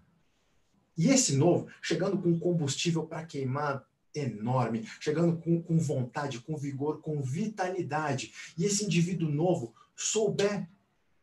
E 0.98 1.08
esse 1.08 1.38
novo, 1.38 1.70
chegando 1.82 2.18
com 2.18 2.38
combustível 2.38 3.06
para 3.06 3.26
queimar 3.26 3.88
enorme, 4.14 4.88
chegando 5.00 5.38
com, 5.38 5.62
com 5.62 5.78
vontade, 5.78 6.40
com 6.40 6.58
vigor, 6.58 7.02
com 7.02 7.22
vitalidade. 7.22 8.34
E 8.58 8.66
esse 8.66 8.86
indivíduo 8.86 9.30
novo 9.30 9.74
souber 9.96 10.68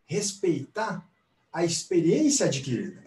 respeitar 0.06 1.08
a 1.52 1.64
experiência 1.64 2.46
adquirida. 2.46 3.04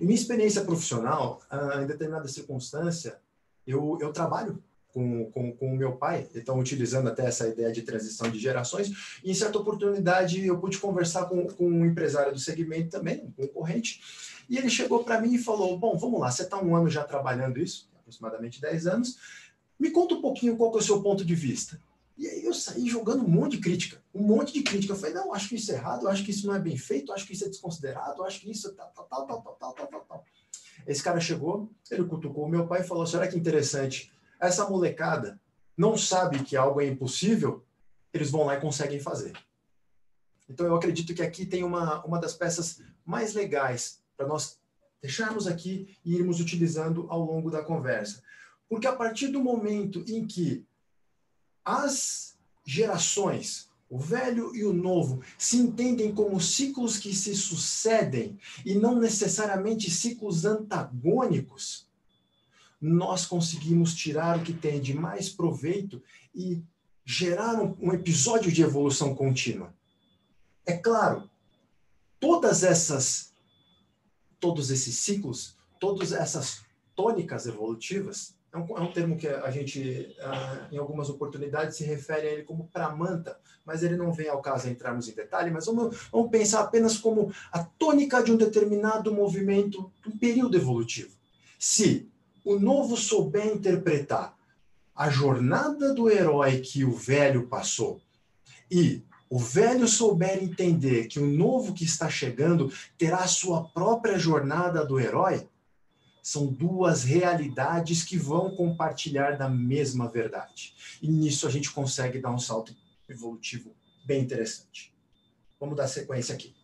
Em 0.00 0.04
minha 0.04 0.18
experiência 0.18 0.64
profissional, 0.64 1.40
ah, 1.50 1.82
em 1.82 1.86
determinada 1.86 2.28
circunstância, 2.28 3.18
eu, 3.66 3.98
eu 4.00 4.12
trabalho 4.12 4.62
com, 4.94 5.30
com, 5.32 5.52
com 5.52 5.72
o 5.72 5.76
meu 5.76 5.96
pai, 5.96 6.28
estão 6.32 6.58
utilizando 6.58 7.08
até 7.08 7.26
essa 7.26 7.48
ideia 7.48 7.72
de 7.72 7.82
transição 7.82 8.30
de 8.30 8.38
gerações, 8.38 9.20
e 9.24 9.30
em 9.32 9.34
certa 9.34 9.58
oportunidade 9.58 10.46
eu 10.46 10.58
pude 10.58 10.78
conversar 10.78 11.26
com, 11.26 11.46
com 11.48 11.66
um 11.66 11.84
empresário 11.84 12.32
do 12.32 12.38
segmento 12.38 12.90
também, 12.90 13.24
um 13.24 13.32
concorrente, 13.32 14.00
e 14.48 14.56
ele 14.56 14.70
chegou 14.70 15.02
para 15.02 15.20
mim 15.20 15.34
e 15.34 15.38
falou, 15.38 15.76
bom, 15.76 15.96
vamos 15.96 16.20
lá, 16.20 16.30
você 16.30 16.42
está 16.42 16.62
um 16.62 16.76
ano 16.76 16.88
já 16.88 17.02
trabalhando 17.02 17.58
isso, 17.58 17.90
aproximadamente 18.04 18.60
10 18.60 18.86
anos, 18.86 19.16
me 19.80 19.90
conta 19.90 20.14
um 20.14 20.20
pouquinho 20.20 20.56
qual 20.56 20.72
é 20.74 20.76
o 20.76 20.82
seu 20.82 21.02
ponto 21.02 21.24
de 21.24 21.34
vista. 21.34 21.80
E 22.16 22.28
aí 22.28 22.44
eu 22.44 22.54
saí 22.54 22.88
jogando 22.88 23.24
um 23.24 23.28
monte 23.28 23.52
de 23.52 23.58
crítica, 23.58 24.00
um 24.14 24.22
monte 24.22 24.52
de 24.52 24.62
crítica. 24.62 24.92
Eu 24.92 24.96
falei, 24.96 25.14
não, 25.14 25.34
acho 25.34 25.48
que 25.48 25.56
isso 25.56 25.72
é 25.72 25.74
errado, 25.74 26.06
acho 26.06 26.24
que 26.24 26.30
isso 26.30 26.46
não 26.46 26.54
é 26.54 26.60
bem 26.60 26.76
feito, 26.76 27.12
acho 27.12 27.26
que 27.26 27.32
isso 27.32 27.44
é 27.44 27.48
desconsiderado, 27.48 28.22
acho 28.22 28.40
que 28.40 28.50
isso 28.50 28.68
é 28.68 28.70
tal, 28.72 28.92
tal, 28.92 29.06
tal, 29.08 29.26
tal, 29.26 29.42
tal, 29.42 29.72
tal, 29.72 29.86
tal, 29.86 30.00
tal. 30.02 30.24
Esse 30.86 31.02
cara 31.02 31.18
chegou, 31.18 31.70
ele 31.90 32.04
cutucou 32.04 32.44
o 32.44 32.48
meu 32.48 32.68
pai 32.68 32.82
e 32.82 32.84
falou: 32.84 33.06
será 33.06 33.26
que 33.26 33.36
interessante? 33.36 34.12
Essa 34.38 34.68
molecada 34.68 35.40
não 35.76 35.96
sabe 35.96 36.44
que 36.44 36.56
algo 36.56 36.80
é 36.80 36.86
impossível, 36.86 37.64
eles 38.12 38.30
vão 38.30 38.44
lá 38.44 38.54
e 38.54 38.60
conseguem 38.60 39.00
fazer. 39.00 39.32
Então 40.48 40.66
eu 40.66 40.76
acredito 40.76 41.14
que 41.14 41.22
aqui 41.22 41.44
tem 41.44 41.64
uma, 41.64 42.04
uma 42.04 42.20
das 42.20 42.34
peças 42.34 42.80
mais 43.04 43.34
legais 43.34 44.00
para 44.16 44.26
nós 44.26 44.58
deixarmos 45.04 45.46
aqui 45.46 45.94
e 46.02 46.14
irmos 46.14 46.40
utilizando 46.40 47.06
ao 47.10 47.22
longo 47.22 47.50
da 47.50 47.62
conversa. 47.62 48.22
Porque 48.66 48.86
a 48.86 48.96
partir 48.96 49.28
do 49.28 49.38
momento 49.38 50.02
em 50.08 50.26
que 50.26 50.64
as 51.62 52.34
gerações 52.64 53.68
o 53.90 53.98
velho 53.98 54.56
e 54.56 54.64
o 54.64 54.72
novo 54.72 55.22
se 55.36 55.58
entendem 55.58 56.12
como 56.12 56.40
ciclos 56.40 56.96
que 56.96 57.14
se 57.14 57.36
sucedem 57.36 58.38
e 58.64 58.74
não 58.74 58.98
necessariamente 58.98 59.90
ciclos 59.90 60.46
antagônicos, 60.46 61.86
nós 62.80 63.26
conseguimos 63.26 63.94
tirar 63.94 64.38
o 64.38 64.42
que 64.42 64.54
tem 64.54 64.80
de 64.80 64.94
mais 64.94 65.28
proveito 65.28 66.02
e 66.34 66.62
gerar 67.04 67.62
um, 67.62 67.76
um 67.78 67.92
episódio 67.92 68.50
de 68.50 68.62
evolução 68.62 69.14
contínua. 69.14 69.72
É 70.64 70.72
claro, 70.72 71.28
todas 72.18 72.64
essas 72.64 73.33
todos 74.44 74.70
esses 74.70 74.98
ciclos, 74.98 75.56
todas 75.80 76.12
essas 76.12 76.60
tônicas 76.94 77.46
evolutivas, 77.46 78.34
é 78.52 78.58
um, 78.58 78.76
é 78.76 78.80
um 78.82 78.92
termo 78.92 79.16
que 79.16 79.26
a 79.26 79.50
gente, 79.50 80.14
ah, 80.20 80.68
em 80.70 80.76
algumas 80.76 81.08
oportunidades, 81.08 81.78
se 81.78 81.84
refere 81.84 82.28
a 82.28 82.30
ele 82.30 82.42
como 82.42 82.68
pramanta, 82.68 83.40
mas 83.64 83.82
ele 83.82 83.96
não 83.96 84.12
vem 84.12 84.28
ao 84.28 84.42
caso 84.42 84.68
entrarmos 84.68 85.08
em 85.08 85.14
detalhe, 85.14 85.50
mas 85.50 85.64
vamos, 85.64 85.96
vamos 86.12 86.30
pensar 86.30 86.60
apenas 86.60 86.98
como 86.98 87.32
a 87.50 87.64
tônica 87.64 88.22
de 88.22 88.32
um 88.32 88.36
determinado 88.36 89.14
movimento, 89.14 89.90
um 90.06 90.18
período 90.18 90.58
evolutivo. 90.58 91.16
Se 91.58 92.06
o 92.44 92.58
novo 92.58 92.98
souber 92.98 93.46
interpretar 93.46 94.36
a 94.94 95.08
jornada 95.08 95.94
do 95.94 96.10
herói 96.10 96.60
que 96.60 96.84
o 96.84 96.92
velho 96.92 97.48
passou 97.48 97.98
e 98.70 99.02
o 99.28 99.38
velho 99.38 99.88
souber 99.88 100.42
entender 100.42 101.06
que 101.06 101.18
o 101.18 101.26
novo 101.26 101.74
que 101.74 101.84
está 101.84 102.08
chegando 102.08 102.72
terá 102.96 103.26
sua 103.26 103.64
própria 103.64 104.18
jornada 104.18 104.84
do 104.84 105.00
herói, 105.00 105.48
são 106.22 106.46
duas 106.46 107.04
realidades 107.04 108.02
que 108.02 108.16
vão 108.16 108.56
compartilhar 108.56 109.36
da 109.36 109.46
mesma 109.46 110.08
verdade. 110.08 110.74
E 111.02 111.08
nisso 111.08 111.46
a 111.46 111.50
gente 111.50 111.70
consegue 111.70 112.18
dar 112.18 112.30
um 112.30 112.38
salto 112.38 112.74
evolutivo 113.06 113.74
bem 114.06 114.22
interessante. 114.22 114.94
Vamos 115.60 115.76
dar 115.76 115.86
sequência 115.86 116.34
aqui. 116.34 116.54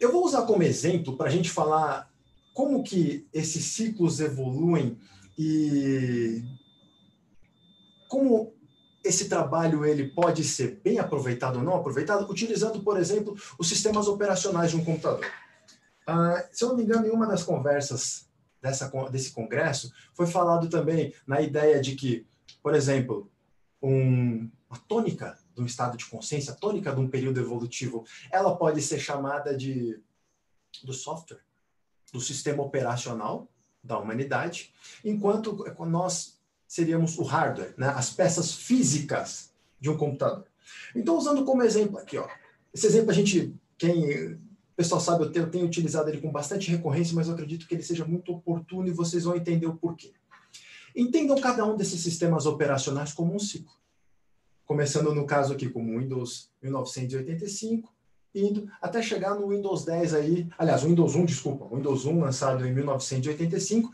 Eu 0.00 0.10
vou 0.10 0.24
usar 0.24 0.46
como 0.46 0.62
exemplo 0.62 1.16
para 1.16 1.28
a 1.28 1.32
gente 1.32 1.50
falar 1.50 2.10
como 2.54 2.82
que 2.82 3.26
esses 3.32 3.64
ciclos 3.64 4.20
evoluem 4.20 4.98
e 5.38 6.42
como 8.08 8.55
esse 9.06 9.28
trabalho 9.28 9.84
ele 9.84 10.08
pode 10.08 10.42
ser 10.44 10.80
bem 10.82 10.98
aproveitado 10.98 11.56
ou 11.56 11.62
não 11.62 11.76
aproveitado, 11.76 12.28
utilizando, 12.30 12.82
por 12.82 12.98
exemplo, 12.98 13.36
os 13.58 13.68
sistemas 13.68 14.08
operacionais 14.08 14.70
de 14.70 14.76
um 14.76 14.84
computador. 14.84 15.24
Uh, 16.08 16.42
se 16.52 16.64
eu 16.64 16.68
não 16.68 16.76
me 16.76 16.82
engano, 16.82 17.06
em 17.06 17.10
uma 17.10 17.26
das 17.26 17.42
conversas 17.42 18.28
dessa, 18.60 18.88
desse 19.10 19.32
congresso, 19.32 19.92
foi 20.14 20.26
falado 20.26 20.68
também 20.68 21.14
na 21.26 21.40
ideia 21.40 21.80
de 21.80 21.94
que, 21.94 22.26
por 22.62 22.74
exemplo, 22.74 23.30
um, 23.82 24.50
a 24.68 24.76
tônica 24.76 25.38
de 25.54 25.62
um 25.62 25.66
estado 25.66 25.96
de 25.96 26.06
consciência, 26.06 26.52
a 26.52 26.56
tônica 26.56 26.92
de 26.92 27.00
um 27.00 27.08
período 27.08 27.40
evolutivo, 27.40 28.04
ela 28.30 28.56
pode 28.56 28.82
ser 28.82 28.98
chamada 28.98 29.56
de 29.56 30.00
do 30.82 30.92
software, 30.92 31.40
do 32.12 32.20
sistema 32.20 32.62
operacional 32.62 33.48
da 33.82 33.98
humanidade, 33.98 34.74
enquanto 35.04 35.64
nós 35.86 36.35
seríamos 36.66 37.18
o 37.18 37.22
hardware, 37.22 37.74
né? 37.76 37.88
as 37.88 38.10
peças 38.10 38.52
físicas 38.52 39.50
de 39.80 39.90
um 39.90 39.96
computador. 39.96 40.46
Então, 40.94 41.16
usando 41.16 41.44
como 41.44 41.62
exemplo 41.62 41.98
aqui, 41.98 42.18
ó, 42.18 42.28
esse 42.72 42.86
exemplo 42.86 43.10
a 43.10 43.14
gente, 43.14 43.54
quem 43.78 44.34
o 44.34 44.38
pessoal 44.76 45.00
sabe, 45.00 45.24
eu 45.24 45.32
tenho, 45.32 45.46
eu 45.46 45.50
tenho 45.50 45.66
utilizado 45.66 46.08
ele 46.10 46.20
com 46.20 46.30
bastante 46.30 46.70
recorrência, 46.70 47.14
mas 47.14 47.28
eu 47.28 47.34
acredito 47.34 47.66
que 47.66 47.74
ele 47.74 47.82
seja 47.82 48.04
muito 48.04 48.32
oportuno 48.32 48.86
e 48.88 48.92
vocês 48.92 49.24
vão 49.24 49.34
entender 49.34 49.66
o 49.66 49.76
porquê. 49.76 50.12
Entendam 50.94 51.40
cada 51.40 51.64
um 51.64 51.76
desses 51.76 52.00
sistemas 52.00 52.44
operacionais 52.46 53.12
como 53.12 53.34
um 53.34 53.38
ciclo. 53.38 53.72
Começando 54.66 55.14
no 55.14 55.24
caso 55.24 55.52
aqui 55.52 55.68
com 55.68 55.82
o 55.82 55.98
Windows 55.98 56.50
1985, 56.62 57.95
indo 58.36 58.70
até 58.80 59.02
chegar 59.02 59.34
no 59.34 59.48
Windows 59.48 59.84
10 59.84 60.14
aí, 60.14 60.48
aliás, 60.58 60.84
o 60.84 60.88
Windows 60.88 61.14
1, 61.14 61.24
desculpa, 61.24 61.64
o 61.64 61.76
Windows 61.76 62.04
1 62.04 62.20
lançado 62.20 62.66
em 62.66 62.72
1985, 62.74 63.90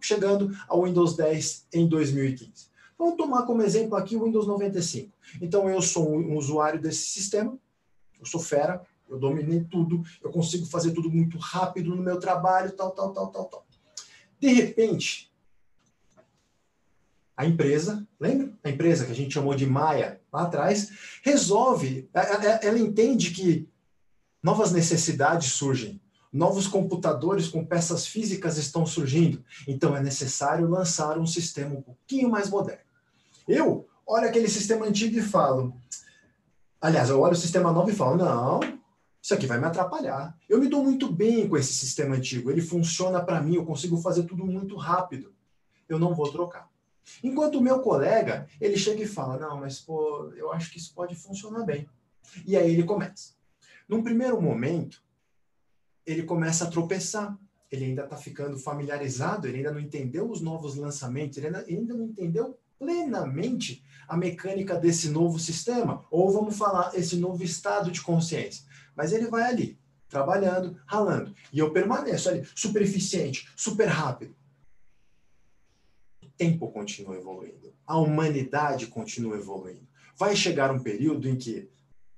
chegando 0.00 0.54
ao 0.68 0.84
Windows 0.84 1.16
10 1.16 1.66
em 1.72 1.88
2015. 1.88 2.66
Vamos 2.98 3.16
tomar 3.16 3.44
como 3.44 3.62
exemplo 3.62 3.96
aqui 3.96 4.16
o 4.16 4.24
Windows 4.24 4.46
95. 4.46 5.12
Então 5.40 5.68
eu 5.68 5.80
sou 5.82 6.08
um 6.10 6.36
usuário 6.36 6.80
desse 6.80 7.06
sistema, 7.06 7.58
eu 8.18 8.26
sou 8.26 8.40
fera, 8.40 8.82
eu 9.08 9.18
dominei 9.18 9.64
tudo, 9.64 10.02
eu 10.22 10.30
consigo 10.30 10.66
fazer 10.66 10.92
tudo 10.92 11.10
muito 11.10 11.38
rápido 11.38 11.94
no 11.94 12.02
meu 12.02 12.18
trabalho, 12.18 12.72
tal, 12.72 12.90
tal, 12.90 13.12
tal, 13.12 13.28
tal, 13.28 13.44
tal. 13.44 13.66
De 14.40 14.48
repente, 14.48 15.30
a 17.36 17.44
empresa, 17.44 18.06
lembra? 18.18 18.52
A 18.64 18.70
empresa 18.70 19.04
que 19.04 19.12
a 19.12 19.14
gente 19.14 19.34
chamou 19.34 19.54
de 19.54 19.66
Maia 19.66 20.20
lá 20.32 20.42
atrás, 20.42 20.90
resolve, 21.22 22.08
ela 22.62 22.78
entende 22.78 23.30
que 23.30 23.68
novas 24.46 24.70
necessidades 24.70 25.54
surgem, 25.54 26.00
novos 26.32 26.68
computadores 26.68 27.48
com 27.48 27.66
peças 27.66 28.06
físicas 28.06 28.56
estão 28.56 28.86
surgindo, 28.86 29.44
então 29.66 29.96
é 29.96 30.00
necessário 30.00 30.68
lançar 30.68 31.18
um 31.18 31.26
sistema 31.26 31.74
um 31.74 31.82
pouquinho 31.82 32.30
mais 32.30 32.48
moderno. 32.48 32.84
Eu 33.48 33.88
olho 34.06 34.28
aquele 34.28 34.48
sistema 34.48 34.86
antigo 34.86 35.18
e 35.18 35.20
falo, 35.20 35.76
aliás, 36.80 37.10
eu 37.10 37.20
olho 37.20 37.32
o 37.32 37.36
sistema 37.36 37.72
novo 37.72 37.90
e 37.90 37.92
falo, 37.92 38.18
não, 38.18 38.60
isso 39.20 39.34
aqui 39.34 39.48
vai 39.48 39.58
me 39.58 39.64
atrapalhar. 39.64 40.38
Eu 40.48 40.60
me 40.60 40.68
dou 40.68 40.80
muito 40.80 41.10
bem 41.10 41.48
com 41.48 41.56
esse 41.56 41.72
sistema 41.72 42.14
antigo, 42.14 42.48
ele 42.48 42.62
funciona 42.62 43.20
para 43.20 43.42
mim, 43.42 43.56
eu 43.56 43.66
consigo 43.66 43.96
fazer 43.96 44.22
tudo 44.22 44.46
muito 44.46 44.76
rápido. 44.76 45.34
Eu 45.88 45.98
não 45.98 46.14
vou 46.14 46.30
trocar. 46.30 46.70
Enquanto 47.20 47.56
o 47.56 47.60
meu 47.60 47.80
colega, 47.80 48.46
ele 48.60 48.78
chega 48.78 49.02
e 49.02 49.08
fala, 49.08 49.38
não, 49.38 49.58
mas 49.58 49.80
pô, 49.80 50.32
eu 50.36 50.52
acho 50.52 50.70
que 50.70 50.78
isso 50.78 50.94
pode 50.94 51.16
funcionar 51.16 51.64
bem. 51.64 51.88
E 52.46 52.56
aí 52.56 52.70
ele 52.70 52.84
começa. 52.84 53.35
Num 53.88 54.02
primeiro 54.02 54.40
momento, 54.40 55.02
ele 56.04 56.22
começa 56.22 56.64
a 56.64 56.70
tropeçar. 56.70 57.38
Ele 57.70 57.86
ainda 57.86 58.04
está 58.04 58.16
ficando 58.16 58.58
familiarizado, 58.58 59.48
ele 59.48 59.58
ainda 59.58 59.72
não 59.72 59.80
entendeu 59.80 60.30
os 60.30 60.40
novos 60.40 60.76
lançamentos, 60.76 61.36
ele 61.36 61.48
ainda, 61.48 61.64
ainda 61.66 61.94
não 61.94 62.06
entendeu 62.06 62.56
plenamente 62.78 63.84
a 64.06 64.16
mecânica 64.16 64.76
desse 64.76 65.08
novo 65.08 65.38
sistema, 65.38 66.04
ou 66.10 66.30
vamos 66.30 66.56
falar, 66.56 66.92
esse 66.94 67.16
novo 67.16 67.42
estado 67.42 67.90
de 67.90 68.00
consciência. 68.00 68.64
Mas 68.94 69.12
ele 69.12 69.26
vai 69.26 69.42
ali, 69.42 69.78
trabalhando, 70.08 70.78
ralando. 70.86 71.34
E 71.52 71.58
eu 71.58 71.72
permaneço 71.72 72.28
ali, 72.28 72.46
super 72.54 72.82
eficiente, 72.82 73.48
super 73.56 73.88
rápido. 73.88 74.34
O 76.22 76.28
tempo 76.36 76.70
continua 76.70 77.16
evoluindo. 77.16 77.74
A 77.84 77.98
humanidade 77.98 78.86
continua 78.86 79.36
evoluindo. 79.36 79.86
Vai 80.16 80.36
chegar 80.36 80.70
um 80.70 80.82
período 80.82 81.28
em 81.28 81.36
que 81.36 81.68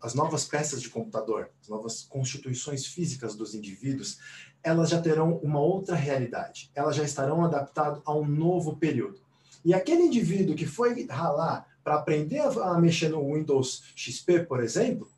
as 0.01 0.15
novas 0.15 0.45
peças 0.45 0.81
de 0.81 0.89
computador, 0.89 1.51
as 1.61 1.69
novas 1.69 2.03
constituições 2.03 2.87
físicas 2.87 3.35
dos 3.35 3.55
indivíduos, 3.55 4.19
elas 4.63 4.91
já 4.91 5.01
terão 5.01 5.39
uma 5.39 5.61
outra 5.61 5.97
realidade. 5.97 6.71
Elas 6.75 6.97
já 6.97 7.05
estarão 7.05 7.45
adaptadas 7.45 8.01
a 8.05 8.15
um 8.15 8.27
novo 8.27 8.77
período. 8.77 9.21
E 9.65 9.75
aquele 9.75 10.03
indivíduo 10.03 10.55
que 10.55 10.67
foi 10.67 11.07
ralar 11.07 11.67
para 11.83 11.97
aprender 11.97 12.41
a 12.41 12.79
mexer 12.79 13.09
no 13.09 13.35
Windows 13.35 13.85
XP, 13.97 14.45
por 14.45 14.63
exemplo, 14.63 15.11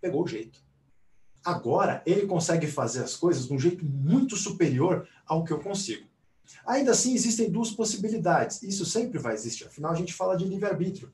pegou 0.00 0.24
o 0.24 0.28
jeito. 0.28 0.60
Agora 1.44 2.02
ele 2.06 2.26
consegue 2.26 2.66
fazer 2.66 3.02
as 3.02 3.16
coisas 3.16 3.46
de 3.46 3.52
um 3.52 3.58
jeito 3.58 3.84
muito 3.84 4.36
superior 4.36 5.08
ao 5.26 5.44
que 5.44 5.52
eu 5.52 5.60
consigo. 5.60 6.06
Ainda 6.66 6.92
assim, 6.92 7.14
existem 7.14 7.50
duas 7.50 7.70
possibilidades. 7.70 8.62
Isso 8.62 8.84
sempre 8.84 9.18
vai 9.18 9.34
existir. 9.34 9.64
Afinal, 9.64 9.92
a 9.92 9.96
gente 9.96 10.12
fala 10.12 10.36
de 10.36 10.44
livre-arbítrio. 10.44 11.10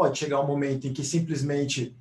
Pode 0.00 0.18
chegar 0.18 0.40
um 0.40 0.46
momento 0.46 0.86
em 0.86 0.94
que 0.94 1.04
simplesmente 1.04 1.94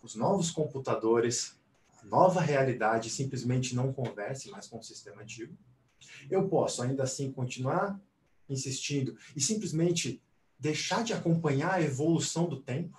os 0.00 0.14
novos 0.14 0.52
computadores, 0.52 1.58
a 2.00 2.06
nova 2.06 2.40
realidade 2.40 3.10
simplesmente 3.10 3.74
não 3.74 3.92
converse 3.92 4.48
mais 4.48 4.68
com 4.68 4.78
o 4.78 4.82
sistema 4.82 5.22
antigo. 5.22 5.58
Eu 6.30 6.48
posso 6.48 6.80
ainda 6.80 7.02
assim 7.02 7.32
continuar 7.32 8.00
insistindo 8.48 9.16
e 9.34 9.40
simplesmente 9.40 10.22
deixar 10.56 11.02
de 11.02 11.12
acompanhar 11.12 11.72
a 11.72 11.82
evolução 11.82 12.48
do 12.48 12.62
tempo, 12.62 12.96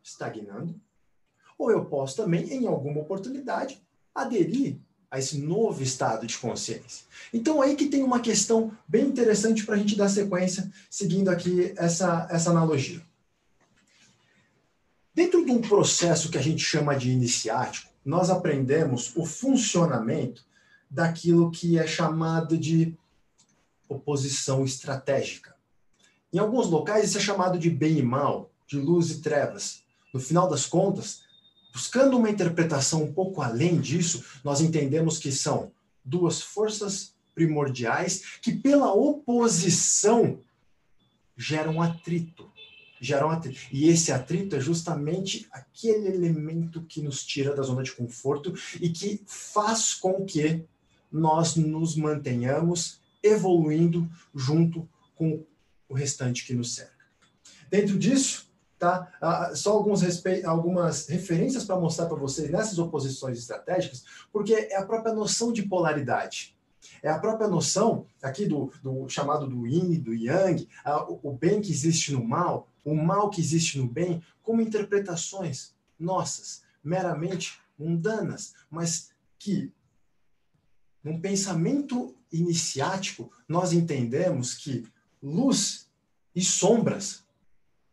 estagnando. 0.00 0.80
Ou 1.58 1.72
eu 1.72 1.84
posso 1.86 2.14
também, 2.14 2.44
em 2.44 2.68
alguma 2.68 3.00
oportunidade, 3.00 3.84
aderir 4.14 4.78
a 5.10 5.18
esse 5.18 5.38
novo 5.38 5.82
estado 5.82 6.26
de 6.26 6.36
consciência. 6.36 7.06
Então, 7.32 7.62
aí 7.62 7.74
que 7.74 7.86
tem 7.86 8.02
uma 8.02 8.20
questão 8.20 8.72
bem 8.86 9.06
interessante 9.06 9.64
para 9.64 9.74
a 9.74 9.78
gente 9.78 9.96
dar 9.96 10.08
sequência, 10.08 10.70
seguindo 10.90 11.28
aqui 11.28 11.72
essa, 11.76 12.26
essa 12.30 12.50
analogia. 12.50 13.00
Dentro 15.14 15.44
de 15.44 15.50
um 15.50 15.60
processo 15.60 16.30
que 16.30 16.38
a 16.38 16.42
gente 16.42 16.62
chama 16.62 16.94
de 16.94 17.10
iniciático, 17.10 17.90
nós 18.04 18.30
aprendemos 18.30 19.12
o 19.16 19.24
funcionamento 19.24 20.44
daquilo 20.90 21.50
que 21.50 21.78
é 21.78 21.86
chamado 21.86 22.56
de 22.56 22.96
oposição 23.88 24.64
estratégica. 24.64 25.56
Em 26.32 26.38
alguns 26.38 26.68
locais, 26.68 27.08
isso 27.08 27.18
é 27.18 27.20
chamado 27.20 27.58
de 27.58 27.70
bem 27.70 27.98
e 27.98 28.02
mal, 28.02 28.50
de 28.66 28.78
luz 28.78 29.10
e 29.10 29.20
trevas. 29.20 29.82
No 30.12 30.20
final 30.20 30.48
das 30.48 30.66
contas, 30.66 31.22
Buscando 31.78 32.18
uma 32.18 32.28
interpretação 32.28 33.04
um 33.04 33.12
pouco 33.12 33.40
além 33.40 33.80
disso, 33.80 34.24
nós 34.42 34.60
entendemos 34.60 35.16
que 35.16 35.30
são 35.30 35.70
duas 36.04 36.42
forças 36.42 37.14
primordiais 37.36 38.40
que, 38.42 38.50
pela 38.50 38.92
oposição, 38.92 40.40
geram 41.36 41.80
atrito. 41.80 42.50
Geram 43.00 43.30
atrito. 43.30 43.60
E 43.70 43.88
esse 43.88 44.10
atrito 44.10 44.56
é 44.56 44.60
justamente 44.60 45.46
aquele 45.52 46.08
elemento 46.08 46.82
que 46.82 47.00
nos 47.00 47.24
tira 47.24 47.54
da 47.54 47.62
zona 47.62 47.84
de 47.84 47.92
conforto 47.92 48.52
e 48.80 48.90
que 48.90 49.22
faz 49.28 49.94
com 49.94 50.26
que 50.26 50.64
nós 51.12 51.54
nos 51.54 51.94
mantenhamos 51.94 52.98
evoluindo 53.22 54.10
junto 54.34 54.88
com 55.14 55.44
o 55.88 55.94
restante 55.94 56.44
que 56.44 56.54
nos 56.54 56.74
cerca. 56.74 57.06
Dentro 57.70 57.96
disso, 57.96 58.47
Tá? 58.78 59.12
Ah, 59.20 59.54
só 59.56 59.72
alguns 59.72 60.02
algumas 60.44 61.08
referências 61.08 61.64
para 61.64 61.80
mostrar 61.80 62.06
para 62.06 62.16
vocês 62.16 62.48
nessas 62.48 62.78
oposições 62.78 63.38
estratégicas, 63.38 64.04
porque 64.32 64.54
é 64.54 64.76
a 64.76 64.86
própria 64.86 65.12
noção 65.12 65.52
de 65.52 65.62
polaridade. 65.62 66.56
É 67.02 67.10
a 67.10 67.18
própria 67.18 67.48
noção 67.48 68.06
aqui 68.22 68.46
do, 68.46 68.72
do 68.82 69.08
chamado 69.08 69.48
do 69.48 69.66
yin, 69.66 70.00
do 70.00 70.14
yang, 70.14 70.68
a, 70.84 71.02
o, 71.10 71.18
o 71.24 71.32
bem 71.32 71.60
que 71.60 71.72
existe 71.72 72.12
no 72.12 72.24
mal, 72.24 72.68
o 72.84 72.94
mal 72.94 73.30
que 73.30 73.40
existe 73.40 73.78
no 73.78 73.86
bem, 73.86 74.22
como 74.42 74.62
interpretações 74.62 75.74
nossas, 75.98 76.62
meramente 76.82 77.60
mundanas, 77.78 78.54
mas 78.70 79.10
que, 79.38 79.72
num 81.02 81.20
pensamento 81.20 82.14
iniciático, 82.32 83.30
nós 83.48 83.72
entendemos 83.72 84.54
que 84.54 84.86
luz 85.22 85.88
e 86.34 86.42
sombras 86.42 87.24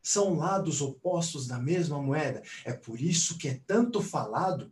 são 0.05 0.35
lados 0.35 0.81
opostos 0.81 1.47
da 1.47 1.57
mesma 1.57 1.99
moeda. 1.99 2.43
É 2.63 2.71
por 2.71 3.01
isso 3.01 3.39
que 3.39 3.47
é 3.47 3.59
tanto 3.65 4.03
falado 4.03 4.71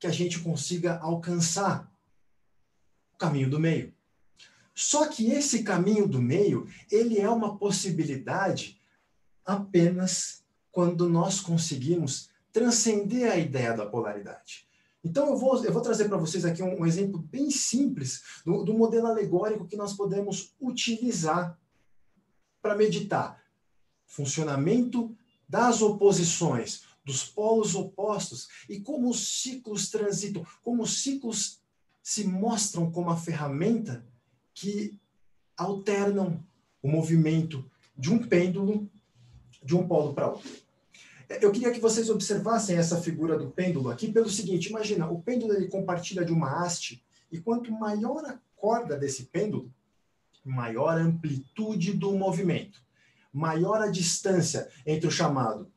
que 0.00 0.06
a 0.06 0.10
gente 0.10 0.40
consiga 0.40 0.98
alcançar 0.98 1.88
o 3.14 3.16
caminho 3.16 3.48
do 3.48 3.60
meio. 3.60 3.94
Só 4.74 5.06
que 5.06 5.30
esse 5.30 5.62
caminho 5.62 6.08
do 6.08 6.20
meio, 6.20 6.68
ele 6.90 7.20
é 7.20 7.30
uma 7.30 7.56
possibilidade 7.56 8.80
apenas 9.44 10.42
quando 10.72 11.08
nós 11.08 11.38
conseguimos 11.38 12.28
transcender 12.52 13.30
a 13.30 13.36
ideia 13.36 13.76
da 13.76 13.86
polaridade. 13.86 14.66
Então, 15.04 15.28
eu 15.28 15.36
vou, 15.36 15.64
eu 15.64 15.72
vou 15.72 15.82
trazer 15.82 16.08
para 16.08 16.18
vocês 16.18 16.44
aqui 16.44 16.64
um, 16.64 16.80
um, 16.80 16.86
exemplo 16.86 17.20
bem 17.20 17.48
simples 17.48 18.42
do, 18.44 18.64
do 18.64 18.74
modelo 18.74 19.06
alegórico 19.06 19.68
que 19.68 19.76
nós 19.76 19.94
podemos 19.94 20.52
utilizar 20.60 21.56
para 22.60 22.74
meditar 22.74 23.40
funcionamento 24.08 25.14
das 25.48 25.80
oposições, 25.80 26.82
dos 27.04 27.24
polos 27.24 27.74
opostos 27.74 28.48
e 28.68 28.80
como 28.80 29.08
os 29.08 29.40
ciclos 29.40 29.88
transitam, 29.88 30.44
como 30.62 30.82
os 30.82 31.02
ciclos 31.02 31.60
se 32.02 32.24
mostram 32.24 32.90
como 32.90 33.10
a 33.10 33.16
ferramenta 33.16 34.04
que 34.52 34.98
alternam 35.56 36.44
o 36.82 36.88
movimento 36.88 37.64
de 37.96 38.12
um 38.12 38.18
pêndulo 38.18 38.90
de 39.62 39.76
um 39.76 39.86
polo 39.86 40.14
para 40.14 40.30
outro. 40.30 40.50
Eu 41.40 41.52
queria 41.52 41.70
que 41.70 41.80
vocês 41.80 42.08
observassem 42.08 42.76
essa 42.76 43.00
figura 43.00 43.38
do 43.38 43.50
pêndulo 43.50 43.90
aqui 43.90 44.10
pelo 44.10 44.30
seguinte, 44.30 44.70
imagina, 44.70 45.10
o 45.10 45.20
pêndulo 45.20 45.52
ele 45.52 45.68
compartilha 45.68 46.24
de 46.24 46.32
uma 46.32 46.62
haste 46.62 47.04
e 47.30 47.38
quanto 47.38 47.70
maior 47.70 48.24
a 48.24 48.38
corda 48.56 48.96
desse 48.96 49.24
pêndulo, 49.24 49.70
maior 50.44 50.96
a 50.96 51.02
amplitude 51.02 51.92
do 51.92 52.12
movimento, 52.12 52.82
maior 53.38 53.80
a 53.80 53.86
distância 53.86 54.68
entre 54.84 55.06
o 55.06 55.12
chamado 55.12 55.70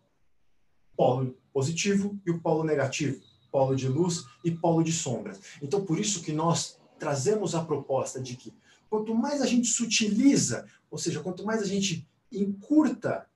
polo 0.97 1.38
positivo 1.54 2.19
e 2.26 2.32
o 2.32 2.39
polo 2.39 2.63
negativo, 2.63 3.21
polo 3.52 3.76
de 3.76 3.88
luz 3.88 4.26
e 4.43 4.50
polo 4.50 4.84
de 4.84 4.91
sombras. 4.91 5.39
Então, 5.62 5.86
por 5.86 6.00
isso 6.00 6.24
que 6.24 6.34
nós 6.34 6.80
trazemos 6.97 7.54
a 7.54 7.63
proposta 7.63 8.19
de 8.19 8.36
que 8.36 8.54
quanto 8.89 9.13
mais 9.13 9.41
a 9.41 9.45
gente 9.45 9.67
sutiliza, 9.67 10.65
ou 10.89 10.97
seja, 10.97 11.21
quanto 11.21 11.45
mais 11.45 11.62
a 11.62 11.65
gente 11.65 12.08
encurta 12.32 13.28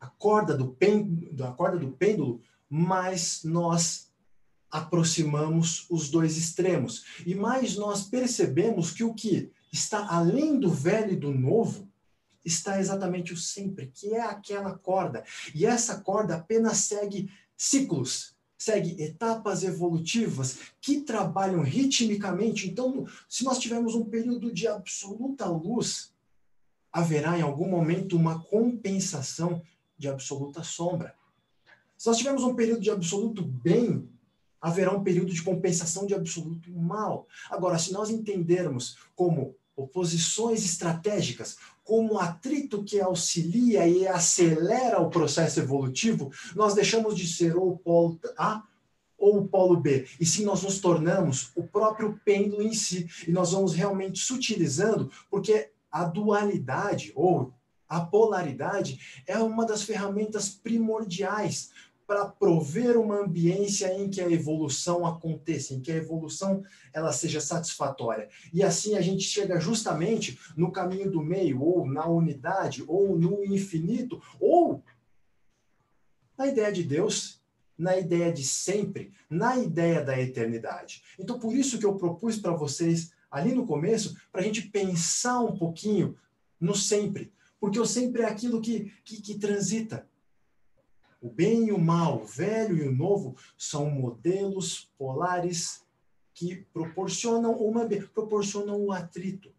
a 0.00 0.06
corda 0.06 0.56
do 0.56 0.76
a 1.44 1.52
corda 1.52 1.78
do 1.78 1.92
pêndulo, 1.92 2.40
mais 2.68 3.42
nós 3.44 4.12
aproximamos 4.70 5.86
os 5.88 6.10
dois 6.10 6.36
extremos 6.36 7.04
e 7.24 7.34
mais 7.34 7.76
nós 7.76 8.04
percebemos 8.04 8.90
que 8.90 9.02
o 9.04 9.14
que 9.14 9.50
está 9.72 10.06
além 10.08 10.58
do 10.58 10.70
velho 10.70 11.12
e 11.12 11.16
do 11.16 11.32
novo 11.32 11.87
está 12.48 12.80
exatamente 12.80 13.32
o 13.32 13.36
sempre, 13.36 13.90
que 13.94 14.14
é 14.14 14.20
aquela 14.20 14.76
corda. 14.76 15.24
E 15.54 15.64
essa 15.64 16.00
corda 16.00 16.36
apenas 16.36 16.78
segue 16.78 17.30
ciclos, 17.56 18.34
segue 18.56 19.00
etapas 19.02 19.62
evolutivas 19.62 20.58
que 20.80 21.02
trabalham 21.02 21.62
ritmicamente. 21.62 22.68
Então, 22.68 23.06
se 23.28 23.44
nós 23.44 23.58
tivermos 23.58 23.94
um 23.94 24.04
período 24.04 24.52
de 24.52 24.66
absoluta 24.66 25.46
luz, 25.46 26.12
haverá 26.92 27.38
em 27.38 27.42
algum 27.42 27.68
momento 27.68 28.16
uma 28.16 28.42
compensação 28.44 29.62
de 29.96 30.08
absoluta 30.08 30.62
sombra. 30.62 31.14
Se 31.96 32.06
nós 32.06 32.16
tivermos 32.16 32.42
um 32.42 32.54
período 32.54 32.80
de 32.80 32.90
absoluto 32.90 33.42
bem, 33.42 34.08
haverá 34.60 34.92
um 34.92 35.02
período 35.02 35.32
de 35.32 35.42
compensação 35.42 36.06
de 36.06 36.14
absoluto 36.14 36.70
mal. 36.72 37.26
Agora, 37.50 37.78
se 37.78 37.92
nós 37.92 38.10
entendermos 38.10 38.96
como 39.14 39.54
oposições 39.78 40.64
estratégicas, 40.64 41.56
como 41.84 42.18
atrito 42.18 42.82
que 42.82 43.00
auxilia 43.00 43.86
e 43.86 44.06
acelera 44.06 45.00
o 45.00 45.08
processo 45.08 45.60
evolutivo, 45.60 46.30
nós 46.54 46.74
deixamos 46.74 47.16
de 47.16 47.26
ser 47.26 47.56
ou 47.56 47.70
o 47.70 47.78
polo 47.78 48.18
A 48.36 48.62
ou 49.16 49.38
o 49.38 49.48
polo 49.48 49.76
B. 49.76 50.06
E 50.20 50.26
sim, 50.26 50.44
nós 50.44 50.62
nos 50.62 50.80
tornamos 50.80 51.50
o 51.54 51.62
próprio 51.62 52.20
pêndulo 52.24 52.62
em 52.62 52.74
si. 52.74 53.08
E 53.26 53.32
nós 53.32 53.52
vamos 53.52 53.72
realmente 53.72 54.18
sutilizando, 54.18 55.10
porque 55.30 55.70
a 55.90 56.04
dualidade 56.04 57.12
ou 57.14 57.52
a 57.88 58.00
polaridade 58.00 59.22
é 59.26 59.38
uma 59.38 59.64
das 59.64 59.82
ferramentas 59.82 60.50
primordiais 60.50 61.70
para 62.08 62.24
prover 62.24 62.96
uma 62.96 63.20
ambiência 63.20 63.92
em 63.92 64.08
que 64.08 64.22
a 64.22 64.30
evolução 64.30 65.04
aconteça, 65.04 65.74
em 65.74 65.80
que 65.82 65.92
a 65.92 65.96
evolução 65.96 66.64
ela 66.90 67.12
seja 67.12 67.38
satisfatória. 67.38 68.30
E 68.50 68.62
assim 68.62 68.96
a 68.96 69.02
gente 69.02 69.24
chega 69.24 69.60
justamente 69.60 70.40
no 70.56 70.72
caminho 70.72 71.10
do 71.10 71.22
meio, 71.22 71.62
ou 71.62 71.86
na 71.86 72.06
unidade, 72.08 72.82
ou 72.88 73.14
no 73.18 73.44
infinito, 73.44 74.22
ou 74.40 74.82
na 76.38 76.46
ideia 76.46 76.72
de 76.72 76.82
Deus, 76.82 77.42
na 77.76 77.98
ideia 77.98 78.32
de 78.32 78.42
sempre, 78.42 79.12
na 79.28 79.58
ideia 79.58 80.02
da 80.02 80.18
eternidade. 80.18 81.02
Então, 81.18 81.38
por 81.38 81.54
isso 81.54 81.78
que 81.78 81.84
eu 81.84 81.96
propus 81.96 82.38
para 82.38 82.52
vocês, 82.52 83.12
ali 83.30 83.54
no 83.54 83.66
começo, 83.66 84.16
para 84.32 84.40
a 84.40 84.44
gente 84.44 84.62
pensar 84.62 85.40
um 85.40 85.58
pouquinho 85.58 86.16
no 86.58 86.74
sempre. 86.74 87.30
Porque 87.60 87.78
o 87.78 87.84
sempre 87.84 88.22
é 88.22 88.24
aquilo 88.24 88.62
que, 88.62 88.94
que, 89.04 89.20
que 89.20 89.38
transita, 89.38 90.08
o 91.20 91.30
bem 91.30 91.68
e 91.68 91.72
o 91.72 91.78
mal, 91.78 92.22
o 92.22 92.24
velho 92.24 92.76
e 92.76 92.88
o 92.88 92.94
novo, 92.94 93.36
são 93.56 93.90
modelos 93.90 94.90
polares 94.96 95.82
que 96.32 96.56
proporcionam 96.72 97.52
uma 97.52 97.88
proporcionam 98.14 98.80
o 98.80 98.92
atrito, 98.92 99.52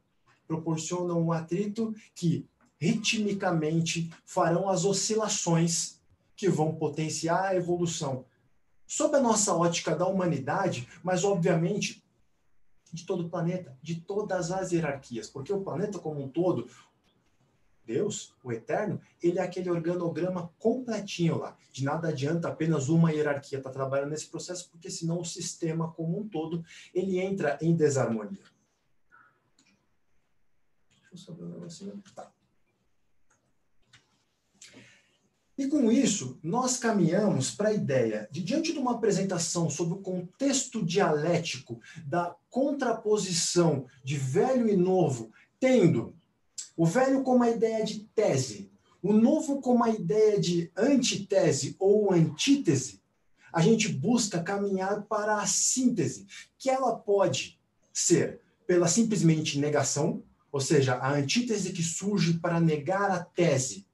proporcionam 0.48 1.26
o 1.26 1.34
atrito 1.34 1.94
que 2.16 2.48
ritmicamente 2.80 4.10
farão 4.26 4.70
as 4.70 4.86
oscilações 4.86 6.00
que 6.36 6.48
vão 6.48 6.74
potenciar 6.74 7.50
a 7.50 7.56
evolução. 7.56 8.24
Sob 8.88 9.18
a 9.18 9.22
nossa 9.22 9.54
ótica 9.54 9.94
da 9.94 10.08
humanidade, 10.08 10.88
mas 11.04 11.26
obviamente 11.26 12.02
de 12.92 13.06
todo 13.06 13.26
o 13.26 13.30
planeta, 13.30 13.78
de 13.82 14.02
todas 14.02 14.52
as 14.52 14.72
hierarquias, 14.72 15.30
porque 15.30 15.54
o 15.54 15.62
planeta 15.62 16.00
como 16.00 16.24
um 16.24 16.30
todo, 16.30 16.68
Deus, 17.90 18.36
o 18.44 18.52
Eterno, 18.52 19.02
ele 19.20 19.40
é 19.40 19.42
aquele 19.42 19.68
organograma 19.68 20.54
completinho 20.60 21.40
lá. 21.40 21.58
De 21.72 21.84
nada 21.84 22.10
adianta 22.10 22.48
apenas 22.48 22.88
uma 22.88 23.12
hierarquia 23.12 23.58
estar 23.58 23.72
tá 23.72 23.74
trabalhando 23.74 24.12
nesse 24.12 24.28
processo, 24.28 24.70
porque 24.70 24.92
senão 24.92 25.20
o 25.20 25.26
sistema 25.26 25.92
como 25.94 26.20
um 26.20 26.30
todo, 26.30 26.64
ele 26.94 27.20
entra 27.20 27.58
em 27.60 27.76
desarmonia. 27.76 28.44
Deixa 31.12 31.14
eu 31.14 31.18
saber 31.18 31.44
um 31.46 31.50
negocinho. 31.50 32.04
Tá. 32.14 32.32
E 35.58 35.68
com 35.68 35.92
isso, 35.92 36.40
nós 36.44 36.78
caminhamos 36.78 37.50
para 37.50 37.70
a 37.70 37.74
ideia 37.74 38.30
de, 38.32 38.44
diante 38.44 38.72
de 38.72 38.78
uma 38.78 38.92
apresentação 38.92 39.68
sobre 39.68 39.96
o 39.96 40.02
contexto 40.02 40.86
dialético 40.86 41.82
da 42.06 42.36
contraposição 42.52 43.88
de 44.04 44.16
velho 44.16 44.70
e 44.70 44.78
novo, 44.78 45.32
tendo 45.60 46.19
o 46.80 46.86
velho 46.86 47.24
como 47.24 47.44
a 47.44 47.50
ideia 47.50 47.84
de 47.84 48.06
tese, 48.16 48.72
o 49.04 49.12
novo 49.12 49.60
como 49.60 49.84
a 49.84 49.90
ideia 49.90 50.40
de 50.40 50.72
antitese 50.78 51.76
ou 51.78 52.14
antítese, 52.14 53.02
a 53.52 53.60
gente 53.62 53.90
busca 53.90 54.42
caminhar 54.42 55.02
para 55.02 55.42
a 55.42 55.46
síntese, 55.46 56.26
que 56.58 56.70
ela 56.70 56.96
pode 56.96 57.60
ser 57.92 58.40
pela 58.66 58.88
simplesmente 58.88 59.60
negação, 59.60 60.24
ou 60.50 60.62
seja, 60.62 60.96
a 60.96 61.12
antítese 61.12 61.74
que 61.74 61.84
surge 61.84 62.40
para 62.40 62.62
negar 62.62 63.12
a 63.12 63.26
tese 63.26 63.86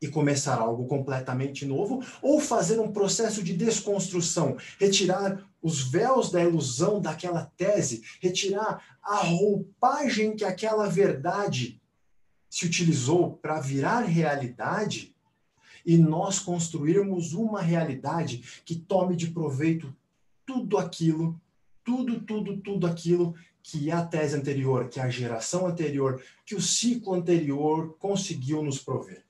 e 0.00 0.06
começar 0.06 0.60
algo 0.60 0.86
completamente 0.86 1.66
novo, 1.66 2.04
ou 2.22 2.38
fazer 2.38 2.78
um 2.78 2.92
processo 2.92 3.42
de 3.42 3.52
desconstrução, 3.52 4.56
retirar 4.78 5.44
os 5.64 5.80
véus 5.80 6.30
da 6.30 6.44
ilusão 6.44 7.00
daquela 7.00 7.50
tese, 7.56 8.04
retirar 8.20 8.98
a 9.02 9.16
roupagem 9.16 10.36
que 10.36 10.44
aquela 10.44 10.90
verdade 10.90 11.80
se 12.50 12.66
utilizou 12.66 13.38
para 13.38 13.60
virar 13.60 14.00
realidade 14.00 15.16
e 15.86 15.96
nós 15.96 16.38
construirmos 16.38 17.32
uma 17.32 17.62
realidade 17.62 18.62
que 18.62 18.76
tome 18.76 19.16
de 19.16 19.30
proveito 19.30 19.96
tudo 20.44 20.76
aquilo, 20.76 21.40
tudo, 21.82 22.20
tudo, 22.20 22.58
tudo 22.58 22.86
aquilo 22.86 23.34
que 23.62 23.90
a 23.90 24.04
tese 24.04 24.36
anterior, 24.36 24.90
que 24.90 25.00
a 25.00 25.08
geração 25.08 25.66
anterior, 25.66 26.22
que 26.44 26.54
o 26.54 26.60
ciclo 26.60 27.14
anterior 27.14 27.96
conseguiu 27.98 28.62
nos 28.62 28.78
prover. 28.78 29.24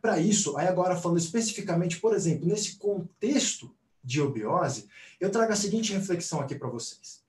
Para 0.00 0.18
isso, 0.18 0.56
aí 0.56 0.66
agora 0.66 0.96
falando 0.96 1.18
especificamente, 1.18 2.00
por 2.00 2.14
exemplo, 2.14 2.48
nesse 2.48 2.76
contexto 2.76 3.70
de 4.02 4.18
eubiose, 4.18 4.88
eu 5.20 5.30
trago 5.30 5.52
a 5.52 5.56
seguinte 5.56 5.92
reflexão 5.92 6.40
aqui 6.40 6.54
para 6.54 6.68
vocês. 6.68 7.22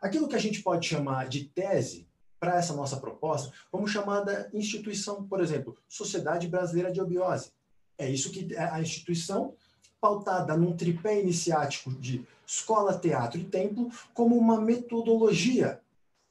Aquilo 0.00 0.28
que 0.28 0.36
a 0.36 0.40
gente 0.40 0.62
pode 0.62 0.86
chamar 0.86 1.28
de 1.28 1.44
tese 1.44 2.06
para 2.38 2.58
essa 2.58 2.74
nossa 2.74 2.98
proposta, 2.98 3.52
vamos 3.72 3.90
chamar 3.90 4.20
da 4.20 4.48
instituição, 4.52 5.26
por 5.26 5.40
exemplo, 5.40 5.76
Sociedade 5.88 6.46
Brasileira 6.48 6.92
de 6.92 7.00
Eubiose. 7.00 7.50
É 7.96 8.08
isso 8.08 8.30
que 8.30 8.54
é 8.54 8.64
a 8.70 8.80
instituição 8.80 9.54
pautada 10.00 10.56
num 10.56 10.76
tripé 10.76 11.20
iniciático 11.20 11.90
de 11.92 12.24
escola, 12.46 12.98
teatro 12.98 13.40
e 13.40 13.44
templo, 13.44 13.90
como 14.14 14.36
uma 14.36 14.60
metodologia 14.60 15.80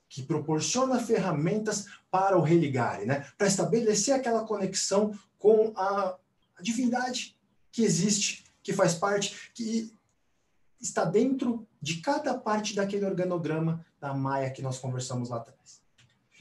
que 0.08 0.24
proporciona 0.24 1.00
ferramentas 1.00 1.88
para 2.10 2.38
o 2.38 2.42
religare, 2.42 3.06
né? 3.06 3.26
para 3.38 3.48
estabelecer 3.48 4.14
aquela 4.14 4.46
conexão 4.46 5.18
com 5.38 5.74
a 5.76 6.16
divindade 6.62 7.36
que 7.72 7.84
existe, 7.84 8.45
que 8.66 8.74
faz 8.74 8.96
parte, 8.96 9.52
que 9.54 9.94
está 10.82 11.06
dentro 11.06 11.66
de 11.80 12.02
cada 12.02 12.34
parte 12.34 12.76
daquele 12.76 13.06
organograma 13.06 13.86
da 14.02 14.12
Maia 14.14 14.50
que 14.50 14.62
nós 14.62 14.80
conversamos 14.80 15.30
lá 15.30 15.38
atrás. 15.38 15.82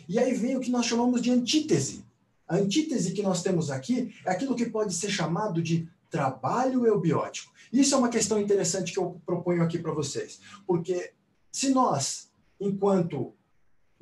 E 0.09 0.19
aí 0.19 0.35
vem 0.35 0.57
o 0.57 0.61
que 0.61 0.71
nós 0.71 0.87
chamamos 0.87 1.21
de 1.21 1.31
antítese. 1.31 2.05
A 2.49 2.57
antítese 2.57 3.13
que 3.13 3.23
nós 3.23 3.43
temos 3.43 3.71
aqui 3.71 4.15
é 4.25 4.33
aquilo 4.33 4.57
que 4.57 4.67
pode 4.67 4.95
ser 4.95 5.11
chamado 5.11 5.63
de 5.63 5.87
trabalho 6.11 6.87
eubiótico. 6.87 7.53
Isso 7.71 7.95
é 7.95 7.99
uma 7.99 8.09
questão 8.09 8.41
interessante 8.41 8.93
que 8.93 8.99
eu 8.99 9.21
proponho 9.27 9.63
aqui 9.63 9.79
para 9.79 9.93
vocês, 9.93 10.41
porque 10.67 11.13
se 11.53 11.71
nós, 11.71 12.31
enquanto 12.59 13.35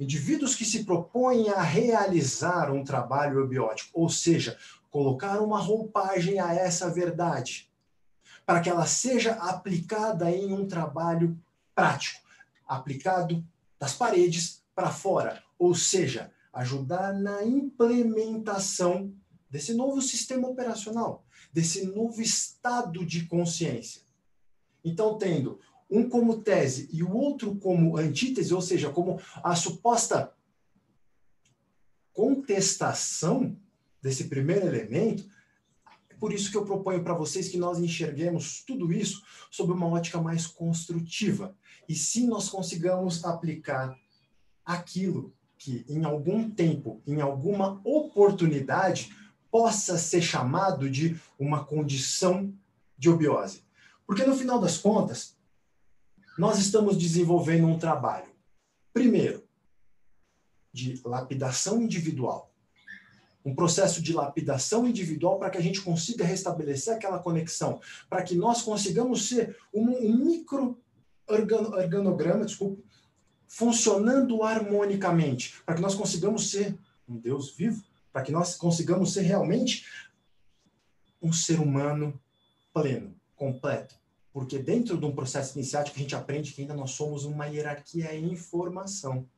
Indivíduos 0.03 0.57
que 0.57 0.65
se 0.65 0.85
propõem 0.85 1.51
a 1.51 1.63
realizar 1.63 2.73
um 2.73 2.83
trabalho 2.83 3.39
eubiótico, 3.39 3.91
ou 3.93 4.09
seja, 4.09 4.59
colocar 4.91 5.41
uma 5.41 5.61
roupagem 5.61 6.41
a 6.41 6.53
essa 6.53 6.91
verdade, 6.91 7.71
para 8.45 8.61
que 8.61 8.69
ela 8.69 8.87
seja 8.87 9.35
aplicada 9.35 10.31
em 10.31 10.53
um 10.53 10.67
trabalho 10.67 11.39
prático, 11.75 12.21
aplicado 12.67 13.45
das 13.79 13.95
paredes 13.95 14.63
para 14.75 14.91
fora, 14.91 15.43
ou 15.59 15.75
seja, 15.75 16.33
ajudar 16.53 17.13
na 17.15 17.45
implementação 17.45 19.13
desse 19.49 19.75
novo 19.75 20.01
sistema 20.01 20.49
operacional, 20.49 21.25
desse 21.53 21.87
novo 21.87 22.21
estado 22.21 23.05
de 23.05 23.27
consciência. 23.27 24.03
Então, 24.85 25.19
tendo 25.19 25.61
um 25.91 26.09
como 26.09 26.43
tese 26.43 26.89
e 26.91 27.03
o 27.03 27.13
outro 27.13 27.55
como 27.57 27.97
antítese, 27.97 28.55
ou 28.55 28.63
seja, 28.63 28.91
como 28.91 29.21
a 29.43 29.55
suposta 29.55 30.33
contestação 32.13 33.57
desse 34.01 34.25
primeiro 34.25 34.67
elemento, 34.67 35.29
por 36.23 36.33
isso 36.33 36.53
que 36.53 36.57
eu 36.57 36.65
proponho 36.65 37.03
para 37.03 37.15
vocês 37.15 37.49
que 37.49 37.59
nós 37.59 37.81
enxerguemos 37.81 38.63
tudo 38.65 38.93
isso 38.93 39.25
sob 39.51 39.73
uma 39.73 39.89
ótica 39.89 40.21
mais 40.21 40.47
construtiva. 40.47 41.53
E 41.89 41.97
se 41.97 42.29
nós 42.29 42.49
consigamos 42.49 43.25
aplicar 43.25 43.99
aquilo 44.65 45.35
que 45.59 45.85
em 45.89 46.05
algum 46.05 46.49
tempo, 46.49 47.03
em 47.09 47.21
alguma 47.21 47.81
oportunidade, 47.83 49.13
possa 49.51 49.99
ser 49.99 50.23
chamado 50.23 50.89
de 50.89 51.21
uma 51.37 51.65
condição 51.65 52.55
de 52.97 53.11
obiose. 53.11 53.65
Porque 54.07 54.25
no 54.25 54.37
final 54.37 54.61
das 54.61 54.79
contas, 54.79 55.37
nós 56.39 56.57
estamos 56.57 56.97
desenvolvendo 56.97 57.67
um 57.67 57.81
trabalho, 57.81 58.31
primeiro, 58.93 59.43
de 60.73 61.03
lapidação 61.05 61.83
individual. 61.83 62.52
Um 63.45 63.55
processo 63.55 64.01
de 64.01 64.13
lapidação 64.13 64.87
individual 64.87 65.39
para 65.39 65.51
que 65.51 65.59
a 65.59 65.63
gente 65.63 65.81
consiga 65.81 66.25
restabelecer 66.25 66.95
aquela 66.95 67.19
conexão, 67.19 67.81
para 68.09 68.23
que 68.23 68.35
nós 68.35 68.63
consigamos 68.63 69.29
ser 69.29 69.57
um, 69.75 69.89
um 69.91 70.25
micro 70.25 70.79
organograma, 71.27 72.45
desculpa, 72.45 72.83
funcionando 73.49 74.43
harmonicamente, 74.43 75.55
para 75.67 75.75
que 75.75 75.83
nós 75.83 75.95
consigamos 75.95 76.51
ser 76.51 76.77
um 77.09 77.19
Deus 77.19 77.55
vivo, 77.55 77.83
para 78.13 78.23
que 78.23 78.33
nós 78.33 78.57
consigamos 78.57 79.13
ser 79.13 79.23
realmente 79.23 79.87
um 81.21 81.33
ser 81.33 81.61
humano 81.61 82.19
pleno, 82.73 83.15
completo, 83.37 83.95
porque 84.33 84.59
dentro 84.59 84.97
de 84.97 85.05
um 85.05 85.15
processo 85.15 85.59
iniciático 85.59 85.97
a 85.97 86.01
gente 86.01 86.15
aprende 86.15 86.53
que 86.53 86.63
ainda 86.63 86.75
nós 86.75 86.93
somos 86.93 87.25
uma 87.25 87.47
hierarquia 87.47 88.15
em 88.15 88.33
informação. 88.33 89.29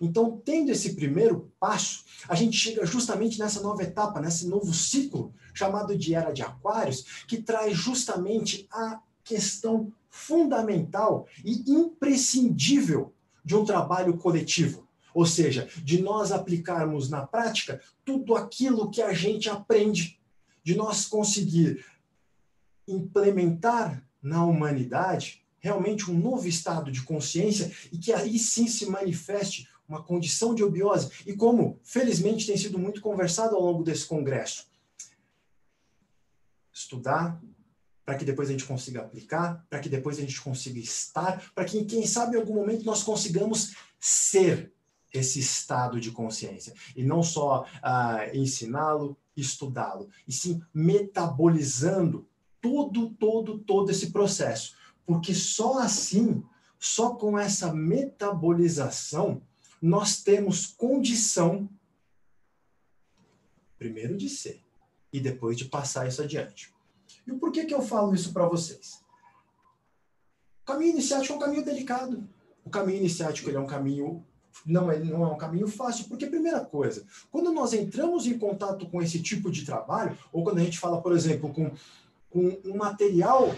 Então, 0.00 0.40
tendo 0.44 0.70
esse 0.70 0.94
primeiro 0.94 1.52
passo, 1.58 2.04
a 2.28 2.34
gente 2.34 2.56
chega 2.56 2.84
justamente 2.86 3.38
nessa 3.38 3.60
nova 3.60 3.82
etapa, 3.82 4.20
nesse 4.20 4.46
novo 4.46 4.72
ciclo 4.72 5.34
chamado 5.54 5.96
de 5.96 6.14
Era 6.14 6.32
de 6.32 6.42
Aquários, 6.42 7.24
que 7.26 7.42
traz 7.42 7.76
justamente 7.76 8.66
a 8.70 9.00
questão 9.24 9.92
fundamental 10.08 11.26
e 11.44 11.70
imprescindível 11.70 13.12
de 13.44 13.54
um 13.56 13.64
trabalho 13.64 14.16
coletivo. 14.16 14.86
Ou 15.14 15.26
seja, 15.26 15.68
de 15.82 16.00
nós 16.00 16.32
aplicarmos 16.32 17.10
na 17.10 17.26
prática 17.26 17.80
tudo 18.04 18.34
aquilo 18.34 18.90
que 18.90 19.02
a 19.02 19.12
gente 19.12 19.50
aprende, 19.50 20.18
de 20.64 20.74
nós 20.74 21.06
conseguir 21.06 21.84
implementar 22.86 24.02
na 24.22 24.44
humanidade 24.44 25.41
realmente 25.62 26.10
um 26.10 26.18
novo 26.18 26.46
estado 26.46 26.90
de 26.90 27.02
consciência 27.02 27.72
e 27.90 27.96
que 27.96 28.12
aí 28.12 28.38
sim 28.38 28.66
se 28.66 28.84
manifeste 28.86 29.68
uma 29.88 30.02
condição 30.02 30.54
de 30.54 30.64
obiose. 30.64 31.10
E 31.24 31.34
como, 31.34 31.78
felizmente, 31.84 32.46
tem 32.46 32.56
sido 32.56 32.78
muito 32.78 33.00
conversado 33.00 33.54
ao 33.54 33.62
longo 33.62 33.84
desse 33.84 34.04
congresso, 34.04 34.66
estudar 36.72 37.40
para 38.04 38.16
que 38.16 38.24
depois 38.24 38.48
a 38.48 38.52
gente 38.52 38.64
consiga 38.64 39.00
aplicar, 39.00 39.64
para 39.70 39.78
que 39.78 39.88
depois 39.88 40.18
a 40.18 40.22
gente 40.22 40.40
consiga 40.40 40.80
estar, 40.80 41.52
para 41.54 41.64
que, 41.64 41.84
quem 41.84 42.04
sabe, 42.04 42.36
em 42.36 42.40
algum 42.40 42.54
momento 42.54 42.84
nós 42.84 43.04
consigamos 43.04 43.76
ser 44.00 44.72
esse 45.12 45.38
estado 45.38 46.00
de 46.00 46.10
consciência. 46.10 46.74
E 46.96 47.04
não 47.04 47.22
só 47.22 47.62
uh, 47.62 48.36
ensiná-lo, 48.36 49.16
estudá-lo, 49.36 50.08
e 50.26 50.32
sim 50.32 50.60
metabolizando 50.74 52.26
todo, 52.60 53.10
todo, 53.10 53.58
todo 53.58 53.90
esse 53.90 54.10
processo. 54.10 54.74
Porque 55.12 55.34
só 55.34 55.78
assim, 55.78 56.42
só 56.78 57.14
com 57.14 57.38
essa 57.38 57.70
metabolização, 57.70 59.42
nós 59.80 60.22
temos 60.22 60.66
condição, 60.66 61.68
primeiro 63.76 64.16
de 64.16 64.30
ser, 64.30 64.62
e 65.12 65.20
depois 65.20 65.58
de 65.58 65.66
passar 65.66 66.08
isso 66.08 66.22
adiante. 66.22 66.72
E 67.26 67.32
por 67.34 67.52
que, 67.52 67.66
que 67.66 67.74
eu 67.74 67.82
falo 67.82 68.14
isso 68.14 68.32
para 68.32 68.48
vocês? 68.48 69.04
O 70.62 70.64
caminho 70.64 70.92
iniciático 70.92 71.34
é 71.34 71.36
um 71.36 71.40
caminho 71.40 71.62
delicado. 71.62 72.26
O 72.64 72.70
caminho 72.70 73.00
iniciático 73.00 73.50
ele 73.50 73.58
é 73.58 73.60
um 73.60 73.66
caminho 73.66 74.24
não 74.64 74.90
é, 74.90 74.98
não 74.98 75.24
é 75.24 75.28
um 75.28 75.36
caminho 75.36 75.68
fácil, 75.68 76.06
porque, 76.06 76.26
primeira 76.26 76.60
coisa, 76.60 77.04
quando 77.30 77.52
nós 77.52 77.74
entramos 77.74 78.26
em 78.26 78.38
contato 78.38 78.86
com 78.86 79.02
esse 79.02 79.22
tipo 79.22 79.50
de 79.50 79.64
trabalho, 79.64 80.16
ou 80.32 80.42
quando 80.42 80.58
a 80.58 80.64
gente 80.64 80.78
fala, 80.78 81.02
por 81.02 81.12
exemplo, 81.12 81.52
com 81.52 81.70
com 82.32 82.58
um 82.64 82.76
material 82.76 83.54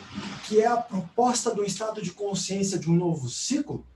que 0.48 0.60
é 0.60 0.66
a 0.66 0.76
proposta 0.76 1.54
do 1.54 1.64
estado 1.64 2.02
de 2.02 2.10
consciência 2.10 2.76
de 2.76 2.90
um 2.90 2.96
novo 2.96 3.30
ciclo, 3.30 3.86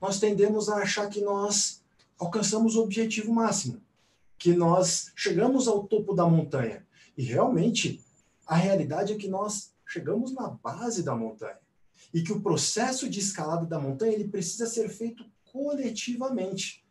nós 0.00 0.18
tendemos 0.18 0.70
a 0.70 0.76
achar 0.76 1.08
que 1.10 1.20
nós 1.20 1.82
alcançamos 2.18 2.76
o 2.76 2.82
objetivo 2.82 3.30
máximo, 3.32 3.80
que 4.38 4.54
nós 4.54 5.12
chegamos 5.14 5.68
ao 5.68 5.84
topo 5.84 6.14
da 6.14 6.26
montanha. 6.26 6.86
E 7.16 7.22
realmente, 7.22 8.02
a 8.46 8.56
realidade 8.56 9.12
é 9.12 9.16
que 9.16 9.28
nós 9.28 9.74
chegamos 9.86 10.32
na 10.32 10.48
base 10.48 11.02
da 11.02 11.14
montanha. 11.14 11.58
E 12.12 12.22
que 12.22 12.32
o 12.32 12.40
processo 12.40 13.08
de 13.10 13.20
escalada 13.20 13.66
da 13.66 13.78
montanha 13.78 14.14
ele 14.14 14.28
precisa 14.28 14.66
ser 14.66 14.88
feito 14.88 15.24
coletivamente. 15.52 16.84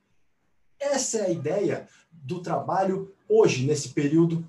Essa 0.80 1.20
é 1.20 1.26
a 1.26 1.32
ideia 1.32 1.88
do 2.12 2.42
trabalho 2.42 3.16
hoje, 3.28 3.66
nesse 3.66 3.90
período, 3.90 4.48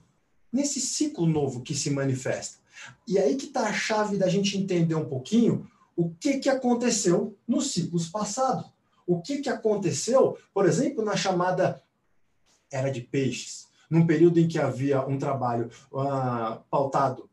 nesse 0.52 0.80
ciclo 0.80 1.26
novo 1.26 1.62
que 1.62 1.74
se 1.74 1.90
manifesta. 1.90 2.65
E 3.06 3.18
aí 3.18 3.36
que 3.36 3.46
está 3.46 3.68
a 3.68 3.72
chave 3.72 4.16
da 4.16 4.28
gente 4.28 4.56
entender 4.56 4.94
um 4.94 5.08
pouquinho 5.08 5.68
o 5.96 6.10
que, 6.10 6.38
que 6.38 6.48
aconteceu 6.48 7.36
nos 7.48 7.72
ciclos 7.72 8.08
passados. 8.08 8.66
O 9.06 9.22
que, 9.22 9.38
que 9.38 9.48
aconteceu, 9.48 10.36
por 10.52 10.66
exemplo, 10.66 11.04
na 11.04 11.16
chamada 11.16 11.82
Era 12.70 12.90
de 12.90 13.00
Peixes, 13.00 13.68
num 13.88 14.06
período 14.06 14.38
em 14.38 14.48
que 14.48 14.58
havia 14.58 15.06
um 15.06 15.18
trabalho 15.18 15.70
uh, 15.92 16.60
pautado 16.68 17.30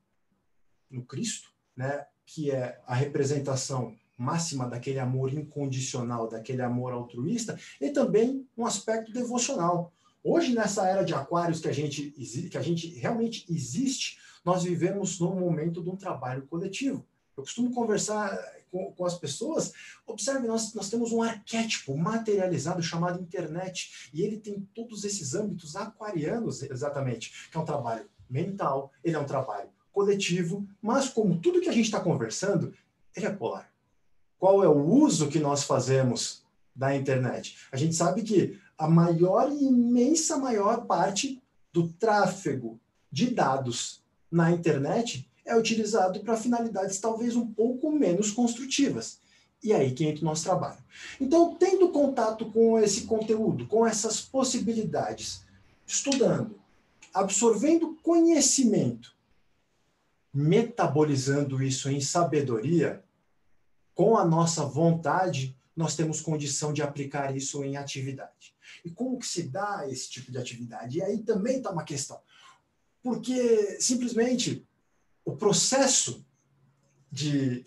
no 0.89 1.03
Cristo, 1.03 1.49
né, 1.75 2.05
que 2.25 2.51
é 2.51 2.79
a 2.85 2.93
representação 2.93 3.95
máxima 4.15 4.67
daquele 4.67 4.99
amor 4.99 5.33
incondicional, 5.33 6.29
daquele 6.29 6.61
amor 6.61 6.93
altruísta, 6.93 7.59
e 7.81 7.89
também 7.89 8.47
um 8.55 8.65
aspecto 8.65 9.11
devocional. 9.11 9.91
Hoje, 10.23 10.53
nessa 10.53 10.87
era 10.87 11.03
de 11.03 11.13
aquários 11.13 11.59
que 11.59 11.67
a 11.67 11.73
gente, 11.73 12.11
que 12.49 12.57
a 12.57 12.61
gente 12.61 12.87
realmente 12.99 13.45
existe, 13.49 14.19
nós 14.43 14.63
vivemos 14.63 15.19
num 15.19 15.39
momento 15.39 15.81
de 15.81 15.89
um 15.89 15.95
trabalho 15.95 16.45
coletivo. 16.47 17.05
Eu 17.35 17.43
costumo 17.43 17.71
conversar 17.71 18.37
com, 18.71 18.91
com, 18.91 19.05
as 19.05 19.17
pessoas, 19.17 19.71
observe, 20.05 20.47
nós, 20.47 20.73
nós 20.73 20.89
temos 20.89 21.11
um 21.11 21.21
arquétipo 21.21 21.95
materializado 21.97 22.81
chamado 22.81 23.21
internet, 23.21 24.09
e 24.13 24.21
ele 24.21 24.37
tem 24.37 24.67
todos 24.73 25.03
esses 25.03 25.33
âmbitos 25.33 25.75
aquarianos, 25.75 26.63
exatamente, 26.63 27.49
que 27.49 27.57
é 27.57 27.59
um 27.59 27.65
trabalho 27.65 28.07
mental, 28.29 28.91
ele 29.03 29.15
é 29.15 29.19
um 29.19 29.25
trabalho 29.25 29.69
coletivo, 29.91 30.67
mas 30.81 31.07
como 31.07 31.39
tudo 31.39 31.61
que 31.61 31.69
a 31.69 31.73
gente 31.73 31.85
está 31.85 31.99
conversando, 31.99 32.73
ele 33.15 33.27
é 33.27 33.31
polar. 33.31 33.71
Qual 34.39 34.63
é 34.63 34.67
o 34.67 34.85
uso 34.85 35.29
que 35.29 35.39
nós 35.39 35.63
fazemos 35.63 36.43
da 36.75 36.95
internet? 36.95 37.57
A 37.71 37.77
gente 37.77 37.95
sabe 37.95 38.23
que 38.23 38.59
a 38.77 38.87
maior 38.87 39.51
e 39.51 39.65
imensa 39.65 40.37
maior 40.37 40.85
parte 40.85 41.41
do 41.71 41.87
tráfego 41.87 42.79
de 43.11 43.29
dados 43.29 44.02
na 44.33 44.51
internet 44.51 45.29
é 45.45 45.55
utilizado 45.55 46.19
para 46.21 46.35
finalidades 46.35 46.99
talvez 46.99 47.35
um 47.35 47.45
pouco 47.45 47.91
menos 47.91 48.31
construtivas. 48.31 49.19
E 49.63 49.71
aí 49.71 49.91
que 49.91 50.03
entra 50.05 50.23
o 50.23 50.25
nosso 50.25 50.43
trabalho. 50.43 50.83
Então, 51.21 51.55
tendo 51.55 51.89
contato 51.89 52.51
com 52.51 52.79
esse 52.79 53.03
conteúdo, 53.03 53.67
com 53.67 53.85
essas 53.85 54.19
possibilidades, 54.19 55.43
estudando, 55.85 56.59
absorvendo 57.13 57.95
conhecimento, 58.01 59.15
metabolizando 60.33 61.61
isso 61.61 61.89
em 61.89 62.01
sabedoria, 62.01 63.03
com 63.93 64.17
a 64.17 64.25
nossa 64.25 64.65
vontade, 64.65 65.55
nós 65.75 65.95
temos 65.95 66.19
condição 66.19 66.73
de 66.73 66.81
aplicar 66.81 67.35
isso 67.35 67.63
em 67.63 67.77
atividade. 67.77 68.55
E 68.83 68.89
como 68.89 69.19
que 69.19 69.27
se 69.27 69.43
dá 69.43 69.85
esse 69.87 70.09
tipo 70.09 70.31
de 70.31 70.39
atividade? 70.39 70.97
E 70.97 71.03
aí 71.03 71.19
também 71.19 71.57
está 71.57 71.69
uma 71.69 71.83
questão 71.83 72.19
porque 73.03 73.77
simplesmente 73.79 74.65
o 75.25 75.35
processo 75.35 76.25
de 77.11 77.65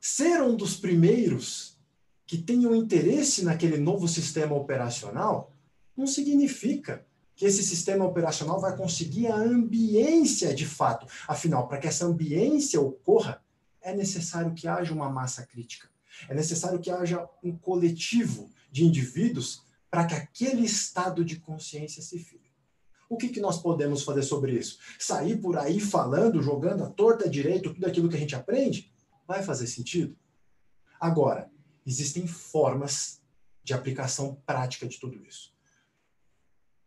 ser 0.00 0.42
um 0.42 0.54
dos 0.54 0.76
primeiros 0.76 1.78
que 2.26 2.36
tenham 2.36 2.74
interesse 2.74 3.44
naquele 3.44 3.78
novo 3.78 4.08
sistema 4.08 4.54
operacional, 4.54 5.52
não 5.96 6.06
significa 6.06 7.06
que 7.36 7.44
esse 7.44 7.62
sistema 7.62 8.04
operacional 8.04 8.60
vai 8.60 8.76
conseguir 8.76 9.28
a 9.28 9.36
ambiência 9.36 10.52
de 10.52 10.66
fato. 10.66 11.06
Afinal, 11.28 11.68
para 11.68 11.78
que 11.78 11.86
essa 11.86 12.06
ambiência 12.06 12.80
ocorra, 12.80 13.42
é 13.80 13.94
necessário 13.94 14.52
que 14.52 14.66
haja 14.66 14.92
uma 14.92 15.08
massa 15.08 15.46
crítica. 15.46 15.88
É 16.28 16.34
necessário 16.34 16.80
que 16.80 16.90
haja 16.90 17.28
um 17.42 17.56
coletivo 17.56 18.50
de 18.72 18.84
indivíduos 18.84 19.62
para 19.90 20.06
que 20.06 20.14
aquele 20.14 20.64
estado 20.64 21.24
de 21.24 21.36
consciência 21.36 22.02
se 22.02 22.18
firme. 22.18 22.45
O 23.08 23.16
que, 23.16 23.28
que 23.28 23.40
nós 23.40 23.60
podemos 23.60 24.02
fazer 24.02 24.22
sobre 24.22 24.52
isso? 24.52 24.78
Sair 24.98 25.36
por 25.36 25.56
aí 25.56 25.78
falando, 25.78 26.42
jogando 26.42 26.84
a 26.84 26.90
torta 26.90 27.28
direito 27.28 27.72
tudo 27.72 27.86
aquilo 27.86 28.08
que 28.08 28.16
a 28.16 28.18
gente 28.18 28.34
aprende? 28.34 28.92
Vai 29.26 29.42
fazer 29.42 29.66
sentido? 29.66 30.16
Agora, 31.00 31.50
existem 31.86 32.26
formas 32.26 33.20
de 33.62 33.74
aplicação 33.74 34.36
prática 34.46 34.86
de 34.86 34.98
tudo 34.98 35.22
isso. 35.24 35.52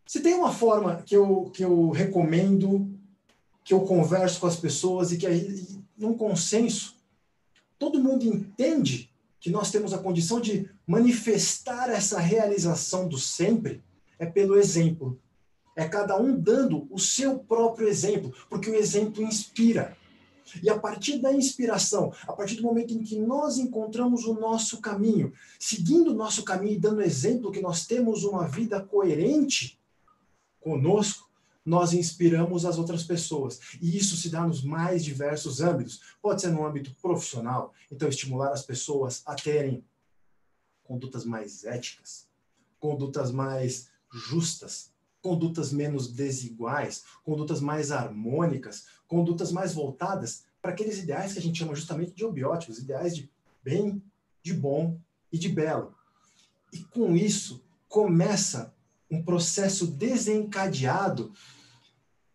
Se 0.05 0.21
tem 0.21 0.33
uma 0.33 0.51
forma 0.51 1.03
que 1.03 1.15
eu, 1.15 1.51
que 1.53 1.63
eu 1.63 1.91
recomendo, 1.91 2.89
que 3.63 3.73
eu 3.73 3.81
converso 3.81 4.39
com 4.39 4.47
as 4.47 4.55
pessoas 4.55 5.11
e 5.11 5.17
que 5.17 5.27
aí, 5.27 5.83
num 5.97 6.17
consenso, 6.17 6.95
todo 7.77 8.01
mundo 8.01 8.25
entende 8.25 9.13
que 9.39 9.49
nós 9.49 9.71
temos 9.71 9.93
a 9.93 9.99
condição 9.99 10.41
de 10.41 10.69
manifestar 10.85 11.89
essa 11.89 12.19
realização 12.19 13.07
do 13.07 13.17
sempre, 13.17 13.83
é 14.17 14.25
pelo 14.25 14.57
exemplo. 14.57 15.21
É 15.79 15.87
cada 15.87 16.19
um 16.19 16.37
dando 16.37 16.89
o 16.91 16.99
seu 16.99 17.39
próprio 17.39 17.87
exemplo, 17.87 18.33
porque 18.49 18.69
o 18.69 18.75
exemplo 18.75 19.23
inspira. 19.23 19.95
E 20.61 20.69
a 20.69 20.77
partir 20.77 21.19
da 21.19 21.33
inspiração, 21.33 22.11
a 22.27 22.33
partir 22.33 22.55
do 22.55 22.63
momento 22.63 22.93
em 22.93 23.01
que 23.01 23.17
nós 23.17 23.57
encontramos 23.57 24.25
o 24.25 24.33
nosso 24.33 24.81
caminho, 24.81 25.31
seguindo 25.57 26.11
o 26.11 26.13
nosso 26.13 26.43
caminho 26.43 26.73
e 26.73 26.77
dando 26.77 27.01
exemplo 27.01 27.49
que 27.49 27.61
nós 27.61 27.87
temos 27.87 28.25
uma 28.25 28.45
vida 28.45 28.81
coerente, 28.81 29.79
conosco, 30.59 31.29
nós 31.65 31.93
inspiramos 31.93 32.65
as 32.65 32.77
outras 32.77 33.05
pessoas. 33.05 33.61
E 33.81 33.95
isso 33.95 34.17
se 34.17 34.29
dá 34.29 34.45
nos 34.45 34.61
mais 34.61 35.01
diversos 35.01 35.61
âmbitos. 35.61 36.01
Pode 36.21 36.41
ser 36.41 36.49
no 36.49 36.65
âmbito 36.65 36.93
profissional, 37.01 37.73
então 37.89 38.09
estimular 38.09 38.51
as 38.51 38.63
pessoas 38.63 39.21
a 39.25 39.33
terem 39.33 39.81
condutas 40.83 41.23
mais 41.23 41.63
éticas, 41.63 42.27
condutas 42.77 43.31
mais 43.31 43.87
justas, 44.11 44.91
condutas 45.21 45.71
menos 45.71 46.11
desiguais, 46.11 47.03
condutas 47.23 47.59
mais 47.59 47.91
harmônicas, 47.91 48.85
condutas 49.07 49.51
mais 49.51 49.73
voltadas 49.73 50.43
para 50.61 50.71
aqueles 50.71 50.97
ideais 50.99 51.33
que 51.33 51.39
a 51.39 51.41
gente 51.41 51.59
chama 51.59 51.75
justamente 51.75 52.13
de 52.13 52.25
obióticos, 52.25 52.79
ideais 52.79 53.15
de 53.15 53.29
bem, 53.63 54.01
de 54.41 54.53
bom 54.53 54.99
e 55.31 55.37
de 55.37 55.49
belo. 55.49 55.95
E 56.71 56.79
com 56.79 57.15
isso 57.15 57.63
começa 57.87 58.73
um 59.09 59.23
processo 59.23 59.87
desencadeado 59.87 61.33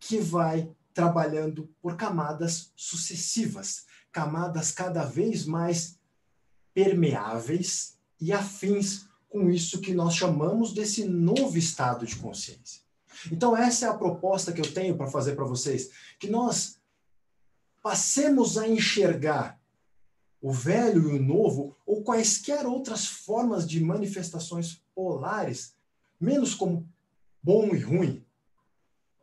que 0.01 0.18
vai 0.18 0.70
trabalhando 0.93 1.68
por 1.80 1.97
camadas 1.97 2.72
sucessivas, 2.76 3.87
camadas 4.12 4.70
cada 4.70 5.05
vez 5.05 5.45
mais 5.45 5.99
permeáveis 6.72 7.97
e 8.20 8.32
afins 8.32 9.07
com 9.35 9.51
isso 9.51 9.80
que 9.80 9.93
nós 9.93 10.14
chamamos 10.14 10.72
desse 10.72 11.05
novo 11.05 11.59
estado 11.59 12.07
de 12.07 12.14
consciência. 12.14 12.82
Então, 13.32 13.57
essa 13.57 13.87
é 13.87 13.89
a 13.89 13.99
proposta 13.99 14.53
que 14.53 14.61
eu 14.61 14.72
tenho 14.72 14.97
para 14.97 15.11
fazer 15.11 15.35
para 15.35 15.45
vocês, 15.45 15.91
que 16.20 16.28
nós 16.30 16.78
passemos 17.82 18.57
a 18.57 18.68
enxergar 18.68 19.61
o 20.41 20.53
velho 20.53 21.11
e 21.11 21.18
o 21.18 21.20
novo, 21.20 21.76
ou 21.85 22.05
quaisquer 22.05 22.64
outras 22.64 23.07
formas 23.07 23.68
de 23.68 23.80
manifestações 23.80 24.80
polares 24.95 25.74
menos 26.20 26.55
como 26.55 26.89
bom 27.43 27.74
e 27.74 27.78
ruim, 27.80 28.24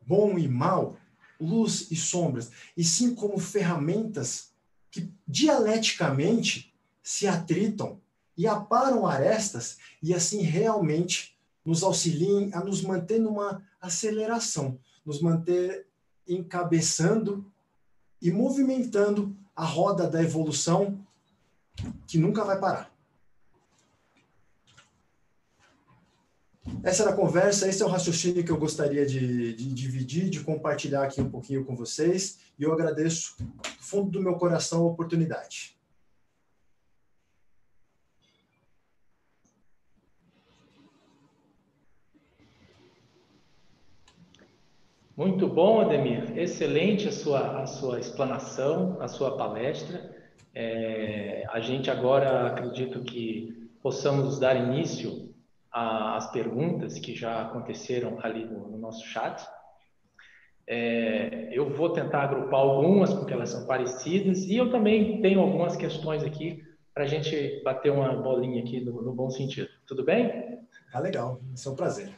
bom 0.02 0.38
e 0.38 0.46
mal, 0.46 0.98
luz 1.40 1.90
e 1.90 1.96
sombras, 1.96 2.52
e 2.76 2.84
sim 2.84 3.16
como 3.16 3.40
ferramentas 3.40 4.52
que 4.92 5.10
dialeticamente 5.26 6.76
se 7.02 7.30
atritam 7.30 8.02
e 8.42 8.48
aparam 8.48 9.06
arestas 9.06 9.78
e 10.02 10.16
assim 10.16 10.42
realmente 10.42 11.38
nos 11.64 11.84
auxiliem 11.84 12.50
a 12.56 12.60
nos 12.64 12.82
manter 12.82 13.20
numa 13.20 13.62
aceleração, 13.80 14.80
nos 15.06 15.22
manter 15.22 15.86
encabeçando 16.28 17.46
e 18.20 18.32
movimentando 18.32 19.38
a 19.56 19.64
roda 19.64 20.10
da 20.10 20.24
evolução 20.24 21.06
que 22.08 22.18
nunca 22.18 22.44
vai 22.44 22.60
parar. 22.60 22.92
Essa 26.82 27.04
era 27.04 27.12
a 27.12 27.16
conversa, 27.16 27.70
esse 27.70 27.84
é 27.84 27.86
o 27.86 27.90
raciocínio 27.90 28.44
que 28.44 28.52
eu 28.52 28.58
gostaria 28.58 29.06
de, 29.06 29.54
de, 29.54 29.72
dividir, 29.72 30.32
de 30.32 30.40
compartilhar 30.40 31.04
aqui 31.04 31.22
um 31.22 31.30
pouquinho 31.30 31.64
com 31.64 31.76
vocês, 31.76 32.40
e 32.58 32.64
eu 32.64 32.74
agradeço 32.74 33.36
do 33.38 33.84
fundo 33.84 34.10
do 34.10 34.20
meu 34.20 34.34
coração 34.34 34.82
a 34.82 34.88
oportunidade. 34.88 35.80
Muito 45.22 45.48
bom, 45.48 45.82
Ademir. 45.82 46.36
Excelente 46.36 47.08
a 47.08 47.12
sua, 47.12 47.62
a 47.62 47.68
sua 47.68 48.00
explanação, 48.00 48.98
a 49.00 49.08
sua 49.08 49.38
palestra. 49.38 50.02
É, 50.52 51.46
a 51.48 51.60
gente 51.60 51.92
agora 51.92 52.48
acredito 52.48 53.04
que 53.04 53.70
possamos 53.84 54.40
dar 54.40 54.56
início 54.56 55.32
as 55.72 56.32
perguntas 56.32 56.98
que 56.98 57.14
já 57.14 57.40
aconteceram 57.40 58.18
ali 58.24 58.46
no, 58.46 58.68
no 58.68 58.80
nosso 58.80 59.06
chat. 59.06 59.48
É, 60.66 61.50
eu 61.52 61.70
vou 61.70 61.92
tentar 61.92 62.24
agrupar 62.24 62.62
algumas, 62.62 63.14
porque 63.14 63.32
elas 63.32 63.50
são 63.50 63.68
parecidas, 63.68 64.40
e 64.46 64.58
eu 64.58 64.72
também 64.72 65.22
tenho 65.22 65.40
algumas 65.40 65.76
questões 65.76 66.24
aqui 66.24 66.64
para 66.96 67.04
a 67.04 67.08
gente 67.08 67.62
bater 67.64 67.92
uma 67.92 68.12
bolinha 68.16 68.64
aqui 68.64 68.84
no, 68.84 69.04
no, 69.04 69.14
bom 69.14 69.30
sentido. 69.30 69.70
Tudo 69.86 70.04
bem? 70.04 70.66
Ah, 70.92 71.00
legal. 71.00 71.40
Isso 71.54 71.70
é 71.70 71.72
um 71.72 71.76
prazer. 71.76 72.10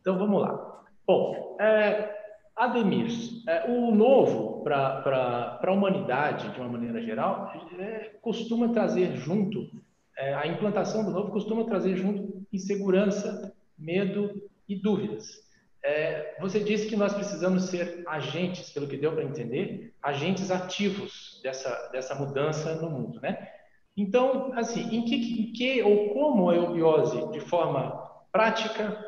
Então 0.00 0.18
vamos 0.18 0.42
lá. 0.42 0.82
Bom, 1.06 1.56
é, 1.60 2.23
Ademir, 2.56 3.10
é, 3.48 3.70
o 3.70 3.90
novo 3.94 4.62
para 4.62 5.58
a 5.62 5.72
humanidade, 5.72 6.52
de 6.52 6.60
uma 6.60 6.68
maneira 6.68 7.02
geral, 7.02 7.52
é, 7.78 8.16
costuma 8.20 8.68
trazer 8.68 9.16
junto 9.16 9.68
é, 10.16 10.34
a 10.34 10.46
implantação 10.46 11.04
do 11.04 11.10
novo 11.10 11.32
costuma 11.32 11.64
trazer 11.64 11.96
junto 11.96 12.46
insegurança, 12.52 13.52
medo 13.76 14.48
e 14.68 14.76
dúvidas. 14.76 15.42
É, 15.82 16.36
você 16.40 16.60
disse 16.60 16.88
que 16.88 16.96
nós 16.96 17.12
precisamos 17.12 17.64
ser 17.64 18.04
agentes, 18.06 18.70
pelo 18.70 18.86
que 18.86 18.96
deu 18.96 19.12
para 19.12 19.24
entender, 19.24 19.92
agentes 20.02 20.50
ativos 20.50 21.40
dessa, 21.42 21.90
dessa 21.92 22.14
mudança 22.14 22.76
no 22.76 22.88
mundo, 22.88 23.20
né? 23.20 23.48
Então, 23.96 24.52
assim, 24.54 24.82
em 24.94 25.04
que, 25.04 25.14
em 25.14 25.52
que 25.52 25.82
ou 25.82 26.14
como 26.14 26.48
a 26.48 26.56
eubiose, 26.56 27.30
de 27.32 27.40
forma 27.40 28.02
prática, 28.32 28.98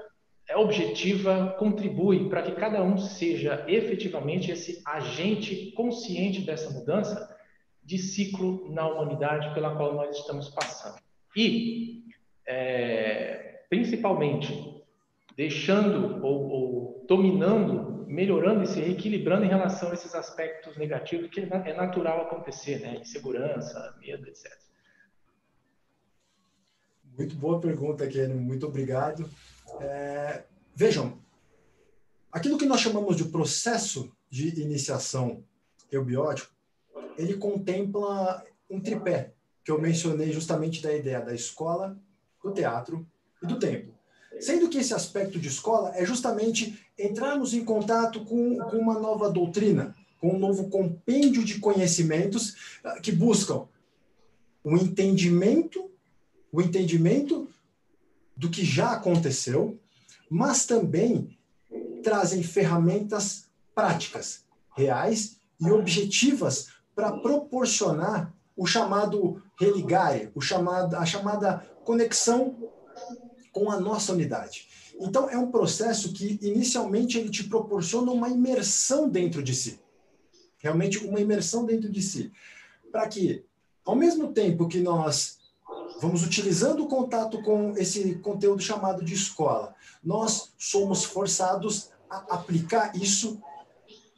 objetiva, 0.55 1.57
contribui 1.59 2.29
para 2.29 2.43
que 2.43 2.53
cada 2.53 2.83
um 2.83 2.97
seja 2.97 3.65
efetivamente 3.67 4.51
esse 4.51 4.81
agente 4.87 5.73
consciente 5.73 6.43
dessa 6.43 6.71
mudança 6.71 7.37
de 7.83 7.99
ciclo 7.99 8.73
na 8.73 8.87
humanidade 8.89 9.53
pela 9.55 9.75
qual 9.75 9.95
nós 9.95 10.17
estamos 10.17 10.49
passando. 10.51 11.01
E, 11.35 12.05
é, 12.47 13.65
principalmente, 13.69 14.85
deixando 15.37 16.25
ou, 16.25 16.49
ou, 16.49 17.05
dominando, 17.09 18.05
melhorando 18.07 18.63
e 18.63 18.67
se 18.67 18.81
equilibrando 18.81 19.45
em 19.45 19.49
relação 19.49 19.91
a 19.91 19.95
esses 19.95 20.15
aspectos 20.15 20.77
negativos 20.77 21.29
que 21.29 21.41
é 21.41 21.75
natural 21.75 22.23
acontecer, 22.23 22.81
né? 22.81 22.99
Insegurança, 23.01 23.97
medo, 24.01 24.27
etc. 24.29 24.51
Muito 27.17 27.35
boa 27.37 27.61
pergunta, 27.61 28.07
Kenny. 28.07 28.35
Muito 28.35 28.67
obrigado. 28.67 29.29
É, 29.81 30.45
vejam, 30.75 31.19
aquilo 32.31 32.59
que 32.59 32.67
nós 32.67 32.81
chamamos 32.81 33.17
de 33.17 33.25
processo 33.25 34.13
de 34.31 34.61
iniciação 34.61 35.43
eubiótico 35.91 36.57
ele 37.19 37.35
contempla 37.35 38.45
um 38.71 38.81
tripé, 38.81 39.33
que 39.65 39.71
eu 39.71 39.81
mencionei 39.81 40.33
justamente 40.33 40.83
da 40.83 40.95
ideia 40.95 41.21
da 41.21 41.35
escola, 41.35 41.99
do 42.43 42.53
teatro 42.53 43.07
e 43.43 43.47
do 43.47 43.59
templo. 43.59 43.95
Sendo 44.41 44.69
que 44.69 44.79
esse 44.79 44.93
aspecto 44.93 45.39
de 45.39 45.49
escola 45.49 45.97
é 45.97 46.05
justamente 46.05 46.79
entrarmos 46.99 47.55
em 47.55 47.65
contato 47.65 48.25
com, 48.25 48.59
com 48.59 48.77
uma 48.77 48.99
nova 48.99 49.31
doutrina, 49.31 49.97
com 50.21 50.35
um 50.35 50.39
novo 50.39 50.69
compêndio 50.69 51.45
de 51.45 51.59
conhecimentos 51.59 52.79
ah, 52.85 53.01
que 53.01 53.11
buscam 53.11 53.67
o 54.63 54.77
entendimento, 54.77 55.91
o 56.53 56.61
entendimento 56.61 57.49
do 58.37 58.51
que 58.51 58.65
já 58.65 58.93
aconteceu, 58.93 59.81
mas 60.31 60.67
também 60.67 61.37
trazem 62.03 62.43
ferramentas 62.43 63.47
práticas, 63.75 64.45
reais 64.77 65.39
e 65.61 65.71
objetivas 65.71 66.69
para 66.95 67.13
proporcionar 67.13 68.35
o 68.57 68.67
chamado 68.67 69.43
religare, 69.59 70.31
o 70.35 70.41
chamado, 70.41 70.97
a 70.97 71.05
chamada 71.05 71.59
conexão 71.85 72.71
com 73.53 73.71
a 73.71 73.79
nossa 73.81 74.13
unidade. 74.13 74.69
Então, 74.99 75.29
é 75.29 75.37
um 75.37 75.51
processo 75.51 76.13
que, 76.13 76.39
inicialmente, 76.41 77.19
ele 77.19 77.31
te 77.31 77.45
proporciona 77.45 78.11
uma 78.13 78.29
imersão 78.29 79.09
dentro 79.09 79.43
de 79.43 79.55
si. 79.55 79.79
Realmente, 80.59 80.99
uma 80.99 81.21
imersão 81.21 81.67
dentro 81.67 81.91
de 81.91 82.01
si. 82.01 82.33
Para 82.91 83.07
que, 83.07 83.45
ao 83.85 83.95
mesmo 83.95 84.33
tempo 84.33 84.69
que 84.69 84.81
nós 84.81 85.39
vamos 86.01 86.25
utilizando 86.25 86.85
o 86.85 86.89
contato 86.89 87.43
com 87.43 87.77
esse 87.77 88.17
conteúdo 88.17 88.63
chamado 88.63 89.05
de 89.05 89.15
escola, 89.15 89.75
nós 90.03 90.53
somos 90.59 91.05
forçados 91.05 91.91
a 92.09 92.35
aplicar 92.35 92.95
isso 92.97 93.41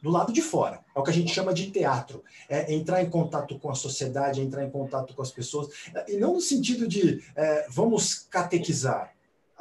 do 0.01 0.09
lado 0.09 0.31
de 0.31 0.41
fora. 0.41 0.83
É 0.95 0.99
o 0.99 1.03
que 1.03 1.09
a 1.09 1.13
gente 1.13 1.33
chama 1.33 1.53
de 1.53 1.71
teatro. 1.71 2.23
É 2.47 2.73
entrar 2.73 3.03
em 3.03 3.09
contato 3.09 3.59
com 3.59 3.69
a 3.69 3.75
sociedade, 3.75 4.41
entrar 4.41 4.63
em 4.63 4.69
contato 4.69 5.13
com 5.13 5.21
as 5.21 5.31
pessoas. 5.31 5.69
E 6.07 6.17
não 6.17 6.35
no 6.35 6.41
sentido 6.41 6.87
de 6.87 7.23
é, 7.35 7.67
vamos 7.69 8.27
catequizar. 8.29 9.13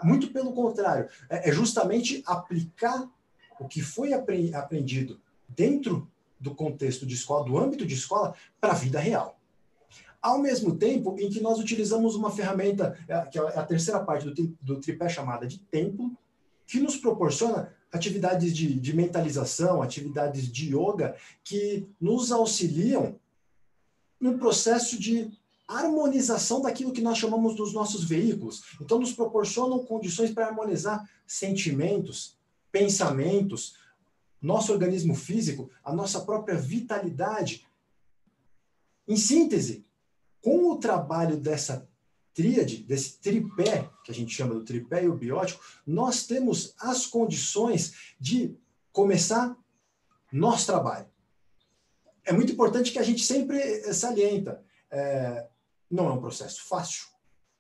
Muito 0.02 0.32
pelo 0.32 0.52
contrário. 0.52 1.08
É, 1.28 1.48
é 1.48 1.52
justamente 1.52 2.22
aplicar 2.26 3.08
o 3.58 3.66
que 3.66 3.80
foi 3.80 4.12
aprendido 4.12 5.20
dentro 5.48 6.08
do 6.38 6.54
contexto 6.54 7.04
de 7.04 7.14
escola, 7.14 7.44
do 7.44 7.58
âmbito 7.58 7.84
de 7.84 7.94
escola, 7.94 8.34
para 8.60 8.72
a 8.72 8.76
vida 8.76 9.00
real. 9.00 9.38
Ao 10.20 10.38
mesmo 10.38 10.76
tempo 10.76 11.16
em 11.18 11.30
que 11.30 11.40
nós 11.40 11.58
utilizamos 11.58 12.14
uma 12.14 12.30
ferramenta, 12.30 12.98
é, 13.06 13.20
que 13.26 13.38
é 13.38 13.42
a 13.42 13.64
terceira 13.64 14.00
parte 14.00 14.28
do, 14.28 14.56
do 14.60 14.80
tripé 14.80 15.08
chamada 15.08 15.46
de 15.46 15.58
templo, 15.58 16.16
que 16.66 16.80
nos 16.80 16.96
proporciona 16.96 17.72
atividades 17.90 18.54
de, 18.54 18.78
de 18.78 18.94
mentalização, 18.94 19.80
atividades 19.80 20.50
de 20.50 20.74
yoga, 20.74 21.16
que 21.42 21.88
nos 22.00 22.30
auxiliam 22.30 23.16
no 24.20 24.38
processo 24.38 24.98
de 24.98 25.30
harmonização 25.66 26.60
daquilo 26.62 26.92
que 26.92 27.02
nós 27.02 27.18
chamamos 27.18 27.54
dos 27.54 27.72
nossos 27.72 28.04
veículos. 28.04 28.62
Então, 28.80 28.98
nos 28.98 29.12
proporcionam 29.12 29.84
condições 29.84 30.30
para 30.30 30.46
harmonizar 30.46 31.08
sentimentos, 31.26 32.38
pensamentos, 32.72 33.76
nosso 34.40 34.72
organismo 34.72 35.14
físico, 35.14 35.70
a 35.84 35.92
nossa 35.92 36.20
própria 36.20 36.56
vitalidade. 36.56 37.66
Em 39.06 39.16
síntese, 39.16 39.84
com 40.49 40.70
o 40.70 40.78
trabalho 40.78 41.36
dessa 41.36 41.86
tríade, 42.32 42.78
desse 42.78 43.18
tripé, 43.20 43.90
que 44.03 44.11
a 44.11 44.14
gente 44.14 44.34
chama 44.34 44.55
do 44.55 44.64
tripé 44.64 45.05
eubiótico, 45.05 45.62
nós 45.86 46.26
temos 46.26 46.74
as 46.80 47.05
condições 47.05 48.14
de 48.18 48.57
começar 48.90 49.55
nosso 50.32 50.64
trabalho. 50.64 51.07
É 52.24 52.32
muito 52.32 52.51
importante 52.51 52.92
que 52.92 52.99
a 52.99 53.03
gente 53.03 53.26
sempre 53.26 53.92
salienta. 53.92 54.64
É, 54.90 55.46
não 55.90 56.09
é 56.09 56.12
um 56.12 56.20
processo 56.20 56.66
fácil, 56.66 57.09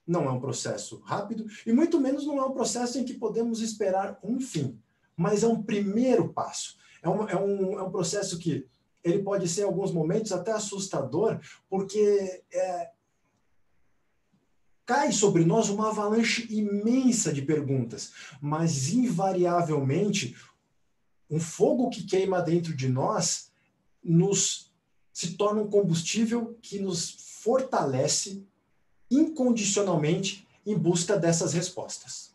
não 0.06 0.24
é 0.24 0.30
um 0.30 0.40
processo 0.40 0.98
rápido, 1.00 1.44
e 1.66 1.72
muito 1.74 2.00
menos 2.00 2.24
não 2.24 2.38
é 2.38 2.46
um 2.46 2.54
processo 2.54 2.98
em 2.98 3.04
que 3.04 3.12
podemos 3.12 3.60
esperar 3.60 4.18
um 4.24 4.40
fim, 4.40 4.80
mas 5.14 5.42
é 5.42 5.46
um 5.46 5.62
primeiro 5.62 6.32
passo. 6.32 6.78
É 7.02 7.08
um, 7.08 7.28
é 7.28 7.36
um, 7.36 7.78
é 7.80 7.82
um 7.82 7.90
processo 7.90 8.38
que 8.38 8.66
ele 9.08 9.22
pode 9.22 9.48
ser, 9.48 9.62
em 9.62 9.64
alguns 9.64 9.92
momentos, 9.92 10.32
até 10.32 10.52
assustador, 10.52 11.40
porque 11.68 12.42
é, 12.52 12.90
cai 14.84 15.12
sobre 15.12 15.44
nós 15.44 15.68
uma 15.68 15.88
avalanche 15.88 16.46
imensa 16.50 17.32
de 17.32 17.42
perguntas, 17.42 18.12
mas 18.40 18.92
invariavelmente 18.92 20.36
um 21.30 21.38
fogo 21.38 21.90
que 21.90 22.04
queima 22.04 22.40
dentro 22.40 22.74
de 22.74 22.88
nós 22.88 23.52
nos 24.02 24.72
se 25.12 25.36
torna 25.36 25.62
um 25.62 25.68
combustível 25.68 26.56
que 26.62 26.78
nos 26.78 27.10
fortalece 27.42 28.46
incondicionalmente 29.10 30.46
em 30.64 30.78
busca 30.78 31.18
dessas 31.18 31.52
respostas. 31.52 32.32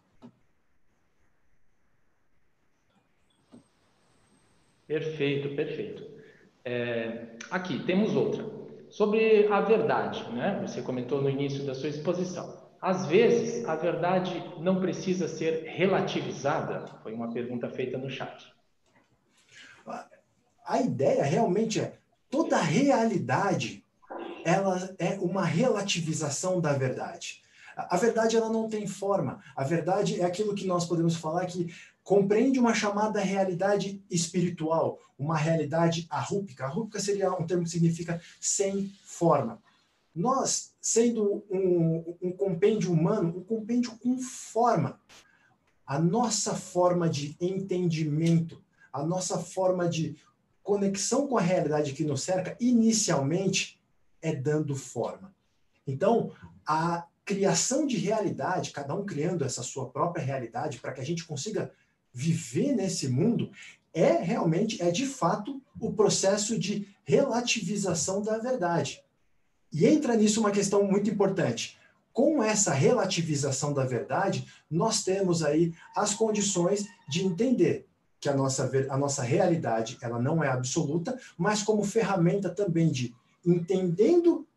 Perfeito, 4.86 5.55
perfeito. 5.55 6.22
É, 6.66 7.36
aqui 7.51 7.84
temos 7.84 8.16
outra. 8.16 8.45
Sobre 8.89 9.47
a 9.47 9.59
verdade, 9.61 10.24
né? 10.32 10.59
Você 10.66 10.82
comentou 10.82 11.22
no 11.22 11.30
início 11.30 11.66
da 11.66 11.74
sua 11.74 11.89
exposição. 11.89 12.61
Às 12.80 13.05
vezes, 13.05 13.68
a 13.68 13.76
verdade 13.76 14.43
não 14.59 14.80
precisa 14.80 15.28
ser 15.28 15.64
relativizada? 15.66 16.86
Foi 17.01 17.14
uma 17.14 17.32
pergunta 17.32 17.70
feita 17.70 17.97
no 17.97 18.09
chat. 18.09 18.53
A 20.66 20.82
ideia 20.82 21.24
realmente 21.24 21.80
é 21.80 21.97
toda 22.30 22.57
realidade 22.57 23.84
ela 24.45 24.93
é 24.99 25.18
uma 25.20 25.45
relativização 25.45 26.59
da 26.59 26.74
verdade. 26.74 27.41
A 27.76 27.97
verdade 27.97 28.36
ela 28.36 28.49
não 28.49 28.70
tem 28.70 28.86
forma. 28.86 29.41
A 29.55 29.64
verdade 29.64 30.22
é 30.22 30.26
aquilo 30.26 30.53
que 30.53 30.68
nós 30.68 30.86
podemos 30.86 31.16
falar 31.16 31.45
que 31.45 31.74
compreende 32.04 32.60
uma 32.60 32.74
chamada 32.74 33.22
realidade 33.22 34.04
espiritual, 34.10 34.99
uma 35.18 35.38
realidade 35.38 36.06
arrúpica. 36.10 36.66
Arrúpica 36.66 36.99
seria 36.99 37.32
um 37.32 37.47
termo 37.47 37.64
que 37.64 37.70
significa 37.70 38.22
sem 38.41 38.91
forma. 39.06 39.62
Nós, 40.14 40.74
sendo 40.82 41.43
um, 41.49 42.18
um 42.22 42.32
compêndio 42.32 42.91
humano, 42.91 43.38
um 43.38 43.43
compêndio 43.43 43.97
com 43.97 44.20
forma, 44.20 44.99
a 45.86 45.97
nossa 45.99 46.54
forma 46.54 47.10
de 47.10 47.36
entendimento, 47.39 48.62
a 48.91 49.04
nossa 49.04 49.39
forma 49.39 49.88
de 49.88 50.16
conexão 50.62 51.28
com 51.28 51.38
a 51.38 51.41
realidade 51.41 51.93
que 51.93 52.06
nos 52.06 52.22
cerca, 52.22 52.56
inicialmente 52.60 53.82
é 54.22 54.36
dando 54.36 54.76
forma. 54.76 55.34
Então, 55.86 56.32
a 56.66 57.06
criação 57.26 57.86
de 57.88 57.97
realidade, 57.97 58.72
cada 58.72 58.93
um 58.93 59.06
criando 59.06 59.43
essa 59.43 59.64
sua 59.64 59.89
própria 59.89 60.24
realidade, 60.24 60.80
para 60.80 60.91
que 60.91 61.01
a 61.01 61.06
gente 61.06 61.26
consiga 61.26 61.72
viver 62.14 62.74
nesse 62.74 63.07
mundo 63.07 63.51
é 63.93 64.14
realmente, 64.14 64.82
é 64.82 64.91
de 64.91 65.05
fato, 65.05 65.61
o 65.80 65.91
processo 65.93 66.57
de 66.57 66.88
relativização 67.03 68.22
da 68.22 68.38
verdade. 68.38 69.03
E 69.72 69.86
entra 69.86 70.16
nisso 70.16 70.39
uma 70.39 70.51
questão 70.51 70.84
muito 70.84 71.09
importante. 71.09 71.78
Com 72.11 72.43
essa 72.43 72.72
relativização 72.72 73.74
da 73.74 73.84
verdade, 73.84 74.47
nós 74.70 75.03
temos 75.03 75.43
aí 75.43 75.74
as 75.95 76.14
condições 76.14 76.88
de 77.09 77.26
entender 77.26 77.88
que 78.20 78.30
a 78.30 78.36
nossa, 78.36 78.72
a 78.89 78.97
nossa 78.97 79.24
realidade 79.24 79.97
ela 80.01 80.20
não 80.20 80.43
é 80.43 80.47
absoluta, 80.47 81.20
mas 81.38 81.64
como 81.64 81.84
ferramenta 81.84 82.49
também 82.49 82.91
de 82.91 83.14
entendendo 83.45 84.47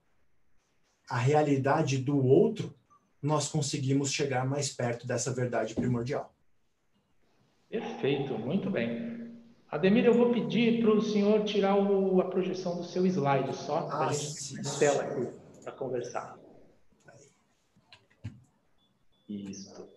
a 1.09 1.19
realidade 1.19 1.99
do 1.99 2.25
outro, 2.25 2.75
nós 3.23 3.49
conseguimos 3.49 4.13
chegar 4.13 4.47
mais 4.47 4.69
perto 4.69 5.07
dessa 5.07 5.33
verdade 5.33 5.75
primordial. 5.75 6.36
Perfeito, 7.69 8.35
muito 8.39 8.71
bem. 8.71 9.17
Ademir, 9.71 10.05
eu 10.05 10.15
vou 10.15 10.33
pedir 10.33 10.81
para 10.81 10.93
o 10.93 11.03
senhor 11.03 11.45
tirar 11.45 11.77
o, 11.77 12.21
a 12.21 12.25
projeção 12.25 12.77
do 12.77 12.85
seu 12.85 13.05
slide 13.07 13.55
só, 13.55 13.83
para 13.83 13.97
a 13.97 14.09
ah, 14.09 14.13
gente 14.13 14.79
tela 14.79 15.03
aqui, 15.03 15.29
para 15.63 15.73
conversar. 15.73 16.39
Isso. 19.29 19.89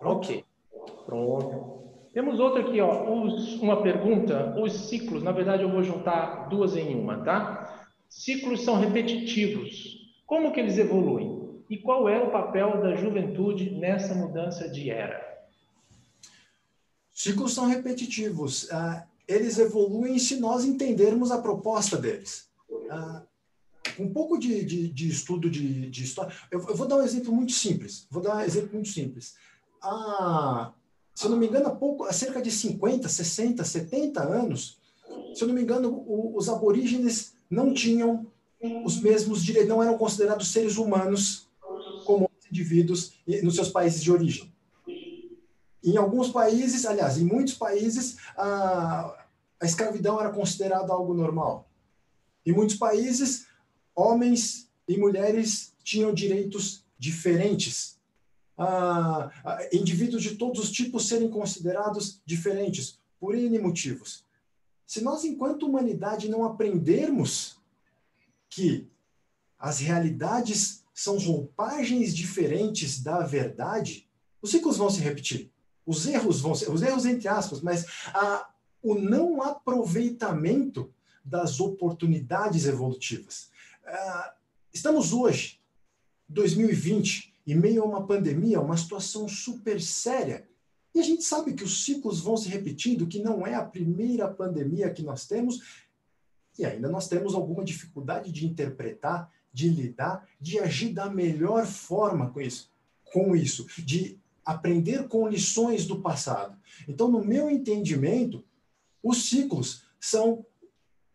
Ok, 0.00 0.44
pronto. 1.04 1.78
Temos 2.14 2.38
outra 2.38 2.62
aqui, 2.62 2.80
ó, 2.80 3.12
os, 3.12 3.60
uma 3.60 3.82
pergunta. 3.82 4.54
Os 4.60 4.88
ciclos, 4.88 5.22
na 5.22 5.32
verdade, 5.32 5.64
eu 5.64 5.70
vou 5.70 5.82
juntar 5.82 6.48
duas 6.48 6.76
em 6.76 6.94
uma, 6.94 7.22
tá? 7.24 7.88
Ciclos 8.08 8.64
são 8.64 8.78
repetitivos. 8.78 9.98
Como 10.24 10.52
que 10.52 10.60
eles 10.60 10.78
evoluem? 10.78 11.37
E 11.70 11.76
qual 11.76 12.08
é 12.08 12.22
o 12.22 12.30
papel 12.30 12.80
da 12.80 12.94
juventude 12.94 13.70
nessa 13.70 14.14
mudança 14.14 14.68
de 14.68 14.90
era? 14.90 15.26
Ciclos 17.12 17.52
são 17.52 17.66
repetitivos. 17.66 18.64
Uh, 18.64 19.02
eles 19.26 19.58
evoluem 19.58 20.18
se 20.18 20.36
nós 20.36 20.64
entendermos 20.64 21.30
a 21.30 21.42
proposta 21.42 21.96
deles. 21.96 22.48
Uh, 22.70 23.28
um 23.98 24.12
pouco 24.12 24.38
de, 24.38 24.64
de, 24.64 24.88
de 24.88 25.08
estudo 25.08 25.50
de, 25.50 25.90
de 25.90 26.04
história. 26.04 26.32
Eu, 26.50 26.60
eu, 26.60 26.74
vou 26.76 26.86
dar 26.86 26.96
um 26.96 27.02
exemplo 27.02 27.32
muito 27.32 27.52
simples. 27.52 28.06
Vou 28.10 28.22
dar 28.22 28.36
um 28.36 28.40
exemplo 28.40 28.70
muito 28.74 28.88
simples. 28.88 29.34
Ah, 29.82 30.72
se 31.14 31.24
eu 31.24 31.30
não 31.30 31.36
me 31.36 31.48
engano, 31.48 31.66
há, 31.66 31.74
pouco, 31.74 32.04
há 32.04 32.12
cerca 32.12 32.40
de 32.40 32.50
50, 32.50 33.08
60, 33.08 33.64
70 33.64 34.22
anos, 34.22 34.78
se 35.34 35.42
eu 35.42 35.48
não 35.48 35.54
me 35.54 35.62
engano, 35.62 35.90
o, 36.06 36.36
os 36.36 36.48
aborígenes 36.48 37.34
não 37.50 37.74
tinham 37.74 38.26
os 38.84 39.00
mesmos 39.00 39.44
direitos, 39.44 39.68
não 39.68 39.82
eram 39.82 39.98
considerados 39.98 40.48
seres 40.48 40.76
humanos 40.76 41.47
indivíduos 42.50 43.14
nos 43.42 43.54
seus 43.54 43.68
países 43.68 44.02
de 44.02 44.12
origem. 44.12 44.52
Em 45.84 45.96
alguns 45.96 46.30
países, 46.30 46.84
aliás, 46.84 47.18
em 47.18 47.24
muitos 47.24 47.54
países, 47.54 48.16
a, 48.36 49.26
a 49.60 49.64
escravidão 49.64 50.20
era 50.20 50.30
considerada 50.30 50.92
algo 50.92 51.14
normal. 51.14 51.70
Em 52.44 52.52
muitos 52.52 52.76
países, 52.76 53.46
homens 53.94 54.68
e 54.86 54.96
mulheres 54.96 55.72
tinham 55.82 56.12
direitos 56.12 56.84
diferentes. 56.98 57.98
Indivíduos 59.72 60.22
de 60.22 60.36
todos 60.36 60.60
os 60.60 60.70
tipos 60.70 61.06
serem 61.06 61.30
considerados 61.30 62.20
diferentes, 62.26 62.98
por 63.20 63.34
N 63.34 63.58
motivos. 63.58 64.24
Se 64.86 65.00
nós, 65.00 65.24
enquanto 65.24 65.66
humanidade, 65.66 66.28
não 66.28 66.44
aprendermos 66.44 67.58
que 68.48 68.88
as 69.58 69.78
realidades 69.80 70.84
são 70.98 71.16
roupagens 71.16 72.12
diferentes 72.12 73.00
da 73.00 73.20
verdade, 73.20 74.10
os 74.42 74.50
ciclos 74.50 74.76
vão 74.76 74.90
se 74.90 75.00
repetir. 75.00 75.52
Os 75.86 76.04
erros 76.08 76.40
vão 76.40 76.56
ser, 76.56 76.68
os 76.72 76.82
erros 76.82 77.06
entre 77.06 77.28
aspas, 77.28 77.60
mas 77.60 77.86
a, 78.06 78.50
o 78.82 78.96
não 78.96 79.40
aproveitamento 79.40 80.92
das 81.24 81.60
oportunidades 81.60 82.66
evolutivas. 82.66 83.48
Uh, 83.84 84.32
estamos 84.74 85.12
hoje, 85.12 85.60
2020, 86.28 87.32
em 87.46 87.54
meio 87.54 87.84
a 87.84 87.86
uma 87.86 88.04
pandemia, 88.04 88.60
uma 88.60 88.76
situação 88.76 89.28
super 89.28 89.80
séria. 89.80 90.48
E 90.92 90.98
a 90.98 91.04
gente 91.04 91.22
sabe 91.22 91.54
que 91.54 91.62
os 91.62 91.84
ciclos 91.84 92.18
vão 92.18 92.36
se 92.36 92.48
repetindo, 92.48 93.06
que 93.06 93.22
não 93.22 93.46
é 93.46 93.54
a 93.54 93.64
primeira 93.64 94.26
pandemia 94.26 94.90
que 94.90 95.04
nós 95.04 95.28
temos, 95.28 95.86
e 96.58 96.64
ainda 96.64 96.88
nós 96.88 97.06
temos 97.06 97.36
alguma 97.36 97.64
dificuldade 97.64 98.32
de 98.32 98.44
interpretar, 98.44 99.30
de 99.52 99.68
lidar, 99.68 100.26
de 100.40 100.58
agir 100.58 100.92
da 100.92 101.08
melhor 101.08 101.66
forma 101.66 102.30
com 102.30 102.40
isso, 102.40 102.70
com 103.12 103.34
isso, 103.34 103.66
de 103.78 104.18
aprender 104.44 105.08
com 105.08 105.28
lições 105.28 105.86
do 105.86 106.00
passado. 106.00 106.58
Então, 106.86 107.10
no 107.10 107.24
meu 107.24 107.50
entendimento, 107.50 108.44
os 109.02 109.28
ciclos 109.28 109.84
são 110.00 110.44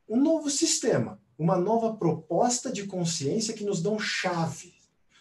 um 0.07 0.21
novo 0.21 0.49
sistema, 0.49 1.19
uma 1.37 1.57
nova 1.57 1.95
proposta 1.95 2.71
de 2.71 2.85
consciência 2.85 3.53
que 3.53 3.63
nos 3.63 3.81
dão 3.81 3.97
chave, 3.97 4.73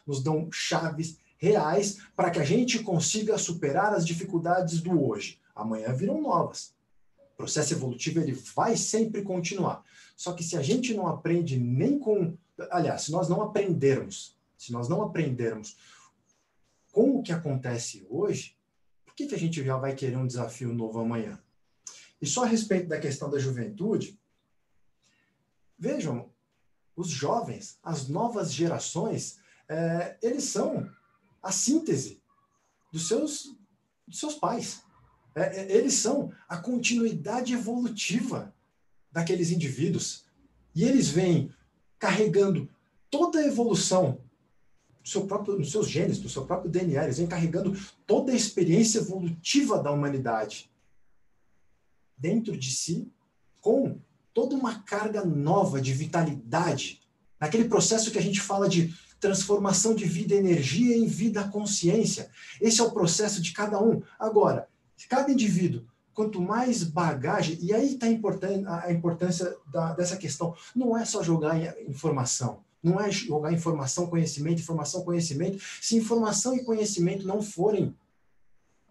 nos 0.06 0.22
dão 0.22 0.48
chaves 0.52 1.16
reais 1.38 1.98
para 2.14 2.30
que 2.30 2.38
a 2.38 2.44
gente 2.44 2.80
consiga 2.80 3.38
superar 3.38 3.92
as 3.94 4.06
dificuldades 4.06 4.80
do 4.80 5.02
hoje. 5.04 5.40
Amanhã 5.54 5.92
virão 5.92 6.20
novas. 6.20 6.74
O 7.34 7.36
processo 7.36 7.72
evolutivo 7.74 8.20
ele 8.20 8.32
vai 8.32 8.76
sempre 8.76 9.22
continuar. 9.22 9.82
Só 10.16 10.32
que 10.32 10.44
se 10.44 10.56
a 10.56 10.62
gente 10.62 10.94
não 10.94 11.08
aprende 11.08 11.58
nem 11.58 11.98
com, 11.98 12.36
aliás, 12.70 13.02
se 13.02 13.12
nós 13.12 13.28
não 13.28 13.42
aprendermos, 13.42 14.36
se 14.56 14.72
nós 14.72 14.88
não 14.88 15.02
aprendermos 15.02 15.76
com 16.92 17.18
o 17.18 17.22
que 17.22 17.32
acontece 17.32 18.06
hoje, 18.08 18.56
por 19.04 19.14
que, 19.14 19.26
que 19.26 19.34
a 19.34 19.38
gente 19.38 19.64
já 19.64 19.76
vai 19.76 19.94
querer 19.94 20.16
um 20.16 20.26
desafio 20.26 20.72
novo 20.72 21.00
amanhã? 21.00 21.38
E 22.20 22.26
só 22.26 22.44
a 22.44 22.46
respeito 22.46 22.88
da 22.88 23.00
questão 23.00 23.28
da 23.28 23.38
juventude, 23.38 24.18
vejam, 25.78 26.30
os 26.94 27.08
jovens, 27.08 27.78
as 27.82 28.08
novas 28.08 28.52
gerações, 28.52 29.38
é, 29.68 30.16
eles 30.22 30.44
são 30.44 30.88
a 31.42 31.50
síntese 31.50 32.22
dos 32.92 33.08
seus, 33.08 33.56
dos 34.06 34.18
seus 34.18 34.34
pais. 34.34 34.82
É, 35.34 35.60
é, 35.60 35.76
eles 35.76 35.94
são 35.94 36.32
a 36.48 36.58
continuidade 36.58 37.52
evolutiva 37.54 38.54
daqueles 39.10 39.50
indivíduos. 39.50 40.24
E 40.74 40.84
eles 40.84 41.08
vêm 41.08 41.52
carregando 42.02 42.68
toda 43.08 43.38
a 43.38 43.46
evolução 43.46 44.18
do 45.04 45.08
seu 45.08 45.24
próprio, 45.24 45.56
dos 45.56 45.70
seus 45.70 45.88
genes, 45.88 46.18
do 46.18 46.28
seu 46.28 46.44
próprio 46.44 46.68
DNA, 46.68 47.04
eles 47.04 47.18
vêm 47.18 47.28
carregando 47.28 47.78
toda 48.04 48.32
a 48.32 48.34
experiência 48.34 48.98
evolutiva 48.98 49.80
da 49.80 49.92
humanidade 49.92 50.68
dentro 52.18 52.56
de 52.56 52.72
si, 52.72 53.08
com 53.60 54.00
toda 54.34 54.56
uma 54.56 54.80
carga 54.80 55.24
nova 55.24 55.80
de 55.80 55.92
vitalidade, 55.92 57.00
naquele 57.38 57.68
processo 57.68 58.10
que 58.10 58.18
a 58.18 58.22
gente 58.22 58.40
fala 58.40 58.68
de 58.68 58.92
transformação 59.20 59.94
de 59.94 60.04
vida 60.04 60.34
energia 60.34 60.96
em 60.96 61.06
vida 61.06 61.46
consciência. 61.50 62.30
Esse 62.60 62.80
é 62.80 62.84
o 62.84 62.90
processo 62.90 63.40
de 63.40 63.52
cada 63.52 63.80
um. 63.80 64.02
Agora, 64.18 64.68
cada 65.08 65.30
indivíduo, 65.30 65.86
quanto 66.14 66.40
mais 66.40 66.82
bagagem, 66.82 67.58
e 67.60 67.72
aí 67.72 67.94
está 67.94 68.06
a 68.06 68.92
importância 68.92 69.56
da, 69.70 69.94
dessa 69.94 70.16
questão, 70.16 70.54
não 70.74 70.96
é 70.96 71.04
só 71.04 71.22
jogar 71.22 71.58
informação, 71.88 72.60
não 72.82 73.00
é 73.00 73.10
jogar 73.10 73.52
informação, 73.52 74.06
conhecimento, 74.06 74.60
informação, 74.60 75.04
conhecimento. 75.04 75.62
Se 75.80 75.96
informação 75.96 76.54
e 76.54 76.64
conhecimento 76.64 77.26
não 77.26 77.40
forem 77.40 77.94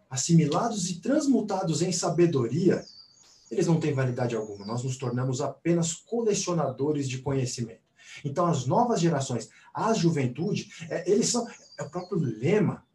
assimilados 0.09 0.89
e 0.89 0.99
transmutados 0.99 1.82
em 1.82 1.91
sabedoria, 1.91 2.84
eles 3.49 3.67
não 3.67 3.80
têm 3.80 3.93
validade 3.93 4.36
alguma. 4.36 4.65
Nós 4.65 4.84
nos 4.84 4.97
tornamos 4.97 5.41
apenas 5.41 5.93
colecionadores 5.93 7.07
de 7.07 7.19
conhecimento. 7.19 7.82
Então, 8.24 8.45
as 8.45 8.65
novas 8.65 8.99
gerações, 8.99 9.49
a 9.74 9.93
juventude, 9.93 10.69
é, 10.89 11.09
eles 11.09 11.30
são 11.30 11.47
é 11.78 11.84
o 11.84 11.89
próprio 11.89 12.19
lema 12.19 12.86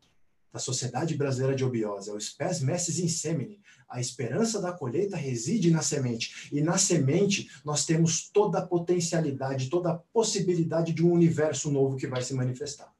da 0.56 0.58
Sociedade 0.58 1.14
Brasileira 1.14 1.54
de 1.54 1.62
Obiose, 1.62 2.08
é 2.08 2.14
o 2.14 2.18
Spes 2.18 2.62
Messes 2.62 2.98
in 2.98 3.08
Semine. 3.08 3.60
A 3.86 4.00
esperança 4.00 4.58
da 4.60 4.72
colheita 4.72 5.14
reside 5.14 5.70
na 5.70 5.82
semente. 5.82 6.48
E 6.50 6.62
na 6.62 6.78
semente 6.78 7.50
nós 7.62 7.84
temos 7.84 8.30
toda 8.30 8.58
a 8.58 8.66
potencialidade, 8.66 9.68
toda 9.68 9.90
a 9.90 9.98
possibilidade 10.14 10.94
de 10.94 11.04
um 11.04 11.12
universo 11.12 11.70
novo 11.70 11.98
que 11.98 12.06
vai 12.06 12.22
se 12.22 12.32
manifestar. 12.32 12.90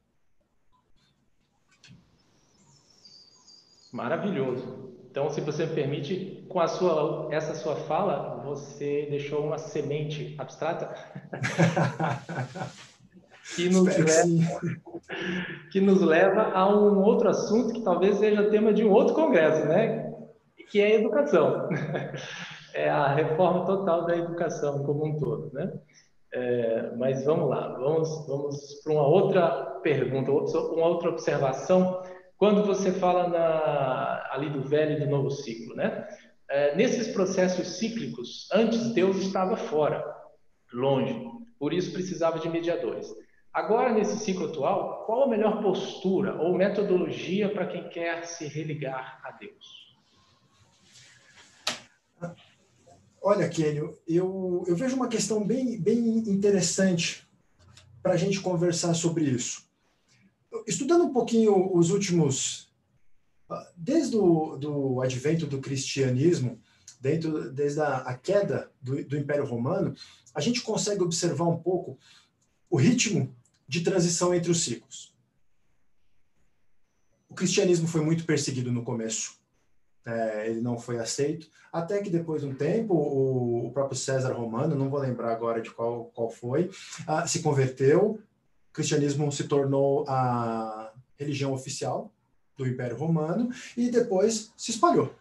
Maravilhoso. 3.91 4.93
Então, 5.11 5.31
se 5.31 5.41
você 5.41 5.65
me 5.65 5.75
permite, 5.75 6.45
com 6.51 6.61
a 6.61 6.69
sua, 6.69 7.31
essa 7.33 7.55
sua 7.55 7.77
fala, 7.87 8.43
você 8.45 9.07
deixou 9.09 9.47
uma 9.47 9.57
semente 9.57 10.35
abstrata 10.37 10.95
que, 13.55 13.69
nos 13.71 13.97
leva, 13.97 14.71
que 15.71 15.81
nos 15.81 16.01
leva 16.01 16.51
a 16.53 16.69
um 16.69 17.03
outro 17.03 17.29
assunto 17.29 17.73
que 17.73 17.83
talvez 17.83 18.19
seja 18.19 18.51
tema 18.51 18.73
de 18.73 18.85
um 18.85 18.91
outro 18.91 19.15
congresso, 19.15 19.67
né? 19.67 20.13
Que 20.71 20.81
é 20.81 20.87
a 20.87 21.01
educação. 21.01 21.69
É 22.75 22.91
a 22.91 23.09
reforma 23.09 23.65
total 23.65 24.05
da 24.05 24.15
educação 24.15 24.85
como 24.85 25.07
um 25.07 25.19
todo, 25.19 25.51
né? 25.55 25.73
É, 26.31 26.95
mas 26.99 27.25
vamos 27.25 27.49
lá, 27.49 27.69
vamos, 27.79 28.27
vamos 28.27 28.83
para 28.85 28.93
uma 28.93 29.07
outra 29.07 29.49
pergunta, 29.83 30.31
uma 30.31 30.87
outra 30.87 31.09
observação 31.09 32.03
quando 32.37 32.67
você 32.67 32.93
fala 32.93 33.29
na, 33.29 34.29
ali 34.31 34.51
do 34.51 34.61
velho 34.61 34.93
e 34.93 35.01
do 35.01 35.11
novo 35.11 35.31
ciclo, 35.31 35.75
né? 35.75 36.07
É, 36.51 36.77
nesses 36.77 37.09
processos 37.09 37.79
cíclicos, 37.79 38.47
antes 38.53 38.93
Deus 38.93 39.17
estava 39.17 39.57
fora, 39.57 40.05
longe, 40.73 41.19
por 41.59 41.73
isso 41.73 41.93
precisava 41.93 42.39
de 42.39 42.49
mediadores. 42.49 43.09
Agora, 43.57 43.93
nesse 43.93 44.19
ciclo 44.23 44.49
atual, 44.49 45.05
qual 45.07 45.25
a 45.25 45.29
melhor 45.29 45.63
postura 45.63 46.35
ou 46.43 46.57
metodologia 46.57 47.49
para 47.49 47.67
quem 47.67 47.89
quer 47.89 48.27
se 48.27 48.47
religar 48.47 49.21
a 49.25 49.33
Deus? 49.33 49.97
Olha, 53.23 53.49
Kênio, 53.49 53.99
eu, 54.07 54.63
eu 54.67 54.77
vejo 54.77 54.95
uma 54.95 55.09
questão 55.09 55.43
bem, 55.45 55.81
bem 55.81 56.19
interessante 56.29 57.27
para 58.03 58.13
a 58.13 58.17
gente 58.17 58.41
conversar 58.41 58.93
sobre 58.95 59.25
isso 59.25 59.67
estudando 60.67 61.05
um 61.05 61.13
pouquinho 61.13 61.75
os 61.77 61.91
últimos, 61.91 62.69
desde 63.77 64.17
o 64.17 64.57
do 64.57 65.03
advento 65.03 65.47
do 65.47 65.61
cristianismo, 65.61 66.61
dentro, 67.01 67.51
desde 67.51 67.81
a, 67.81 67.99
a 67.99 68.15
queda 68.17 68.71
do, 68.81 69.05
do, 69.05 69.17
Império 69.17 69.45
Romano, 69.45 69.95
a 70.35 70.41
gente 70.41 70.63
consegue 70.63 71.03
observar 71.03 71.45
um 71.45 71.59
pouco 71.59 71.99
o 72.71 72.77
ritmo 72.77 73.36
de 73.69 73.81
transição 73.81 74.35
entre 74.35 74.51
os 74.51 74.65
ciclos. 74.65 75.15
O 77.29 77.35
cristianismo 77.35 77.89
foi 77.89 78.01
muito 78.01 78.25
perseguido 78.25 78.73
no 78.73 78.85
começo, 78.85 79.39
é, 80.07 80.49
ele 80.49 80.61
não 80.61 80.79
foi 80.79 80.99
aceito, 80.99 81.49
até 81.73 82.01
que 82.01 82.09
depois 82.09 82.43
de 82.43 82.49
um 82.49 82.55
tempo, 82.55 82.95
o, 82.95 83.67
o, 83.67 83.73
próprio 83.73 83.99
César 83.99 84.33
Romano, 84.33 84.77
não 84.77 84.89
vou 84.89 85.01
lembrar 85.01 85.33
agora 85.33 85.61
de 85.61 85.71
qual, 85.71 86.07
qual 86.15 86.31
foi, 86.31 86.71
uh, 87.09 87.27
se 87.27 87.43
converteu, 87.43 88.21
cristianismo 88.73 89.31
se 89.33 89.45
tornou 89.45 90.05
a 90.09 90.93
religião 91.19 91.53
oficial 91.53 92.13
do 92.57 92.67
Império 92.67 92.97
Romano 92.97 93.51
e 93.77 93.91
depois 93.91 94.53
se 94.57 94.71
espalhou, 94.71 95.15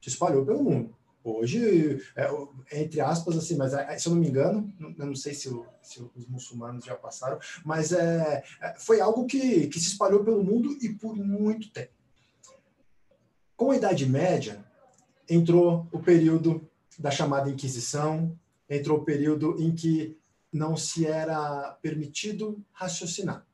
se 0.00 0.08
espalhou 0.08 0.44
pelo 0.44 0.64
mundo. 0.64 0.94
Hoje, 1.24 2.02
é, 2.16 2.80
entre 2.80 3.00
aspas, 3.00 3.36
assim, 3.36 3.56
mas 3.56 3.72
é, 3.72 3.96
se 3.96 4.08
eu 4.08 4.14
não 4.14 4.20
me 4.20 4.28
engano, 4.28 4.72
eu 4.98 5.06
não 5.06 5.14
sei 5.14 5.34
se, 5.34 5.48
o, 5.48 5.64
se 5.80 6.02
os 6.16 6.26
muçulmanos 6.26 6.84
já 6.84 6.96
passaram, 6.96 7.38
mas 7.64 7.92
é, 7.92 8.42
é, 8.60 8.74
foi 8.78 9.00
algo 9.00 9.24
que, 9.24 9.68
que 9.68 9.78
se 9.78 9.88
espalhou 9.88 10.24
pelo 10.24 10.42
mundo 10.42 10.76
e 10.82 10.88
por 10.88 11.14
muito 11.14 11.70
tempo. 11.70 11.92
Com 13.56 13.70
a 13.70 13.76
Idade 13.76 14.04
Média, 14.04 14.64
entrou 15.28 15.86
o 15.92 16.00
período 16.00 16.68
da 16.98 17.10
chamada 17.10 17.50
Inquisição, 17.50 18.36
entrou 18.68 18.98
o 18.98 19.04
período 19.04 19.56
em 19.62 19.72
que 19.72 20.18
não 20.52 20.76
se 20.76 21.06
era 21.06 21.78
permitido 21.80 22.62
raciocinar, 22.72 23.46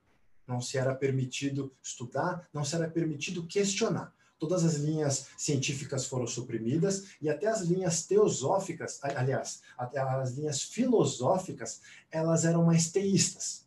não 0.47 0.61
se 0.61 0.79
era 0.79 0.95
permitido 0.95 1.71
estudar, 1.83 2.49
não 2.53 2.65
se 2.65 2.75
era 2.75 2.89
permitido 2.89 3.47
questionar. 3.47 4.13
Todas 4.39 4.65
as 4.65 4.75
linhas 4.75 5.29
científicas 5.37 6.07
foram 6.07 6.27
suprimidas 6.27 7.09
e 7.21 7.29
até 7.29 7.47
as 7.49 7.63
linhas 7.63 8.07
teosóficas, 8.07 9.01
aliás, 9.03 9.63
até 9.77 9.99
as 9.99 10.33
linhas 10.33 10.63
filosóficas, 10.63 11.81
elas 12.11 12.45
eram 12.45 12.65
mais 12.65 12.91
teístas. 12.91 13.67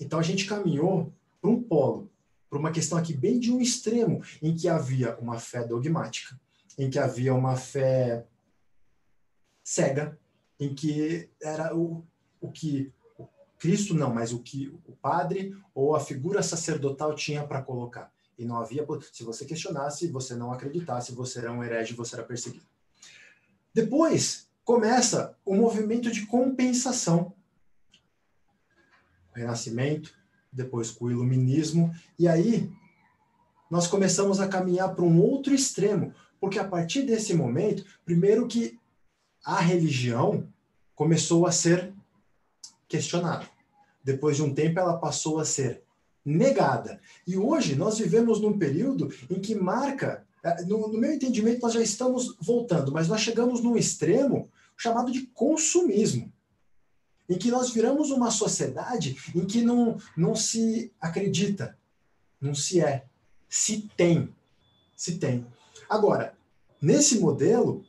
Então 0.00 0.18
a 0.18 0.22
gente 0.22 0.46
caminhou 0.46 1.12
para 1.40 1.50
um 1.50 1.62
polo, 1.62 2.10
para 2.50 2.58
uma 2.58 2.72
questão 2.72 2.98
aqui 2.98 3.14
bem 3.14 3.38
de 3.38 3.52
um 3.52 3.60
extremo, 3.60 4.22
em 4.42 4.54
que 4.54 4.68
havia 4.68 5.16
uma 5.18 5.38
fé 5.38 5.64
dogmática, 5.64 6.38
em 6.76 6.90
que 6.90 6.98
havia 6.98 7.32
uma 7.32 7.56
fé 7.56 8.26
cega, 9.62 10.18
em 10.58 10.74
que 10.74 11.28
era 11.40 11.76
o, 11.76 12.04
o 12.40 12.50
que 12.50 12.92
Cristo 13.58 13.94
não, 13.94 14.12
mas 14.12 14.32
o 14.32 14.40
que 14.40 14.74
o 14.86 14.92
padre 14.92 15.56
ou 15.72 15.94
a 15.94 16.00
figura 16.00 16.42
sacerdotal 16.42 17.14
tinha 17.14 17.46
para 17.46 17.62
colocar. 17.62 18.12
E 18.38 18.44
não 18.44 18.56
havia. 18.56 18.86
Se 19.12 19.24
você 19.24 19.44
questionasse, 19.44 20.08
você 20.08 20.34
não 20.34 20.52
acreditasse, 20.52 21.12
você 21.12 21.38
era 21.38 21.52
um 21.52 21.62
herege, 21.62 21.94
você 21.94 22.16
era 22.16 22.24
perseguido. 22.24 22.64
Depois 23.74 24.48
começa 24.64 25.36
o 25.44 25.54
movimento 25.54 26.10
de 26.10 26.26
compensação. 26.26 27.34
O 29.34 29.38
Renascimento, 29.38 30.14
depois 30.52 30.90
com 30.90 31.06
o 31.06 31.10
Iluminismo, 31.10 31.94
e 32.18 32.28
aí 32.28 32.70
nós 33.70 33.86
começamos 33.86 34.38
a 34.40 34.48
caminhar 34.48 34.94
para 34.94 35.04
um 35.04 35.20
outro 35.20 35.54
extremo, 35.54 36.14
porque 36.38 36.58
a 36.58 36.68
partir 36.68 37.02
desse 37.02 37.32
momento, 37.32 37.84
primeiro 38.04 38.46
que 38.46 38.78
a 39.44 39.60
religião 39.60 40.46
começou 40.94 41.46
a 41.46 41.52
ser 41.52 41.92
questionada. 42.86 43.48
Depois 44.04 44.36
de 44.36 44.42
um 44.42 44.52
tempo, 44.52 44.78
ela 44.78 44.98
passou 44.98 45.38
a 45.38 45.44
ser 45.44 45.82
negada. 46.24 47.00
E 47.26 47.36
hoje 47.36 47.74
nós 47.74 47.98
vivemos 47.98 48.40
num 48.40 48.58
período 48.58 49.12
em 49.30 49.40
que 49.40 49.54
marca, 49.54 50.24
é, 50.42 50.62
no, 50.64 50.88
no 50.88 50.98
meu 50.98 51.12
entendimento, 51.12 51.62
nós 51.62 51.72
já 51.72 51.82
estamos 51.82 52.36
voltando, 52.40 52.92
mas 52.92 53.08
nós 53.08 53.20
chegamos 53.20 53.60
num 53.60 53.76
extremo 53.76 54.48
chamado 54.76 55.10
de 55.10 55.26
consumismo 55.26 56.32
em 57.28 57.38
que 57.38 57.50
nós 57.50 57.70
viramos 57.70 58.10
uma 58.10 58.30
sociedade 58.30 59.16
em 59.34 59.46
que 59.46 59.62
não, 59.62 59.96
não 60.16 60.34
se 60.34 60.92
acredita, 61.00 61.78
não 62.40 62.54
se 62.54 62.80
é, 62.80 63.06
se 63.48 63.88
tem, 63.96 64.34
se 64.96 65.18
tem. 65.18 65.46
Agora, 65.88 66.36
nesse 66.80 67.18
modelo, 67.18 67.84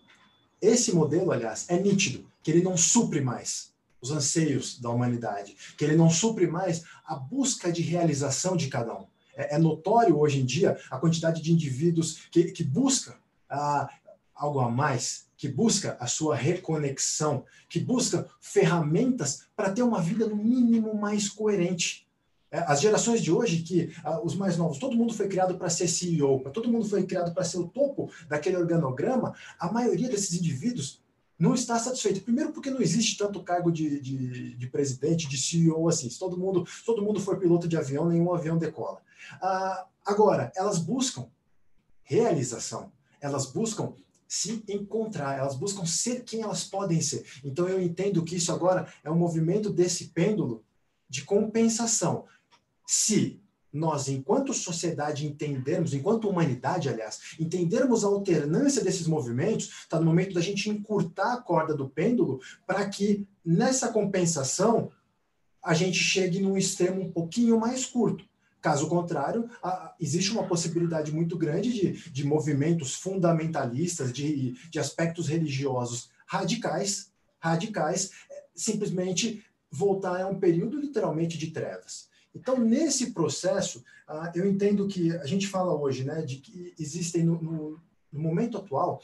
esse 0.62 0.94
modelo, 0.94 1.32
aliás, 1.32 1.66
é 1.68 1.80
nítido 1.80 2.26
que 2.42 2.52
ele 2.52 2.62
não 2.62 2.78
supre 2.78 3.22
mais 3.22 3.73
os 4.04 4.12
anseios 4.12 4.78
da 4.80 4.90
humanidade, 4.90 5.56
que 5.78 5.86
ele 5.86 5.96
não 5.96 6.10
supre 6.10 6.46
mais 6.46 6.84
a 7.06 7.16
busca 7.16 7.72
de 7.72 7.82
realização 7.82 8.58
de 8.58 8.68
cada 8.68 8.94
um. 8.94 9.06
É, 9.34 9.56
é 9.56 9.58
notório 9.58 10.20
hoje 10.20 10.42
em 10.42 10.46
dia 10.46 10.78
a 10.92 10.98
quantidade 10.98 11.42
de 11.42 11.54
indivíduos 11.54 12.28
que, 12.30 12.52
que 12.52 12.66
busca 12.66 13.16
ah, 13.50 13.90
algo 14.36 14.60
a 14.60 14.70
mais, 14.70 15.26
que 15.38 15.48
busca 15.48 15.96
a 16.02 16.06
sua 16.06 16.36
reconexão, 16.36 17.46
que 17.70 17.80
busca 17.80 18.28
ferramentas 18.42 19.46
para 19.56 19.72
ter 19.72 19.84
uma 19.84 20.02
vida 20.02 20.28
no 20.28 20.36
mínimo 20.36 20.94
mais 20.94 21.30
coerente. 21.30 22.06
É, 22.52 22.60
as 22.68 22.82
gerações 22.82 23.22
de 23.22 23.32
hoje, 23.32 23.64
que 23.64 23.96
ah, 24.04 24.20
os 24.22 24.36
mais 24.36 24.58
novos, 24.58 24.80
todo 24.80 24.98
mundo 24.98 25.14
foi 25.14 25.30
criado 25.30 25.58
para 25.58 25.70
ser 25.70 25.88
CEO, 25.88 26.42
todo 26.52 26.70
mundo 26.70 26.86
foi 26.86 27.04
criado 27.04 27.34
para 27.34 27.46
ser 27.46 27.58
o 27.58 27.70
topo 27.70 28.12
daquele 28.28 28.58
organograma, 28.58 29.34
a 29.58 29.72
maioria 29.72 30.10
desses 30.10 30.34
indivíduos 30.34 31.02
não 31.38 31.54
está 31.54 31.78
satisfeito. 31.80 32.22
Primeiro, 32.22 32.52
porque 32.52 32.70
não 32.70 32.82
existe 32.82 33.18
tanto 33.18 33.44
cargo 33.44 33.72
de, 33.72 34.00
de, 34.00 34.56
de 34.56 34.68
presidente, 34.68 35.28
de 35.28 35.38
CEO 35.38 35.88
assim. 35.90 36.10
Se 36.10 36.20
todo 36.20 36.38
mundo, 36.38 36.66
todo 36.86 37.02
mundo 37.02 37.20
for 37.20 37.38
piloto 37.38 37.68
de 37.68 37.78
avião, 37.78 38.08
nenhum 38.08 38.34
avião 38.34 38.58
decola. 38.58 39.02
Ah, 39.42 39.86
agora, 40.06 40.52
elas 40.56 40.78
buscam 40.78 41.28
realização, 42.04 42.92
elas 43.20 43.46
buscam 43.46 43.94
se 44.28 44.64
encontrar, 44.68 45.38
elas 45.38 45.56
buscam 45.56 45.86
ser 45.86 46.24
quem 46.24 46.42
elas 46.42 46.64
podem 46.64 47.00
ser. 47.02 47.24
Então 47.44 47.68
eu 47.70 47.82
entendo 47.82 48.24
que 48.24 48.36
isso 48.36 48.52
agora 48.52 48.92
é 49.04 49.12
um 49.12 49.16
movimento 49.16 49.70
desse 49.70 50.06
pêndulo 50.06 50.64
de 51.08 51.24
compensação. 51.24 52.26
Se 52.86 53.40
nós, 53.74 54.08
enquanto 54.08 54.54
sociedade, 54.54 55.26
entendermos, 55.26 55.94
enquanto 55.94 56.30
humanidade, 56.30 56.90
aliás, 56.90 57.36
entendermos 57.40 58.04
a 58.04 58.08
alternância 58.08 58.84
desses 58.84 59.08
movimentos, 59.08 59.70
está 59.82 60.00
no 60.00 60.06
momento 60.06 60.36
da 60.36 60.42
gente 60.42 60.70
encurtar 60.70 61.34
a 61.34 61.42
corda 61.42 61.76
do 61.76 61.90
pêndulo 61.90 62.40
para 62.68 62.88
que 62.88 63.28
nessa 63.44 63.88
compensação 63.90 64.92
a 65.64 65.74
gente 65.74 65.98
chegue 65.98 66.40
num 66.40 66.58
extremo 66.58 67.02
um 67.02 67.12
pouquinho 67.12 67.60
mais 67.60 67.86
curto. 67.86 68.26
Caso 68.62 68.88
contrário, 68.88 69.50
existe 70.00 70.32
uma 70.32 70.48
possibilidade 70.48 71.12
muito 71.12 71.38
grande 71.38 71.74
de, 71.74 72.10
de 72.12 72.24
movimentos 72.24 72.96
fundamentalistas, 72.96 74.14
de, 74.14 74.54
de 74.70 74.80
aspectos 74.80 75.28
religiosos 75.28 76.10
radicais, 76.26 77.12
radicais, 77.40 78.12
é, 78.32 78.46
simplesmente 78.56 79.44
voltar 79.70 80.22
a 80.22 80.28
um 80.28 80.40
período 80.40 80.80
literalmente 80.80 81.38
de 81.38 81.48
trevas. 81.52 82.08
Então, 82.36 82.58
nesse 82.58 83.12
processo, 83.12 83.84
uh, 84.10 84.32
eu 84.34 84.48
entendo 84.48 84.88
que 84.88 85.12
a 85.18 85.26
gente 85.26 85.48
fala 85.48 85.74
hoje, 85.74 86.04
né, 86.04 86.22
de 86.22 86.38
que 86.38 86.74
existem, 86.80 87.24
no, 87.24 87.42
no, 87.42 87.82
momento 88.12 88.58
atual, 88.58 89.02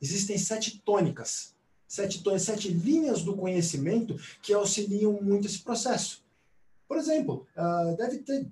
existem 0.00 0.36
sete 0.36 0.80
tônicas, 0.80 1.54
sete, 1.86 2.22
tônicas, 2.22 2.42
sete 2.42 2.68
linhas 2.68 3.22
do 3.22 3.36
conhecimento 3.36 4.16
que 4.42 4.52
auxiliam 4.52 5.12
muito 5.22 5.46
esse 5.46 5.60
processo. 5.60 6.24
Por 6.88 6.96
exemplo, 6.96 7.46
uh, 7.56 7.96
deve 7.96 8.18
ter 8.18 8.50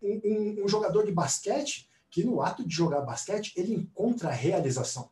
um, 0.00 0.20
um, 0.24 0.64
um 0.64 0.68
jogador 0.68 1.04
de 1.04 1.12
basquete 1.12 1.88
que 2.10 2.22
no 2.22 2.42
ato 2.42 2.66
de 2.66 2.74
jogar 2.74 3.00
basquete 3.00 3.52
ele 3.56 3.74
encontra 3.74 4.28
a 4.28 4.32
realização. 4.32 5.10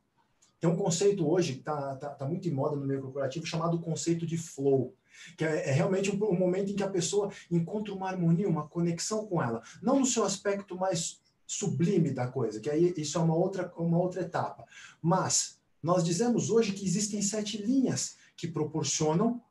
Tem 0.60 0.68
um 0.68 0.76
conceito 0.76 1.26
hoje 1.26 1.54
que 1.54 1.60
está 1.60 1.96
tá, 1.96 2.10
tá 2.10 2.26
muito 2.26 2.46
em 2.46 2.52
moda 2.52 2.76
no 2.76 2.86
meio 2.86 3.00
corporativo 3.00 3.46
chamado 3.46 3.80
conceito 3.80 4.26
de 4.26 4.36
flow 4.36 4.94
que 5.36 5.44
é, 5.44 5.68
é 5.68 5.72
realmente 5.72 6.10
um, 6.10 6.24
um, 6.24 6.38
momento 6.38 6.70
em 6.70 6.74
que 6.76 6.82
a 6.82 6.88
pessoa 6.88 7.30
encontra 7.50 7.94
uma 7.94 8.08
harmonia, 8.08 8.48
uma 8.48 8.68
conexão 8.68 9.26
com 9.26 9.42
ela, 9.42 9.62
não 9.82 10.00
no 10.00 10.06
seu 10.06 10.24
aspecto 10.24 10.76
mais 10.76 11.20
sublime 11.46 12.10
da 12.10 12.28
coisa, 12.28 12.60
que 12.60 12.70
aí 12.70 12.94
isso 12.96 13.18
é 13.18 13.20
uma 13.20 13.34
outra, 13.34 13.72
uma 13.76 13.98
outra 13.98 14.22
etapa. 14.22 14.64
Mas 15.02 15.58
nós 15.82 16.04
dizemos 16.04 16.50
hoje 16.50 16.72
que 16.72 16.84
existem 16.84 17.20
sete 17.22 17.60
linhas 17.60 18.16
que 18.36 18.46
proporcionam 18.46 19.42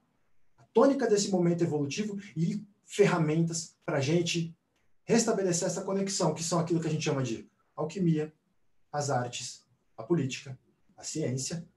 a 0.57 0.63
tônica 0.73 1.07
desse 1.07 1.29
momento 1.29 1.63
evolutivo 1.63 2.17
e 2.35 2.63
ferramentas 2.85 3.75
para 3.85 3.97
a 3.97 4.01
gente 4.01 4.55
restabelecer 5.03 5.67
essa 5.67 5.81
conexão, 5.81 6.33
que 6.33 6.43
são 6.43 6.59
aquilo 6.59 6.79
que 6.79 6.87
a 6.87 6.91
gente 6.91 7.03
chama 7.03 7.23
de 7.23 7.49
alquimia, 7.75 8.33
as 8.91 9.09
artes, 9.09 9.65
a 9.97 10.03
política, 10.03 10.57
a 10.95 11.03
ciência, 11.03 11.67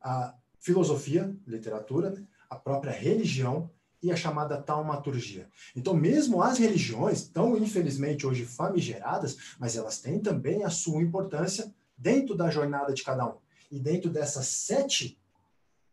a 0.00 0.34
filosofia, 0.60 1.36
literatura, 1.46 2.10
né? 2.10 2.26
A 2.48 2.56
própria 2.56 2.92
religião 2.92 3.70
e 4.02 4.12
a 4.12 4.16
chamada 4.16 4.60
taumaturgia. 4.60 5.48
Então, 5.74 5.94
mesmo 5.94 6.42
as 6.42 6.58
religiões, 6.58 7.26
tão 7.26 7.56
infelizmente 7.56 8.26
hoje 8.26 8.44
famigeradas, 8.44 9.56
mas 9.58 9.76
elas 9.76 10.00
têm 10.00 10.20
também 10.20 10.64
a 10.64 10.70
sua 10.70 11.02
importância 11.02 11.74
dentro 11.96 12.34
da 12.36 12.48
jornada 12.50 12.92
de 12.92 13.02
cada 13.02 13.26
um. 13.26 13.38
E 13.70 13.78
dentro 13.78 14.08
dessas 14.08 14.46
sete, 14.46 15.18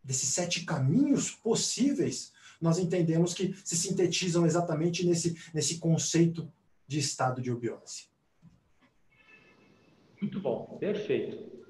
desses 0.03 0.29
sete 0.29 0.63
caminhos 0.65 1.31
possíveis, 1.31 2.31
nós 2.61 2.77
entendemos 2.77 3.33
que 3.33 3.55
se 3.65 3.75
sintetizam 3.75 4.45
exatamente 4.45 5.05
nesse, 5.05 5.35
nesse 5.53 5.79
conceito 5.79 6.51
de 6.87 6.99
estado 6.99 7.41
de 7.41 7.51
obiose. 7.51 8.07
Muito 10.21 10.39
bom, 10.39 10.77
perfeito. 10.79 11.65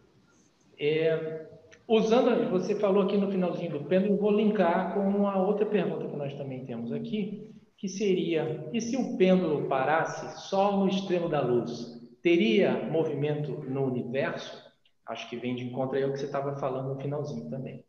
É, 0.77 1.49
Usando, 1.87 2.49
você 2.49 2.73
falou 2.75 3.03
aqui 3.03 3.15
no 3.15 3.31
finalzinho 3.31 3.71
do 3.71 3.85
pêndulo, 3.85 4.17
vou 4.17 4.31
linkar 4.31 4.95
com 4.95 5.01
uma 5.01 5.39
outra 5.39 5.67
pergunta 5.67 6.07
que 6.07 6.15
nós 6.15 6.33
também 6.33 6.65
temos 6.65 6.91
aqui, 6.91 7.53
que 7.77 7.87
seria: 7.87 8.67
e 8.73 8.81
se 8.81 8.97
o 8.97 9.15
pêndulo 9.17 9.67
parasse 9.67 10.49
só 10.49 10.75
no 10.75 10.87
extremo 10.87 11.29
da 11.29 11.41
luz, 11.41 12.01
teria 12.23 12.89
movimento 12.89 13.51
no 13.69 13.85
universo? 13.85 14.63
Acho 15.05 15.29
que 15.29 15.37
vem 15.37 15.55
de 15.55 15.63
encontro 15.63 15.95
aí 15.95 16.03
ao 16.03 16.11
que 16.11 16.17
você 16.17 16.25
estava 16.25 16.57
falando 16.57 16.95
no 16.95 16.99
finalzinho 16.99 17.47
também. 17.51 17.83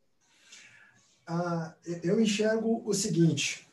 Ah, 1.26 1.74
eu 2.04 2.20
enxergo 2.20 2.82
o 2.84 2.92
seguinte: 2.92 3.66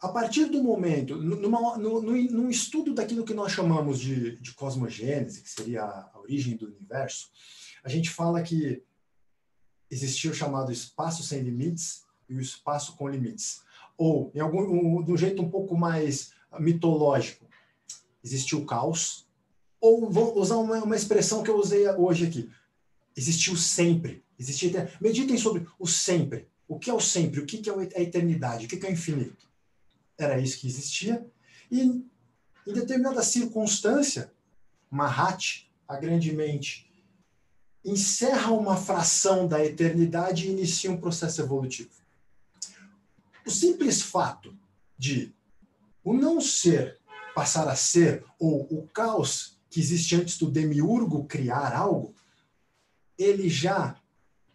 a 0.00 0.08
partir 0.08 0.46
do 0.46 0.62
momento, 0.62 1.14
numa, 1.14 1.76
no, 1.76 2.00
num 2.00 2.48
estudo 2.48 2.94
daquilo 2.94 3.24
que 3.24 3.34
nós 3.34 3.52
chamamos 3.52 4.00
de, 4.00 4.38
de 4.38 4.54
cosmogênese, 4.54 5.42
que 5.42 5.50
seria 5.50 5.82
a 5.82 6.18
origem 6.18 6.56
do 6.56 6.68
universo, 6.68 7.28
a 7.82 7.88
gente 7.88 8.10
fala 8.10 8.42
que 8.42 8.82
existia 9.90 10.30
o 10.30 10.34
chamado 10.34 10.70
espaço 10.70 11.22
sem 11.22 11.42
limites 11.42 12.04
e 12.28 12.34
o 12.34 12.40
espaço 12.40 12.96
com 12.96 13.08
limites. 13.08 13.62
Ou, 13.96 14.30
em 14.34 14.40
algum, 14.40 14.62
um, 14.62 15.02
de 15.02 15.12
um 15.12 15.16
jeito 15.16 15.42
um 15.42 15.50
pouco 15.50 15.76
mais 15.76 16.32
mitológico, 16.58 17.46
existiu 18.22 18.60
o 18.60 18.66
caos. 18.66 19.26
Ou 19.80 20.10
vou 20.10 20.38
usar 20.38 20.56
uma, 20.56 20.82
uma 20.82 20.96
expressão 20.96 21.42
que 21.42 21.50
eu 21.50 21.56
usei 21.56 21.88
hoje 21.88 22.26
aqui. 22.26 22.50
Existiu 23.16 23.56
sempre. 23.56 24.22
Existia, 24.38 24.92
meditem 25.00 25.36
sobre 25.36 25.66
o 25.78 25.86
sempre. 25.86 26.48
O 26.66 26.78
que 26.78 26.90
é 26.90 26.94
o 26.94 27.00
sempre? 27.00 27.40
O 27.40 27.46
que 27.46 27.68
é 27.68 27.72
a 27.72 28.02
eternidade? 28.02 28.66
O 28.66 28.68
que 28.68 28.84
é 28.84 28.88
o 28.88 28.92
infinito? 28.92 29.48
Era 30.16 30.38
isso 30.38 30.58
que 30.58 30.66
existia. 30.66 31.26
E, 31.70 31.80
em 31.80 32.72
determinada 32.72 33.22
circunstância, 33.22 34.32
Mahat, 34.90 35.70
a 35.86 35.96
grande 35.96 36.32
mente, 36.32 36.87
encerra 37.88 38.52
uma 38.52 38.76
fração 38.76 39.46
da 39.46 39.64
eternidade 39.64 40.46
e 40.46 40.50
inicia 40.50 40.90
um 40.90 41.00
processo 41.00 41.40
evolutivo. 41.40 41.90
O 43.46 43.50
simples 43.50 44.02
fato 44.02 44.56
de 44.96 45.34
o 46.04 46.12
não 46.12 46.40
ser 46.40 46.98
passar 47.34 47.68
a 47.68 47.76
ser, 47.76 48.24
ou 48.38 48.62
o 48.70 48.88
caos 48.88 49.58
que 49.70 49.80
existe 49.80 50.16
antes 50.16 50.38
do 50.38 50.50
demiurgo 50.50 51.24
criar 51.26 51.74
algo, 51.74 52.14
ele 53.16 53.48
já 53.48 53.96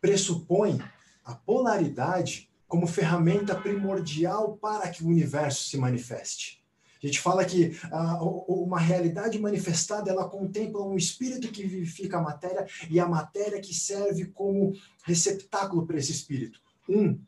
pressupõe 0.01 0.81
a 1.23 1.33
polaridade 1.33 2.49
como 2.67 2.87
ferramenta 2.87 3.55
primordial 3.55 4.57
para 4.57 4.89
que 4.89 5.03
o 5.03 5.07
universo 5.07 5.69
se 5.69 5.77
manifeste. 5.77 6.62
A 7.03 7.05
gente 7.05 7.19
fala 7.19 7.43
que 7.43 7.77
uh, 7.91 8.63
uma 8.63 8.79
realidade 8.79 9.37
manifestada 9.37 10.09
ela 10.09 10.29
contempla 10.29 10.81
um 10.81 10.95
espírito 10.95 11.51
que 11.51 11.65
vivifica 11.65 12.17
a 12.17 12.21
matéria 12.21 12.65
e 12.89 12.97
a 12.97 13.05
matéria 13.05 13.59
que 13.59 13.73
serve 13.73 14.27
como 14.27 14.73
receptáculo 15.03 15.85
para 15.85 15.97
esse 15.97 16.13
espírito. 16.13 16.61
Um 16.87 17.19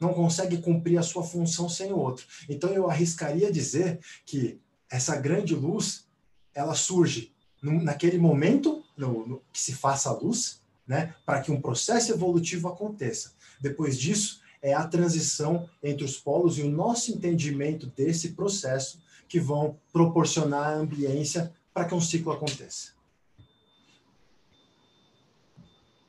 não 0.00 0.12
consegue 0.12 0.58
cumprir 0.58 0.98
a 0.98 1.02
sua 1.02 1.22
função 1.22 1.68
sem 1.68 1.92
o 1.92 1.98
outro. 1.98 2.26
Então 2.48 2.70
eu 2.70 2.90
arriscaria 2.90 3.52
dizer 3.52 4.00
que 4.26 4.60
essa 4.90 5.14
grande 5.14 5.54
luz 5.54 6.04
ela 6.52 6.74
surge 6.74 7.32
naquele 7.62 8.18
momento 8.18 8.82
no, 8.96 9.24
no, 9.24 9.42
que 9.52 9.60
se 9.60 9.72
faça 9.72 10.10
a 10.10 10.12
luz, 10.12 10.60
né, 10.84 11.14
para 11.24 11.40
que 11.40 11.52
um 11.52 11.60
processo 11.60 12.10
evolutivo 12.10 12.66
aconteça. 12.66 13.34
Depois 13.60 13.96
disso 13.96 14.40
é 14.60 14.74
a 14.74 14.86
transição 14.86 15.68
entre 15.80 16.04
os 16.04 16.16
polos 16.16 16.58
e 16.58 16.62
o 16.62 16.70
nosso 16.70 17.12
entendimento 17.12 17.86
desse 17.86 18.30
processo 18.30 19.00
que 19.32 19.40
vão 19.40 19.80
proporcionar 19.90 20.64
a 20.64 20.74
ambiência 20.74 21.54
para 21.72 21.86
que 21.86 21.94
um 21.94 22.00
ciclo 22.02 22.32
aconteça. 22.32 22.92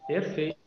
Perfeito. 0.05 0.59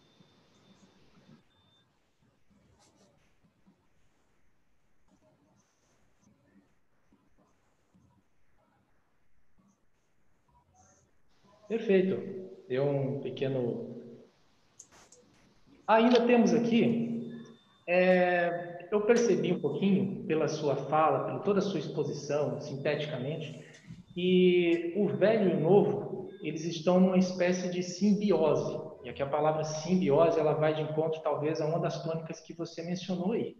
Perfeito. 11.68 12.16
Deu 12.66 12.88
um 12.88 13.20
pequeno. 13.20 14.02
Ainda 15.86 16.26
temos 16.26 16.54
aqui. 16.54 17.44
É, 17.86 18.75
eu 18.90 19.00
percebi 19.02 19.52
um 19.52 19.60
pouquinho 19.60 20.24
pela 20.26 20.48
sua 20.48 20.76
fala, 20.76 21.30
por 21.30 21.42
toda 21.42 21.58
a 21.58 21.62
sua 21.62 21.78
exposição, 21.78 22.60
sinteticamente, 22.60 23.60
que 24.12 24.94
o 24.96 25.08
velho 25.08 25.50
e 25.50 25.54
o 25.54 25.60
novo 25.60 26.28
eles 26.42 26.64
estão 26.64 27.00
numa 27.00 27.18
espécie 27.18 27.70
de 27.70 27.82
simbiose. 27.82 28.78
E 29.04 29.08
aqui 29.08 29.22
a 29.22 29.26
palavra 29.26 29.64
simbiose 29.64 30.38
ela 30.38 30.54
vai 30.54 30.74
de 30.74 30.82
encontro 30.82 31.20
talvez 31.22 31.60
a 31.60 31.66
uma 31.66 31.78
das 31.78 32.02
tônicas 32.02 32.40
que 32.40 32.52
você 32.52 32.82
mencionou 32.82 33.32
aí. 33.32 33.56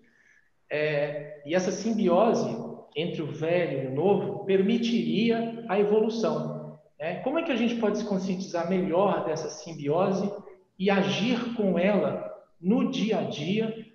É, 0.71 1.43
e 1.47 1.55
essa 1.55 1.71
simbiose 1.71 2.49
entre 2.97 3.23
o 3.23 3.27
velho 3.27 3.85
e 3.85 3.87
o 3.89 3.95
novo 3.95 4.45
permitiria 4.45 5.65
a 5.69 5.79
evolução, 5.79 6.57
é, 6.99 7.17
como 7.17 7.39
é 7.39 7.43
que 7.43 7.53
a 7.53 7.57
gente 7.57 7.77
pode 7.77 7.99
se 7.99 8.05
conscientizar 8.07 8.69
melhor 8.71 9.25
dessa 9.27 9.51
simbiose 9.51 10.33
e 10.79 10.91
agir 10.91 11.55
com 11.55 11.79
ela 11.79 12.35
no 12.61 12.91
dia 12.91 13.19
a 13.19 13.23
dia, 13.23 13.86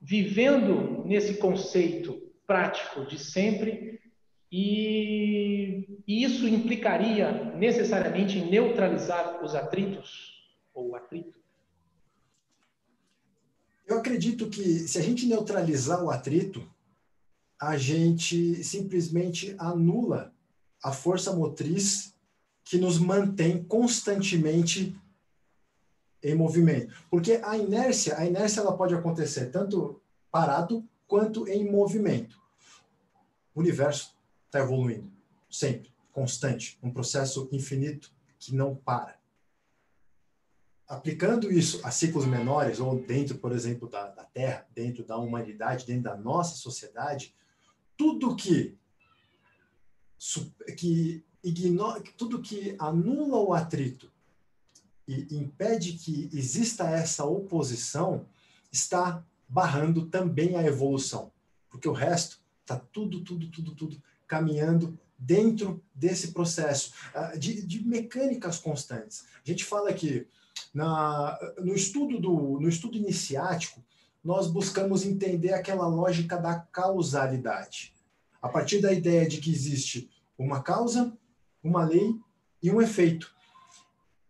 vivendo 0.00 1.04
nesse 1.04 1.34
conceito 1.34 2.30
prático 2.46 3.04
de 3.04 3.18
sempre 3.18 4.00
e, 4.50 6.02
e 6.06 6.24
isso 6.24 6.48
implicaria 6.48 7.54
necessariamente 7.54 8.38
em 8.38 8.50
neutralizar 8.50 9.44
os 9.44 9.54
atritos 9.54 10.42
ou 10.74 10.96
atrito? 10.96 11.38
Eu 13.86 13.98
acredito 13.98 14.48
que 14.48 14.62
se 14.62 14.98
a 14.98 15.02
gente 15.02 15.26
neutralizar 15.26 16.02
o 16.02 16.10
atrito, 16.10 16.68
a 17.60 17.76
gente 17.76 18.62
simplesmente 18.64 19.54
anula 19.58 20.32
a 20.82 20.92
força 20.92 21.32
motriz 21.34 22.14
que 22.64 22.78
nos 22.78 22.98
mantém 22.98 23.62
constantemente 23.64 24.96
em 26.22 26.34
movimento. 26.34 26.94
Porque 27.10 27.40
a 27.42 27.56
inércia, 27.56 28.18
a 28.18 28.26
inércia 28.26 28.60
ela 28.60 28.76
pode 28.76 28.94
acontecer 28.94 29.46
tanto 29.46 30.00
parado 30.30 30.86
quanto 31.06 31.48
em 31.48 31.70
movimento. 31.70 32.40
O 33.54 33.60
universo 33.60 34.16
está 34.46 34.60
evoluindo 34.60 35.10
sempre, 35.50 35.92
constante, 36.12 36.78
um 36.82 36.92
processo 36.92 37.48
infinito 37.50 38.12
que 38.38 38.54
não 38.54 38.74
para. 38.74 39.18
Aplicando 40.86 41.52
isso 41.52 41.80
a 41.84 41.90
ciclos 41.90 42.26
menores, 42.26 42.80
ou 42.80 43.00
dentro, 43.00 43.38
por 43.38 43.52
exemplo, 43.52 43.88
da, 43.88 44.08
da 44.08 44.24
Terra, 44.24 44.66
dentro 44.74 45.04
da 45.04 45.16
humanidade, 45.16 45.86
dentro 45.86 46.04
da 46.04 46.16
nossa 46.16 46.56
sociedade, 46.56 47.34
tudo 47.96 48.34
que, 48.34 48.76
que 50.76 51.24
ignora 51.42 52.02
tudo 52.16 52.42
que 52.42 52.74
anula 52.78 53.38
o 53.38 53.52
atrito 53.52 54.09
e 55.12 55.36
impede 55.36 55.94
que 55.94 56.28
exista 56.32 56.88
essa 56.88 57.24
oposição 57.24 58.26
está 58.70 59.24
barrando 59.48 60.06
também 60.06 60.56
a 60.56 60.62
evolução, 60.62 61.32
porque 61.68 61.88
o 61.88 61.92
resto 61.92 62.40
está 62.60 62.76
tudo, 62.76 63.20
tudo, 63.22 63.48
tudo, 63.48 63.74
tudo 63.74 64.02
caminhando 64.26 64.98
dentro 65.18 65.82
desse 65.94 66.32
processo 66.32 66.92
ah, 67.14 67.36
de, 67.36 67.66
de 67.66 67.84
mecânicas 67.84 68.58
constantes. 68.58 69.24
A 69.44 69.48
gente 69.48 69.64
fala 69.64 69.92
que 69.92 70.26
na, 70.72 71.38
no 71.58 71.74
estudo 71.74 72.20
do 72.20 72.60
no 72.60 72.68
estudo 72.68 72.96
iniciático 72.96 73.82
nós 74.22 74.46
buscamos 74.46 75.04
entender 75.04 75.52
aquela 75.52 75.86
lógica 75.88 76.36
da 76.36 76.58
causalidade, 76.58 77.92
a 78.40 78.48
partir 78.48 78.80
da 78.80 78.92
ideia 78.92 79.26
de 79.26 79.38
que 79.38 79.50
existe 79.50 80.08
uma 80.38 80.62
causa 80.62 81.12
uma 81.62 81.84
lei 81.84 82.14
e 82.62 82.70
um 82.70 82.80
efeito. 82.80 83.34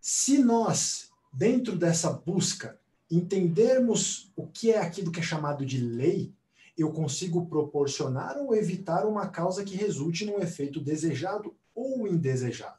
Se 0.00 0.38
nós, 0.38 1.10
dentro 1.32 1.76
dessa 1.76 2.10
busca, 2.10 2.80
entendermos 3.10 4.32
o 4.34 4.46
que 4.46 4.70
é 4.70 4.78
aquilo 4.78 5.12
que 5.12 5.20
é 5.20 5.22
chamado 5.22 5.66
de 5.66 5.78
lei, 5.78 6.32
eu 6.76 6.90
consigo 6.90 7.46
proporcionar 7.46 8.38
ou 8.38 8.54
evitar 8.54 9.06
uma 9.06 9.28
causa 9.28 9.62
que 9.62 9.76
resulte 9.76 10.24
num 10.24 10.38
efeito 10.38 10.80
desejado 10.80 11.54
ou 11.74 12.08
indesejado. 12.08 12.78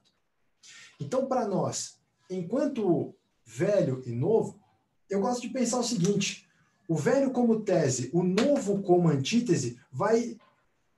Então, 1.00 1.28
para 1.28 1.48
nós, 1.48 2.00
enquanto 2.30 3.14
velho 3.46 4.02
e 4.06 4.12
novo, 4.12 4.60
eu 5.10 5.22
gosto 5.22 5.42
de 5.42 5.50
pensar 5.50 5.80
o 5.80 5.84
seguinte: 5.84 6.50
o 6.88 6.96
velho 6.96 7.32
como 7.32 7.62
tese, 7.62 8.10
o 8.14 8.24
novo 8.24 8.82
como 8.82 9.10
antítese, 9.10 9.80
vai 9.92 10.38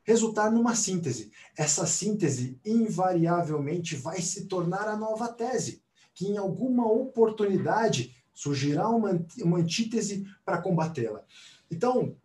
resultar 0.03 0.51
numa 0.51 0.75
síntese. 0.75 1.31
Essa 1.57 1.85
síntese, 1.85 2.57
invariavelmente, 2.65 3.95
vai 3.95 4.21
se 4.21 4.45
tornar 4.45 4.87
a 4.87 4.97
nova 4.97 5.27
tese, 5.27 5.82
que 6.13 6.27
em 6.27 6.37
alguma 6.37 6.85
oportunidade 6.91 8.15
surgirá 8.33 8.89
uma, 8.89 9.25
uma 9.41 9.59
antítese 9.59 10.25
para 10.45 10.61
combatê-la. 10.61 11.23
Então, 11.69 12.15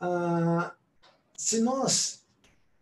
ah, 0.00 0.74
se 1.36 1.60
nós 1.60 2.24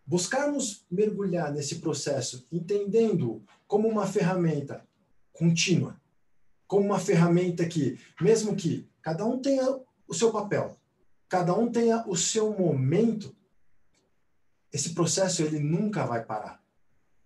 buscarmos 0.07 0.85
mergulhar 0.91 1.53
nesse 1.53 1.77
processo, 1.77 2.47
entendendo 2.53 3.43
como 3.67 3.89
uma 3.89 4.07
ferramenta 4.07 4.87
contínua, 5.33 6.01
como 6.67 6.85
uma 6.85 6.99
ferramenta 6.99 7.67
que, 7.67 7.99
mesmo 8.21 8.55
que 8.55 8.89
cada 9.03 9.25
um 9.25 9.41
tenha 9.41 9.81
o 10.07 10.15
seu 10.15 10.31
papel, 10.31 10.77
cada 11.29 11.55
um 11.55 11.71
tenha 11.71 12.05
o 12.07 12.17
seu 12.17 12.53
momento, 12.53 13.35
esse 14.73 14.95
processo 14.95 15.43
ele 15.43 15.59
nunca 15.59 16.05
vai 16.05 16.25
parar. 16.25 16.63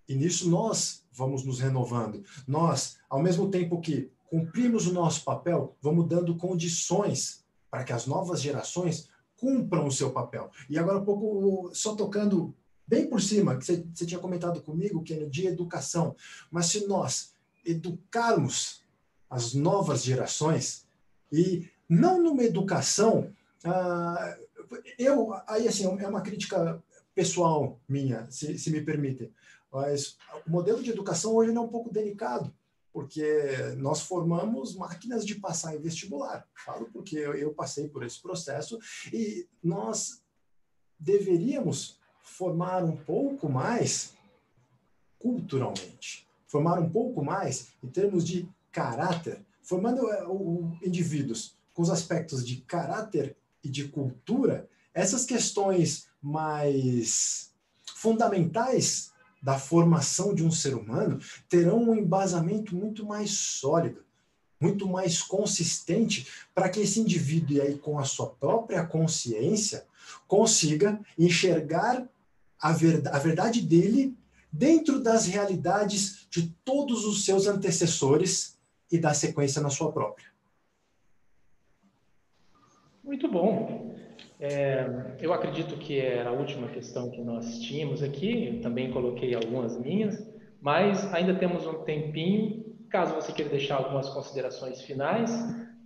E 0.08 0.14
nisso 0.14 0.48
nós 0.48 1.04
vamos 1.18 1.44
nos 1.44 1.58
renovando. 1.58 2.22
Nós, 2.46 2.98
ao 3.10 3.20
mesmo 3.20 3.50
tempo 3.50 3.80
que 3.80 4.10
cumprimos 4.30 4.86
o 4.86 4.92
nosso 4.92 5.24
papel, 5.24 5.76
vamos 5.82 6.06
dando 6.06 6.36
condições 6.36 7.44
para 7.70 7.82
que 7.82 7.92
as 7.92 8.06
novas 8.06 8.40
gerações 8.40 9.08
cumpram 9.36 9.86
o 9.86 9.92
seu 9.92 10.10
papel. 10.10 10.50
E 10.70 10.78
agora 10.78 10.98
um 10.98 11.04
pouco, 11.04 11.74
só 11.74 11.94
tocando 11.94 12.54
bem 12.86 13.08
por 13.08 13.20
cima, 13.20 13.56
que 13.56 13.64
você, 13.64 13.84
tinha 14.06 14.20
comentado 14.20 14.62
comigo, 14.62 15.02
que 15.02 15.14
é 15.14 15.18
no 15.18 15.28
dia 15.28 15.50
educação. 15.50 16.14
Mas 16.50 16.66
se 16.66 16.86
nós 16.86 17.32
educarmos 17.64 18.82
as 19.28 19.52
novas 19.52 20.02
gerações, 20.02 20.86
e 21.30 21.68
não 21.88 22.22
numa 22.22 22.42
educação, 22.44 23.30
ah, 23.64 24.38
eu, 24.98 25.34
aí 25.46 25.68
assim, 25.68 25.84
é 25.84 26.08
uma 26.08 26.22
crítica 26.22 26.82
pessoal 27.14 27.80
minha, 27.88 28.26
se, 28.30 28.58
se 28.58 28.70
me 28.70 28.80
permitem. 28.80 29.30
Mas 29.72 30.16
o 30.46 30.50
modelo 30.50 30.82
de 30.82 30.90
educação 30.90 31.34
hoje 31.34 31.54
é 31.54 31.60
um 31.60 31.68
pouco 31.68 31.92
delicado, 31.92 32.52
porque 32.92 33.56
nós 33.76 34.00
formamos 34.00 34.74
máquinas 34.74 35.24
de 35.24 35.34
passar 35.34 35.74
em 35.74 35.80
vestibular. 35.80 36.46
Falo 36.64 36.88
porque 36.92 37.16
eu, 37.16 37.52
passei 37.54 37.88
por 37.88 38.02
esse 38.02 38.20
processo 38.20 38.78
e 39.12 39.46
nós 39.62 40.22
deveríamos 40.98 41.98
formar 42.22 42.84
um 42.84 42.96
pouco 42.96 43.48
mais 43.48 44.14
culturalmente, 45.18 46.26
formar 46.46 46.78
um 46.78 46.88
pouco 46.88 47.24
mais 47.24 47.68
em 47.82 47.88
termos 47.88 48.26
de 48.26 48.48
caráter, 48.70 49.44
formando 49.62 50.02
o, 50.28 50.76
indivíduos 50.82 51.56
com 51.74 51.82
os 51.82 51.90
aspectos 51.90 52.46
de 52.46 52.62
caráter 52.62 53.36
e 53.62 53.68
de 53.68 53.88
cultura, 53.88 54.68
essas 54.94 55.24
questões 55.24 56.08
mais 56.20 57.54
fundamentais 57.96 59.12
da 59.42 59.58
formação 59.58 60.34
de 60.34 60.44
um 60.44 60.50
ser 60.50 60.74
humano 60.74 61.20
terão 61.48 61.90
um 61.90 61.94
embasamento 61.94 62.74
muito 62.76 63.04
mais 63.04 63.30
sólido. 63.30 64.04
muito 64.60 64.88
mais 64.88 65.22
consistente 65.22 66.26
para 66.52 66.68
que 66.68 66.80
esse 66.80 66.98
indivíduo, 66.98 67.62
aí 67.62 67.78
com 67.78 67.96
a 67.96 68.04
sua 68.04 68.26
própria 68.26 68.84
consciência, 68.84 69.86
consiga 70.26 70.98
enxergar 71.16 72.04
a 72.60 72.72
verdade, 72.72 73.16
a 73.16 73.20
verdade 73.20 73.62
dele 73.62 74.16
dentro 74.52 75.00
das 75.00 75.26
realidades 75.26 76.26
de 76.28 76.52
todos 76.64 77.04
os 77.04 77.24
seus 77.24 77.46
antecessores 77.46 78.58
e 78.90 78.98
dar 78.98 79.14
sequência 79.14 79.62
na 79.62 79.70
sua 79.70 79.92
própria. 79.92 80.26
Muito 83.04 83.30
bom. 83.30 83.87
É, 84.40 85.16
eu 85.20 85.32
acredito 85.32 85.76
que 85.76 85.98
era 85.98 86.30
a 86.30 86.32
última 86.32 86.68
questão 86.68 87.10
que 87.10 87.20
nós 87.20 87.58
tínhamos 87.60 88.02
aqui, 88.02 88.46
eu 88.46 88.60
também 88.60 88.92
coloquei 88.92 89.34
algumas 89.34 89.76
minhas, 89.80 90.16
mas 90.60 91.12
ainda 91.12 91.34
temos 91.34 91.66
um 91.66 91.82
tempinho. 91.84 92.64
Caso 92.88 93.14
você 93.14 93.32
queira 93.32 93.50
deixar 93.50 93.76
algumas 93.76 94.08
considerações 94.08 94.80
finais, 94.82 95.30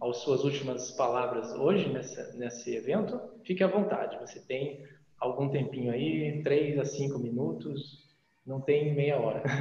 as 0.01 0.17
suas 0.19 0.45
últimas 0.45 0.91
palavras 0.93 1.53
hoje 1.55 1.89
nessa, 1.89 2.33
nesse 2.37 2.75
evento, 2.75 3.19
fique 3.45 3.65
à 3.65 3.67
vontade. 3.67 4.19
Você 4.21 4.41
tem 4.41 4.83
algum 5.19 5.49
tempinho 5.49 5.91
aí, 5.93 6.43
três 6.43 6.79
a 6.79 6.85
cinco 6.85 7.19
minutos, 7.19 8.03
não 8.45 8.61
tem 8.61 8.95
meia 8.95 9.19
hora. 9.19 9.43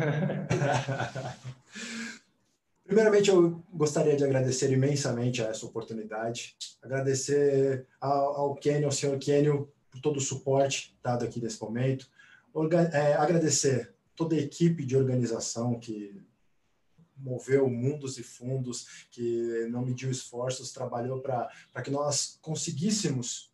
Primeiramente, 2.92 3.30
eu 3.30 3.64
gostaria 3.74 4.18
de 4.18 4.24
agradecer 4.26 4.70
imensamente 4.70 5.42
a 5.42 5.46
essa 5.46 5.66
oportunidade, 5.66 6.58
agradecer 6.82 7.88
ao, 8.02 8.36
ao 8.36 8.56
Kenio, 8.56 8.88
ao 8.88 8.92
senhor 8.92 9.18
Kenio, 9.18 9.72
por 9.90 10.02
todo 10.02 10.18
o 10.18 10.22
suporte 10.22 10.94
dado 11.02 11.24
aqui 11.24 11.42
nesse 11.42 11.62
momento, 11.62 12.06
é, 12.92 13.14
agradecer 13.14 13.96
toda 14.14 14.36
a 14.36 14.40
equipe 14.40 14.86
de 14.86 14.98
organização 14.98 15.80
que 15.80 16.22
moveu 17.16 17.70
mundos 17.70 18.18
e 18.18 18.24
fundos, 18.24 19.08
que 19.10 19.70
não 19.72 19.86
mediu 19.86 20.12
esforços, 20.12 20.74
trabalhou 20.74 21.22
para 21.22 21.50
que 21.82 21.92
nós 21.92 22.38
conseguíssemos 22.42 23.54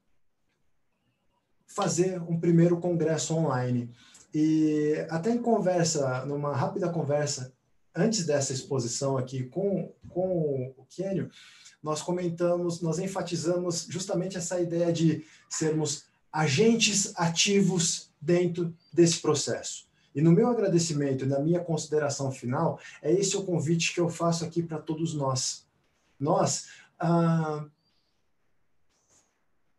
fazer 1.67 2.19
um 2.23 2.39
primeiro 2.39 2.79
congresso 2.79 3.35
online. 3.35 3.91
E 4.33 4.95
até 5.11 5.29
em 5.29 5.39
conversa, 5.39 6.25
numa 6.25 6.55
rápida 6.55 6.89
conversa, 6.89 7.55
antes 7.97 8.25
dessa 8.25 8.53
exposição 8.53 9.17
aqui 9.17 9.43
com, 9.43 9.91
com 10.09 10.73
o 10.77 10.85
Kenio, 10.85 11.29
nós 11.81 12.01
comentamos, 12.01 12.81
nós 12.81 12.99
enfatizamos 12.99 13.87
justamente 13.89 14.37
essa 14.37 14.59
ideia 14.59 14.93
de 14.93 15.25
sermos 15.49 16.05
agentes 16.31 17.13
ativos 17.15 18.11
dentro 18.21 18.73
desse 18.93 19.19
processo. 19.19 19.87
E 20.13 20.21
no 20.21 20.31
meu 20.31 20.47
agradecimento, 20.47 21.25
na 21.25 21.39
minha 21.39 21.59
consideração 21.59 22.31
final, 22.31 22.79
é 23.01 23.11
esse 23.11 23.35
o 23.37 23.43
convite 23.43 23.93
que 23.93 23.99
eu 23.99 24.09
faço 24.09 24.43
aqui 24.43 24.61
para 24.63 24.79
todos 24.79 25.13
nós. 25.13 25.65
Nós, 26.19 26.67
ah, 26.99 27.65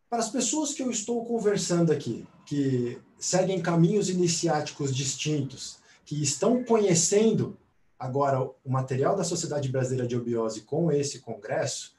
para 0.08 0.20
as 0.20 0.30
pessoas 0.30 0.72
que 0.72 0.82
eu 0.82 0.90
estou 0.90 1.24
conversando 1.24 1.92
aqui, 1.92 2.26
que 2.46 2.98
seguem 3.18 3.60
caminhos 3.60 4.08
iniciáticos 4.08 4.94
distintos, 4.94 5.78
que 6.04 6.22
estão 6.22 6.64
conhecendo 6.64 7.58
agora 7.98 8.40
o 8.40 8.70
material 8.70 9.16
da 9.16 9.24
Sociedade 9.24 9.68
Brasileira 9.68 10.06
de 10.06 10.16
Obiose 10.16 10.62
com 10.62 10.92
esse 10.92 11.20
congresso, 11.20 11.96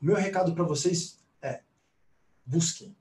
o 0.00 0.04
meu 0.04 0.16
recado 0.16 0.54
para 0.54 0.64
vocês 0.64 1.18
é: 1.40 1.62
busquem, 2.44 2.96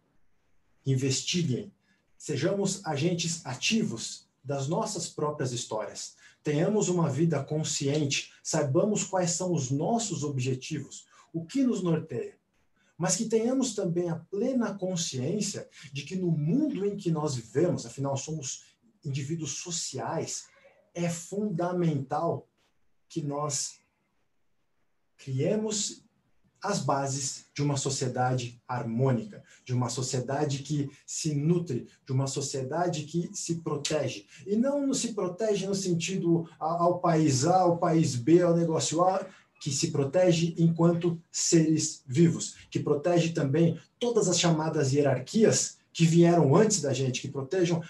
investiguem, 0.85 1.71
sejamos 2.17 2.85
agentes 2.85 3.45
ativos 3.45 4.27
das 4.43 4.67
nossas 4.67 5.09
próprias 5.09 5.51
histórias. 5.51 6.15
Tenhamos 6.43 6.87
uma 6.87 7.09
vida 7.09 7.43
consciente, 7.43 8.31
saibamos 8.41 9.03
quais 9.03 9.31
são 9.31 9.51
os 9.51 9.69
nossos 9.69 10.23
objetivos, 10.23 11.05
o 11.33 11.45
que 11.45 11.63
nos 11.63 11.83
norteia. 11.83 12.37
Mas 12.97 13.15
que 13.15 13.25
tenhamos 13.25 13.75
também 13.75 14.09
a 14.09 14.15
plena 14.15 14.73
consciência 14.73 15.69
de 15.91 16.03
que 16.03 16.15
no 16.15 16.31
mundo 16.31 16.85
em 16.85 16.95
que 16.95 17.11
nós 17.11 17.35
vivemos, 17.35 17.85
afinal 17.85 18.15
somos 18.15 18.63
indivíduos 19.03 19.59
sociais, 19.59 20.47
é 20.97 21.09
fundamental 21.09 22.49
que 23.07 23.21
nós 23.21 23.79
criemos 25.15 26.03
as 26.61 26.79
bases 26.79 27.45
de 27.53 27.61
uma 27.61 27.77
sociedade 27.77 28.59
harmônica, 28.67 29.43
de 29.63 29.73
uma 29.73 29.89
sociedade 29.89 30.63
que 30.63 30.89
se 31.05 31.35
nutre, 31.35 31.87
de 32.03 32.11
uma 32.11 32.25
sociedade 32.25 33.03
que 33.03 33.29
se 33.31 33.61
protege. 33.61 34.25
E 34.45 34.55
não 34.55 34.91
se 34.91 35.13
protege 35.13 35.67
no 35.67 35.75
sentido 35.75 36.49
ao 36.59 36.99
país 36.99 37.45
A, 37.45 37.61
ao 37.61 37.77
país 37.77 38.15
B, 38.15 38.41
ao 38.41 38.57
negócio 38.57 39.03
A, 39.03 39.25
que 39.61 39.71
se 39.71 39.91
protege 39.91 40.55
enquanto 40.57 41.21
seres 41.31 42.03
vivos, 42.07 42.55
que 42.71 42.79
protege 42.79 43.33
também 43.33 43.79
todas 43.99 44.27
as 44.27 44.39
chamadas 44.39 44.93
hierarquias 44.93 45.77
que 45.93 46.05
vieram 46.05 46.55
antes 46.55 46.81
da 46.81 46.91
gente, 46.91 47.21
que 47.21 47.27
protejam 47.27 47.81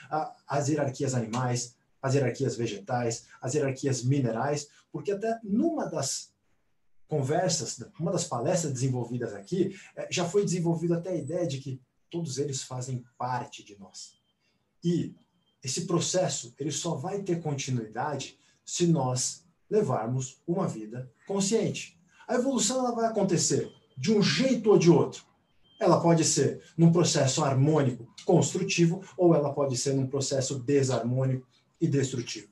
as 0.47 0.68
hierarquias 0.68 1.14
animais, 1.14 1.76
as 2.08 2.16
hierarquias 2.16 2.55
vegetais, 2.55 3.26
as 3.41 3.53
hierarquias 3.53 4.03
minerais, 4.03 4.70
porque 4.91 5.12
até 5.12 5.39
numa 5.43 5.86
das 5.86 6.32
conversas, 7.08 7.80
uma 7.99 8.12
das 8.12 8.26
palestras 8.26 8.74
desenvolvidas 8.74 9.34
aqui, 9.34 9.78
é, 9.95 10.08
já 10.12 10.28
foi 10.28 10.43
desenvolvida 10.43 10.97
até 10.97 11.12
a 11.12 11.16
ideia 11.16 11.47
de 11.47 11.60
que 11.60 11.82
todos 12.10 12.38
eles 12.38 12.64
fazem 12.64 13.03
parte 13.18 13.64
de 13.64 13.78
nós. 13.78 14.18
E 14.84 15.16
esse 15.64 15.86
processo, 15.86 16.53
ele 16.58 16.72
só 16.72 16.95
vai 16.95 17.24
ter 17.24 17.41
continuidade 17.41 18.38
se 18.66 18.88
nós 18.88 19.45
levarmos 19.70 20.41
uma 20.47 20.68
vida 20.68 21.12
consciente. 21.26 21.99
A 22.28 22.36
evolução 22.36 22.80
ela 22.80 22.95
vai 22.95 23.05
acontecer 23.05 23.72
de 23.97 24.14
um 24.14 24.22
jeito 24.22 24.70
ou 24.70 24.78
de 24.78 24.89
outro. 24.89 25.26
Ela 25.80 26.01
pode 26.01 26.24
ser 26.24 26.62
num 26.78 26.91
processo 26.91 27.43
harmônico, 27.43 28.08
construtivo, 28.26 29.03
ou 29.18 29.36
ela 29.36 29.53
pode 29.53 29.78
ser 29.78 29.93
num 29.93 30.08
processo 30.08 30.60
desarmônico 30.60 31.47
e 31.80 31.88
destrutivo. 31.88 32.47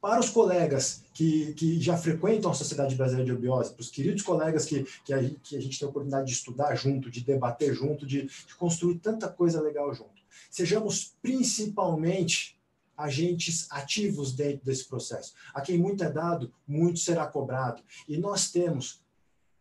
Para 0.00 0.20
os 0.20 0.28
colegas 0.28 1.02
que, 1.14 1.54
que 1.54 1.80
já 1.80 1.96
frequentam 1.96 2.50
a 2.50 2.54
Sociedade 2.54 2.94
Brasileira 2.94 3.24
de 3.24 3.32
Obiose, 3.32 3.72
para 3.72 3.80
os 3.80 3.90
queridos 3.90 4.22
colegas 4.22 4.66
que, 4.66 4.84
que, 5.04 5.14
a, 5.14 5.30
que 5.42 5.56
a 5.56 5.60
gente 5.60 5.78
tem 5.78 5.86
a 5.86 5.90
oportunidade 5.90 6.26
de 6.26 6.32
estudar 6.34 6.74
junto, 6.76 7.10
de 7.10 7.22
debater 7.22 7.74
junto, 7.74 8.06
de, 8.06 8.22
de 8.22 8.54
construir 8.58 8.98
tanta 8.98 9.28
coisa 9.28 9.60
legal 9.62 9.92
junto, 9.94 10.22
sejamos 10.50 11.16
principalmente 11.22 12.58
agentes 12.96 13.66
ativos 13.70 14.32
dentro 14.32 14.64
desse 14.64 14.86
processo. 14.86 15.32
A 15.54 15.60
quem 15.60 15.78
muito 15.78 16.04
é 16.04 16.10
dado, 16.10 16.52
muito 16.66 17.00
será 17.00 17.26
cobrado. 17.26 17.82
E 18.06 18.18
nós 18.18 18.50
temos 18.50 19.02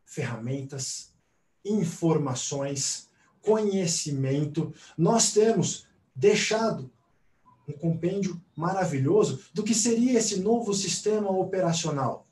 ferramentas, 0.06 1.14
informações, 1.64 3.10
conhecimento, 3.42 4.74
nós 4.98 5.32
temos 5.34 5.88
deixado 6.14 6.92
um 7.72 7.80
compêndio 7.80 8.42
maravilhoso 8.56 9.42
do 9.54 9.64
que 9.64 9.74
seria 9.74 10.20
esse 10.20 10.40
novo 10.40 10.74
sistema 10.74 11.30
operacional. 11.30 12.28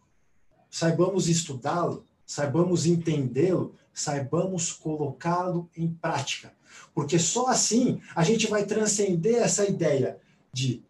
Saibamos 0.70 1.28
estudá-lo, 1.28 2.06
saibamos 2.26 2.86
entendê-lo, 2.86 3.76
saibamos 3.94 4.72
colocá-lo 4.72 5.70
em 5.76 5.92
prática. 5.92 6.54
Porque 6.94 7.18
só 7.18 7.48
assim 7.48 8.02
a 8.16 8.24
gente 8.24 8.48
vai 8.48 8.66
transcender 8.66 9.36
essa 9.36 9.68
ideia 9.68 10.20
de 10.54 10.84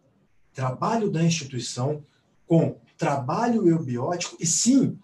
trabalho 0.54 1.10
da 1.10 1.24
instituição 1.24 2.04
com 2.46 2.78
trabalho 2.98 3.68
eubiótico 3.68 4.36
e 4.40 4.46
sim 4.46 5.00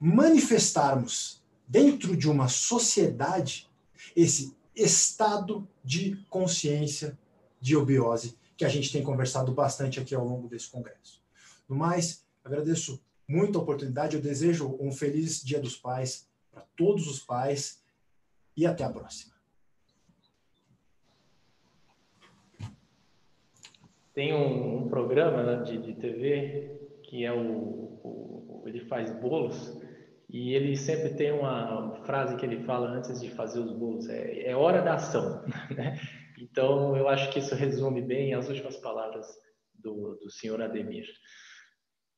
manifestarmos 0.00 1.42
dentro 1.68 2.16
de 2.16 2.28
uma 2.28 2.48
sociedade 2.48 3.68
esse 4.14 4.56
estado 4.74 5.66
de 5.82 6.16
consciência 6.28 7.18
de 7.60 7.74
eubiose 7.74 8.36
que 8.56 8.64
a 8.64 8.68
gente 8.68 8.92
tem 8.92 9.02
conversado 9.02 9.52
bastante 9.52 10.00
aqui 10.00 10.14
ao 10.14 10.24
longo 10.24 10.48
desse 10.48 10.70
congresso. 10.70 11.22
No 11.68 11.76
mais, 11.76 12.24
agradeço 12.44 13.02
muito 13.26 13.58
a 13.58 13.62
oportunidade, 13.62 14.16
eu 14.16 14.22
desejo 14.22 14.76
um 14.80 14.92
feliz 14.92 15.42
Dia 15.42 15.60
dos 15.60 15.76
Pais 15.76 16.28
para 16.52 16.62
todos 16.76 17.08
os 17.08 17.18
pais 17.18 17.82
e 18.56 18.66
até 18.66 18.84
a 18.84 18.90
próxima. 18.90 19.34
Tem 24.12 24.32
um, 24.32 24.84
um 24.84 24.88
programa 24.88 25.42
né, 25.42 25.62
de, 25.64 25.78
de, 25.78 25.94
TV 25.94 26.70
que 27.02 27.24
é 27.24 27.32
o, 27.32 27.40
o, 28.04 28.62
ele 28.66 28.80
faz 28.80 29.10
bolos 29.20 29.76
e 30.30 30.54
ele 30.54 30.76
sempre 30.76 31.14
tem 31.14 31.32
uma 31.32 32.00
frase 32.04 32.36
que 32.36 32.46
ele 32.46 32.62
fala 32.64 32.90
antes 32.90 33.20
de 33.20 33.30
fazer 33.30 33.58
os 33.58 33.72
bolos 33.72 34.08
é, 34.08 34.48
é 34.48 34.56
hora 34.56 34.82
da 34.82 34.94
ação 34.94 35.42
né? 35.76 35.98
Então, 36.38 36.96
eu 36.96 37.08
acho 37.08 37.30
que 37.30 37.38
isso 37.38 37.54
resume 37.54 38.02
bem 38.02 38.34
as 38.34 38.48
últimas 38.48 38.76
palavras 38.76 39.26
do, 39.74 40.16
do 40.16 40.30
senhor 40.30 40.60
Ademir. 40.60 41.06